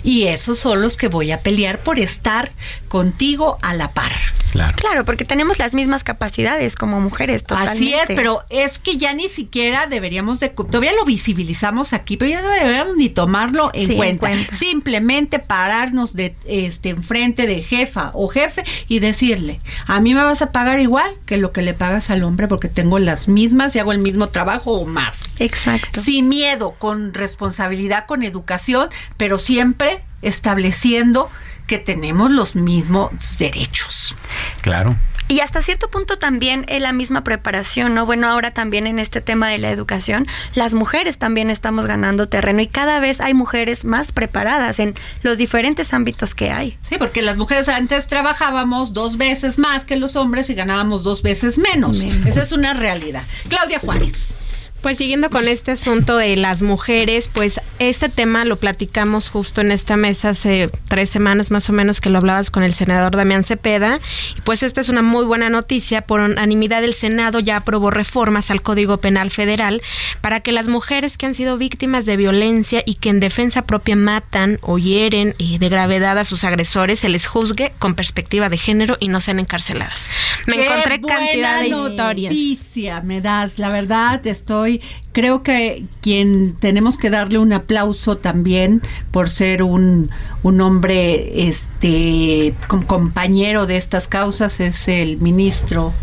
Y 0.04 0.28
esos 0.28 0.60
son 0.60 0.82
los 0.82 0.96
que 0.96 1.08
voy 1.10 1.32
a 1.32 1.42
pelear 1.42 1.80
por 1.80 2.00
estar 2.00 2.52
contigo 2.88 3.58
a 3.62 3.74
la 3.74 3.92
par. 3.92 4.12
Claro. 4.52 4.76
Claro, 4.78 5.06
porque 5.06 5.26
tenemos 5.26 5.60
las 5.60 5.74
mismas 5.74 6.04
capacidades 6.04 6.76
como 6.76 7.00
mujeres, 7.00 7.44
totalmente. 7.44 7.72
Así 7.74 7.94
es, 7.94 8.08
pero 8.08 8.44
es 8.50 8.80
que 8.80 8.98
ya 8.98 9.14
ni 9.14 9.30
siquiera 9.30 9.88
deberíamos 9.88 10.40
de... 10.40 10.50
Todavía 10.50 10.94
lo 10.94 11.06
visibilizamos 11.06 11.94
aquí, 11.94 12.18
pero 12.18 12.32
ya 12.32 12.42
no 12.42 12.50
deberíamos 12.50 12.98
ni 12.98 13.10
tomarlo 13.10 13.72
en, 13.74 13.86
Sí, 13.86 13.92
en 13.94 13.98
cuenta. 13.98 14.20
cuenta. 14.28 14.56
Simplemente 14.56 15.40
pararnos 15.40 16.14
de 16.14 16.36
este 16.46 16.90
enfrente 16.90 17.48
de 17.48 17.62
jefa 17.64 18.12
o 18.14 18.28
jefe 18.28 18.64
y 18.88 19.00
decirle, 19.00 19.60
a 19.88 20.00
mí 20.02 20.14
me 20.16 20.24
vas 20.24 20.42
a 20.42 20.52
pagar 20.52 20.80
igual 20.80 21.12
que 21.26 21.38
lo 21.38 21.52
que 21.52 21.62
le 21.62 21.74
pagas 21.74 22.10
al 22.10 22.24
hombre 22.24 22.48
porque 22.48 22.68
tengo 22.70 23.00
las 23.00 23.28
mismas 23.28 23.76
y 23.76 23.80
hago 23.80 23.92
el 23.92 24.00
mismo 24.00 24.30
trabajo 24.30 24.72
o 24.74 24.86
más. 24.86 25.34
Exacto. 25.40 26.02
Sin 26.02 26.28
miedo, 26.30 26.76
con 26.78 27.14
responsabilidad, 27.14 28.06
con 28.06 28.24
educación, 28.24 28.90
pero 29.18 29.38
siempre 29.38 30.04
estableciendo 30.22 31.30
que 31.70 31.78
tenemos 31.78 32.32
los 32.32 32.56
mismos 32.56 33.12
derechos. 33.38 34.16
Claro. 34.62 34.98
Y 35.28 35.42
hasta 35.42 35.62
cierto 35.62 35.92
punto 35.92 36.18
también 36.18 36.66
en 36.68 36.82
la 36.82 36.92
misma 36.92 37.24
preparación, 37.24 37.94
¿no? 37.94 38.08
Bueno, 38.08 38.28
ahora 38.28 38.52
también 38.52 38.88
en 38.88 38.98
este 38.98 39.22
tema 39.22 39.48
de 39.48 39.60
la 39.60 39.70
educación, 39.70 40.26
las 40.56 40.74
mujeres 40.74 41.20
también 41.20 41.52
estamos 41.52 41.86
ganando 41.86 42.28
terreno 42.28 42.62
y 42.62 42.68
cada 42.68 43.00
vez 43.00 43.22
hay 43.22 43.36
mujeres 43.36 43.86
más 43.86 44.12
preparadas 44.12 44.80
en 44.80 44.96
los 45.22 45.38
diferentes 45.38 45.94
ámbitos 45.94 46.34
que 46.34 46.50
hay. 46.50 46.80
Sí, 46.82 46.96
porque 46.98 47.22
las 47.22 47.38
mujeres 47.38 47.70
antes 47.70 48.08
trabajábamos 48.08 48.94
dos 48.94 49.18
veces 49.18 49.60
más 49.60 49.86
que 49.86 49.98
los 49.98 50.16
hombres 50.16 50.50
y 50.50 50.56
ganábamos 50.56 51.04
dos 51.04 51.22
veces 51.22 51.60
menos. 51.60 52.02
Esa 52.26 52.42
es 52.42 52.52
una 52.52 52.74
realidad. 52.74 53.22
Claudia 53.48 53.78
Juárez. 53.78 54.39
Pues 54.82 54.98
siguiendo 54.98 55.30
con 55.30 55.48
este 55.48 55.72
asunto 55.72 56.16
de 56.16 56.38
las 56.38 56.62
mujeres, 56.62 57.30
pues 57.34 57.60
este 57.80 58.08
tema 58.08 58.46
lo 58.46 58.56
platicamos 58.58 59.30
justo 59.30 59.62
en 59.62 59.72
esta 59.72 59.98
mesa 59.98 60.30
hace 60.30 60.70
tres 60.88 61.10
semanas 61.10 61.52
más 61.52 61.70
o 61.70 61.74
menos 61.74 62.00
que 62.00 62.10
lo 62.10 62.18
hablabas 62.18 62.50
con 62.50 62.64
el 62.64 62.74
senador 62.74 63.16
Damián 63.16 63.44
Cepeda. 63.44 64.00
Y 64.38 64.42
pues 64.42 64.64
esta 64.64 64.80
es 64.80 64.88
una 64.88 65.02
muy 65.02 65.26
buena 65.26 65.50
noticia. 65.50 66.02
Por 66.02 66.22
unanimidad 66.22 66.84
el 66.84 66.94
Senado 66.94 67.40
ya 67.40 67.58
aprobó 67.58 67.92
reformas 67.92 68.52
al 68.52 68.62
Código 68.62 68.98
Penal 68.98 69.32
Federal 69.32 69.82
para 70.22 70.40
que 70.40 70.52
las 70.54 70.70
mujeres 70.70 71.18
que 71.18 71.26
han 71.26 71.36
sido 71.36 71.58
víctimas 71.58 72.06
de 72.06 72.16
violencia 72.16 72.82
y 72.86 72.96
que 72.96 73.10
en 73.10 73.20
defensa 73.20 73.64
propia 73.64 73.96
matan 73.96 74.60
o 74.62 74.78
hieren 74.78 75.36
eh, 75.40 75.60
de 75.60 75.70
gravedad 75.70 76.18
a 76.18 76.26
sus 76.26 76.44
agresores 76.44 77.00
se 77.00 77.10
les 77.10 77.26
juzgue 77.26 77.74
con 77.80 77.96
perspectiva 77.96 78.50
de 78.50 78.58
género 78.58 78.98
y 79.00 79.10
no 79.10 79.20
sean 79.20 79.40
encarceladas. 79.40 80.08
Me 80.46 80.56
Qué 80.56 80.66
encontré 80.66 81.00
buena 81.00 81.18
cantidad 81.18 81.60
de 81.62 81.68
historias. 81.68 82.32
Noticia 82.32 83.02
me 83.02 83.22
das, 83.22 83.60
la 83.60 83.70
verdad, 83.70 84.26
estoy, 84.26 84.69
creo 85.12 85.44
que 85.44 85.84
quien 86.02 86.56
tenemos 86.60 86.98
que 86.98 87.10
darle 87.10 87.40
un 87.40 87.52
aplauso 87.54 88.18
también 88.18 88.82
por 89.12 89.30
ser 89.30 89.64
un, 89.64 90.10
un 90.44 90.62
hombre, 90.62 91.48
este, 91.50 92.54
com- 92.68 92.84
compañero 92.84 93.66
de 93.66 93.78
estas 93.78 94.08
causas 94.08 94.60
es 94.60 94.88
el 94.88 95.18
ministro 95.18 95.94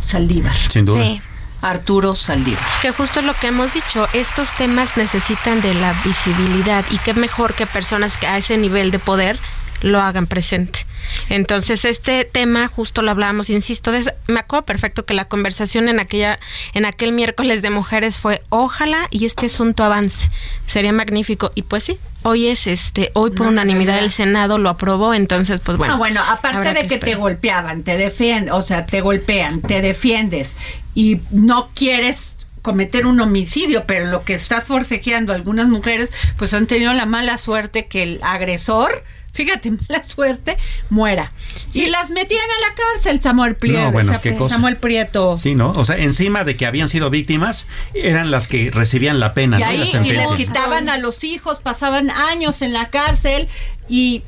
Saldívar. 0.00 0.56
Sin 0.70 0.84
duda. 0.84 1.02
Sí. 1.02 1.20
Arturo 1.62 2.14
Saldívar. 2.14 2.62
Que 2.82 2.92
justo 2.92 3.20
es 3.20 3.26
lo 3.26 3.34
que 3.34 3.48
hemos 3.48 3.72
dicho, 3.74 4.06
estos 4.12 4.54
temas 4.56 4.96
necesitan 4.96 5.60
de 5.62 5.74
la 5.74 5.94
visibilidad 6.04 6.84
y 6.90 6.98
qué 6.98 7.14
mejor 7.14 7.54
que 7.54 7.66
personas 7.66 8.16
que 8.18 8.26
a 8.26 8.36
ese 8.36 8.56
nivel 8.58 8.90
de 8.90 8.98
poder 8.98 9.38
lo 9.82 10.00
hagan 10.00 10.26
presente. 10.26 10.86
Entonces 11.28 11.84
este 11.84 12.24
tema 12.24 12.68
justo 12.68 13.02
lo 13.02 13.10
hablábamos, 13.10 13.50
insisto, 13.50 13.92
des- 13.92 14.12
me 14.26 14.40
acuerdo 14.40 14.66
perfecto 14.66 15.04
que 15.04 15.14
la 15.14 15.26
conversación 15.26 15.88
en 15.88 16.00
aquella 16.00 16.38
en 16.74 16.84
aquel 16.84 17.12
miércoles 17.12 17.62
de 17.62 17.70
mujeres 17.70 18.16
fue 18.16 18.42
ojalá 18.48 19.06
y 19.10 19.24
este 19.26 19.46
asunto 19.46 19.84
avance, 19.84 20.28
sería 20.66 20.92
magnífico 20.92 21.52
y 21.54 21.62
pues 21.62 21.84
sí, 21.84 21.98
hoy 22.22 22.48
es 22.48 22.66
este 22.66 23.10
hoy 23.14 23.30
por 23.30 23.42
Una 23.42 23.62
unanimidad 23.62 23.98
el 23.98 24.10
Senado 24.10 24.58
lo 24.58 24.68
aprobó, 24.70 25.14
entonces 25.14 25.60
pues 25.60 25.78
bueno. 25.78 25.94
Ah, 25.94 25.96
bueno, 25.98 26.20
aparte 26.26 26.74
de 26.74 26.86
que, 26.88 26.98
te 26.98 27.14
golpeaban, 27.14 27.82
te 27.84 27.96
defienden, 27.96 28.52
o 28.52 28.62
sea, 28.62 28.86
te 28.86 29.00
golpean, 29.00 29.60
te 29.62 29.82
defiendes 29.82 30.56
y 30.94 31.20
no 31.30 31.70
quieres 31.74 32.36
cometer 32.62 33.06
un 33.06 33.20
homicidio, 33.20 33.84
pero 33.86 34.06
lo 34.06 34.24
que 34.24 34.34
estás 34.34 34.64
forcejeando 34.64 35.32
algunas 35.32 35.68
mujeres, 35.68 36.10
pues 36.36 36.52
han 36.52 36.66
tenido 36.66 36.92
la 36.94 37.06
mala 37.06 37.38
suerte 37.38 37.86
que 37.86 38.02
el 38.02 38.20
agresor, 38.24 39.04
fíjate, 39.36 39.70
mala 39.88 40.02
suerte, 40.02 40.56
muera. 40.90 41.32
Y 41.72 41.86
las 41.86 42.10
metían 42.10 42.40
a 42.40 42.68
la 42.68 42.74
cárcel, 42.74 43.20
Samuel 43.22 43.56
Prieto. 43.56 43.80
No, 43.80 43.92
bueno, 43.92 44.18
qué 44.22 44.34
cosa. 44.36 44.54
Samuel 44.56 44.76
Prieto. 44.76 45.38
Sí, 45.38 45.54
¿no? 45.54 45.70
O 45.72 45.84
sea, 45.84 45.96
encima 45.98 46.44
de 46.44 46.56
que 46.56 46.66
habían 46.66 46.88
sido 46.88 47.10
víctimas, 47.10 47.68
eran 47.94 48.30
las 48.30 48.48
que 48.48 48.70
recibían 48.70 49.20
la 49.20 49.34
pena, 49.34 49.58
Y 49.58 49.60
¿no? 49.60 49.66
ahí 49.66 49.78
las 49.78 49.94
y 49.94 50.12
les 50.12 50.28
quitaban 50.32 50.88
a 50.88 50.96
los 50.96 51.22
hijos, 51.24 51.60
pasaban 51.60 52.10
años 52.10 52.62
en 52.62 52.72
la 52.72 52.90
cárcel 52.90 53.48
y 53.88 54.22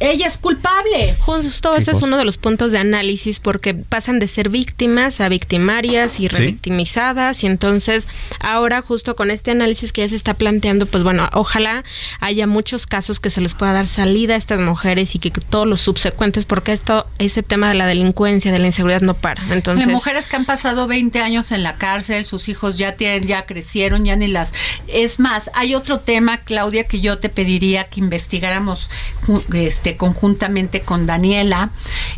ella 0.00 0.26
es 0.26 0.38
culpable. 0.38 1.14
Justo 1.18 1.76
ese 1.76 1.92
es 1.92 2.02
uno 2.02 2.16
de 2.16 2.24
los 2.24 2.38
puntos 2.38 2.72
de 2.72 2.78
análisis 2.78 3.38
porque 3.38 3.74
pasan 3.74 4.18
de 4.18 4.28
ser 4.28 4.48
víctimas 4.48 5.20
a 5.20 5.28
victimarias 5.28 6.20
y 6.20 6.28
revictimizadas 6.28 7.44
y 7.44 7.46
entonces 7.46 8.08
ahora 8.40 8.80
justo 8.80 9.14
con 9.14 9.30
este 9.30 9.50
análisis 9.50 9.92
que 9.92 10.00
ya 10.00 10.08
se 10.08 10.16
está 10.16 10.34
planteando, 10.34 10.86
pues 10.86 11.04
bueno, 11.04 11.28
ojalá 11.34 11.84
haya 12.20 12.46
muchos 12.46 12.86
casos 12.86 13.20
que 13.20 13.28
se 13.28 13.42
les 13.42 13.54
pueda 13.54 13.74
dar 13.74 13.86
salida 13.86 14.34
a 14.34 14.36
estas 14.38 14.60
mujeres 14.60 15.14
y 15.14 15.18
que 15.18 15.30
todos 15.30 15.66
los 15.66 15.80
subsecuentes, 15.80 16.46
porque 16.46 16.72
esto, 16.72 17.06
ese 17.18 17.42
tema 17.42 17.68
de 17.68 17.74
la 17.74 17.86
delincuencia, 17.86 18.52
de 18.52 18.58
la 18.58 18.66
inseguridad 18.66 19.02
no 19.02 19.14
para. 19.14 19.42
Entonces, 19.52 19.86
Hay 19.86 19.92
mujeres 19.92 20.28
que 20.28 20.36
han 20.36 20.46
pasado 20.46 20.86
20 20.86 21.20
años 21.20 21.52
en 21.52 21.62
la 21.62 21.76
cárcel, 21.76 22.24
sus 22.24 22.48
hijos 22.48 22.76
ya 22.76 22.96
tienen, 22.96 23.28
ya 23.28 23.44
crecieron, 23.44 24.04
ya 24.04 24.16
ni 24.16 24.28
las. 24.28 24.52
Es 24.88 25.20
más, 25.20 25.50
hay 25.54 25.74
otro 25.74 26.00
tema, 26.00 26.38
Claudia, 26.38 26.84
que 26.84 27.00
yo 27.00 27.18
te 27.18 27.28
pediría 27.28 27.84
que 27.84 28.00
investigáramos 28.00 28.88
este 29.70 29.96
conjuntamente 29.96 30.80
con 30.80 31.06
Daniela, 31.06 31.70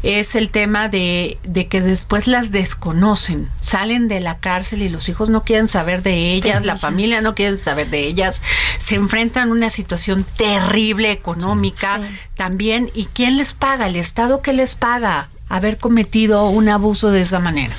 es 0.03 0.35
el 0.35 0.51
tema 0.51 0.89
de, 0.89 1.39
de 1.45 1.69
que 1.69 1.81
después 1.81 2.27
las 2.27 2.51
desconocen, 2.51 3.49
salen 3.61 4.09
de 4.09 4.21
la 4.21 4.39
cárcel 4.39 4.83
y 4.83 4.89
los 4.89 5.09
hijos 5.09 5.29
no 5.31 5.45
quieren 5.45 5.69
saber 5.69 6.03
de 6.03 6.33
ellas, 6.33 6.65
la 6.65 6.79
familia 6.79 7.21
no 7.21 7.35
quiere 7.35 7.59
saber 7.59 7.91
de 7.91 8.07
ellas, 8.07 8.43
se 8.79 8.95
enfrentan 8.97 9.49
a 9.49 9.53
una 9.53 9.71
situación 9.71 10.25
terrible 10.37 11.13
económica 11.13 12.01
también, 12.37 12.91
¿y 12.95 13.07
quién 13.07 13.37
les 13.37 13.53
paga? 13.53 13.87
¿El 13.87 13.97
Estado 13.97 14.43
que 14.43 14.53
les 14.53 14.75
paga? 14.75 15.29
haber 15.49 15.77
cometido 15.77 16.49
un 16.49 16.71
abuso 16.71 17.11
de 17.11 17.21
esa 17.21 17.39
manera 17.39 17.75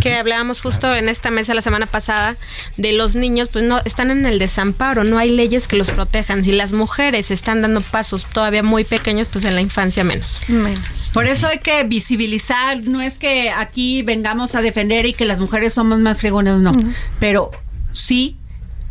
que 0.00 0.14
hablábamos 0.14 0.60
justo 0.60 0.94
en 0.94 1.08
esta 1.08 1.30
mesa 1.30 1.54
la 1.54 1.62
semana 1.62 1.86
pasada 1.86 2.36
de 2.76 2.92
los 2.92 3.14
niños, 3.14 3.48
pues 3.52 3.64
no 3.64 3.80
están 3.84 4.10
en 4.10 4.26
el 4.26 4.38
desamparo, 4.38 5.04
no 5.04 5.18
hay 5.18 5.30
leyes 5.30 5.66
que 5.66 5.76
los 5.76 5.90
protejan. 5.90 6.44
Si 6.44 6.52
las 6.52 6.72
mujeres 6.72 7.30
están 7.30 7.62
dando 7.62 7.80
pasos 7.80 8.26
todavía 8.26 8.62
muy 8.62 8.84
pequeños, 8.84 9.28
pues 9.32 9.44
en 9.44 9.54
la 9.54 9.60
infancia 9.60 10.04
menos. 10.04 10.40
Por 11.12 11.26
eso 11.26 11.48
hay 11.48 11.58
que 11.58 11.82
visibilizar, 11.84 12.86
no 12.86 13.00
es 13.00 13.16
que 13.16 13.50
aquí 13.50 14.02
vengamos 14.02 14.54
a 14.54 14.62
defender 14.62 15.06
y 15.06 15.12
que 15.14 15.24
las 15.24 15.38
mujeres 15.38 15.74
somos 15.74 15.98
más 15.98 16.18
fregones, 16.18 16.58
no, 16.58 16.72
pero 17.18 17.50
sí 17.92 18.36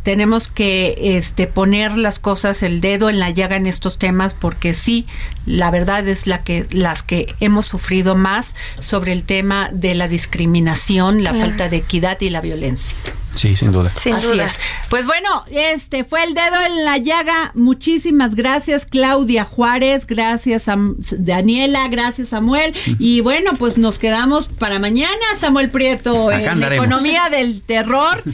tenemos 0.02 0.48
que 0.48 1.16
este 1.16 1.46
poner 1.46 1.96
las 1.96 2.18
cosas 2.18 2.62
el 2.62 2.80
dedo 2.80 3.10
en 3.10 3.18
la 3.18 3.30
llaga 3.30 3.56
en 3.56 3.66
estos 3.66 3.98
temas 3.98 4.34
porque 4.34 4.74
sí 4.74 5.06
la 5.46 5.70
verdad 5.70 6.06
es 6.08 6.26
la 6.26 6.44
que 6.44 6.66
las 6.70 7.02
que 7.02 7.34
hemos 7.40 7.66
sufrido 7.66 8.14
más 8.14 8.54
sobre 8.80 9.12
el 9.12 9.24
tema 9.24 9.70
de 9.72 9.94
la 9.94 10.08
discriminación 10.08 11.22
la 11.22 11.34
falta 11.34 11.68
de 11.68 11.78
equidad 11.78 12.20
y 12.20 12.30
la 12.30 12.40
violencia 12.40 12.96
Sí, 13.38 13.54
sin 13.54 13.70
duda. 13.70 13.92
Así 13.94 14.10
es. 14.10 14.58
Pues 14.90 15.06
bueno, 15.06 15.44
este 15.52 16.02
fue 16.02 16.24
el 16.24 16.34
dedo 16.34 16.56
en 16.66 16.84
la 16.84 16.98
llaga. 16.98 17.52
Muchísimas 17.54 18.34
gracias, 18.34 18.84
Claudia 18.84 19.44
Juárez. 19.44 20.08
Gracias 20.08 20.68
a 20.68 20.76
Daniela. 21.12 21.86
Gracias, 21.86 22.30
Samuel. 22.30 22.74
Y 22.98 23.20
bueno, 23.20 23.52
pues 23.56 23.78
nos 23.78 24.00
quedamos 24.00 24.48
para 24.48 24.80
mañana, 24.80 25.24
Samuel 25.36 25.70
Prieto, 25.70 26.32
en 26.32 26.58
la 26.58 26.74
economía 26.74 27.28
del 27.30 27.62
terror. 27.62 28.24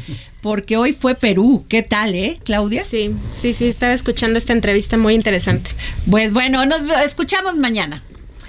Porque 0.40 0.78
hoy 0.78 0.94
fue 0.94 1.14
Perú. 1.14 1.66
¿Qué 1.68 1.82
tal, 1.82 2.14
eh, 2.14 2.40
Claudia? 2.42 2.82
Sí, 2.82 3.14
sí, 3.40 3.52
sí, 3.52 3.66
estaba 3.66 3.92
escuchando 3.92 4.38
esta 4.38 4.55
entrevista 4.55 4.96
muy 4.96 5.14
interesante. 5.14 5.70
Pues 6.11 6.32
bueno, 6.32 6.64
nos 6.64 6.80
escuchamos 7.05 7.57
mañana. 7.57 8.02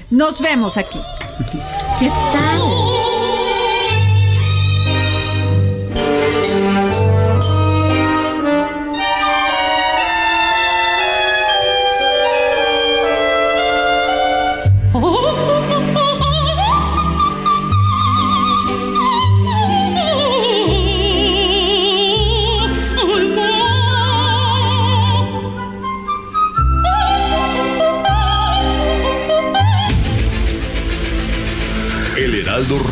Nos 0.09 0.39
vemos 0.39 0.77
aquí. 0.77 0.99
¿Qué 1.99 2.07
tal? 2.07 2.84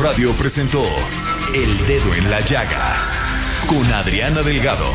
Radio 0.04 0.34
presentó 0.34 0.84
El 1.56 1.88
Dedo 1.88 2.14
en 2.14 2.30
la 2.30 2.42
Llaga 2.42 3.08
con 3.68 3.86
Adriana 3.94 4.42
Delgado. 4.42 4.86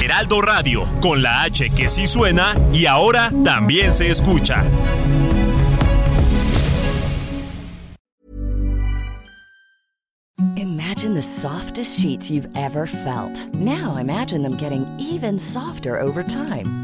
Heraldo 0.00 0.40
Radio, 0.40 0.84
con 1.00 1.20
la 1.20 1.42
H 1.42 1.68
que 1.70 1.88
sí 1.88 2.06
suena 2.06 2.54
y 2.72 2.86
ahora 2.86 3.32
también 3.42 3.92
se 3.92 4.08
escucha. 4.08 4.62
Imagine 10.56 11.12
the 11.12 11.20
softest 11.20 11.98
sheets 11.98 12.30
you've 12.30 12.48
ever 12.54 12.86
felt. 12.86 13.52
Now 13.52 13.96
imagine 13.96 14.44
them 14.44 14.56
getting 14.56 14.86
even 14.96 15.40
softer 15.40 15.98
over 15.98 16.22
time. 16.22 16.83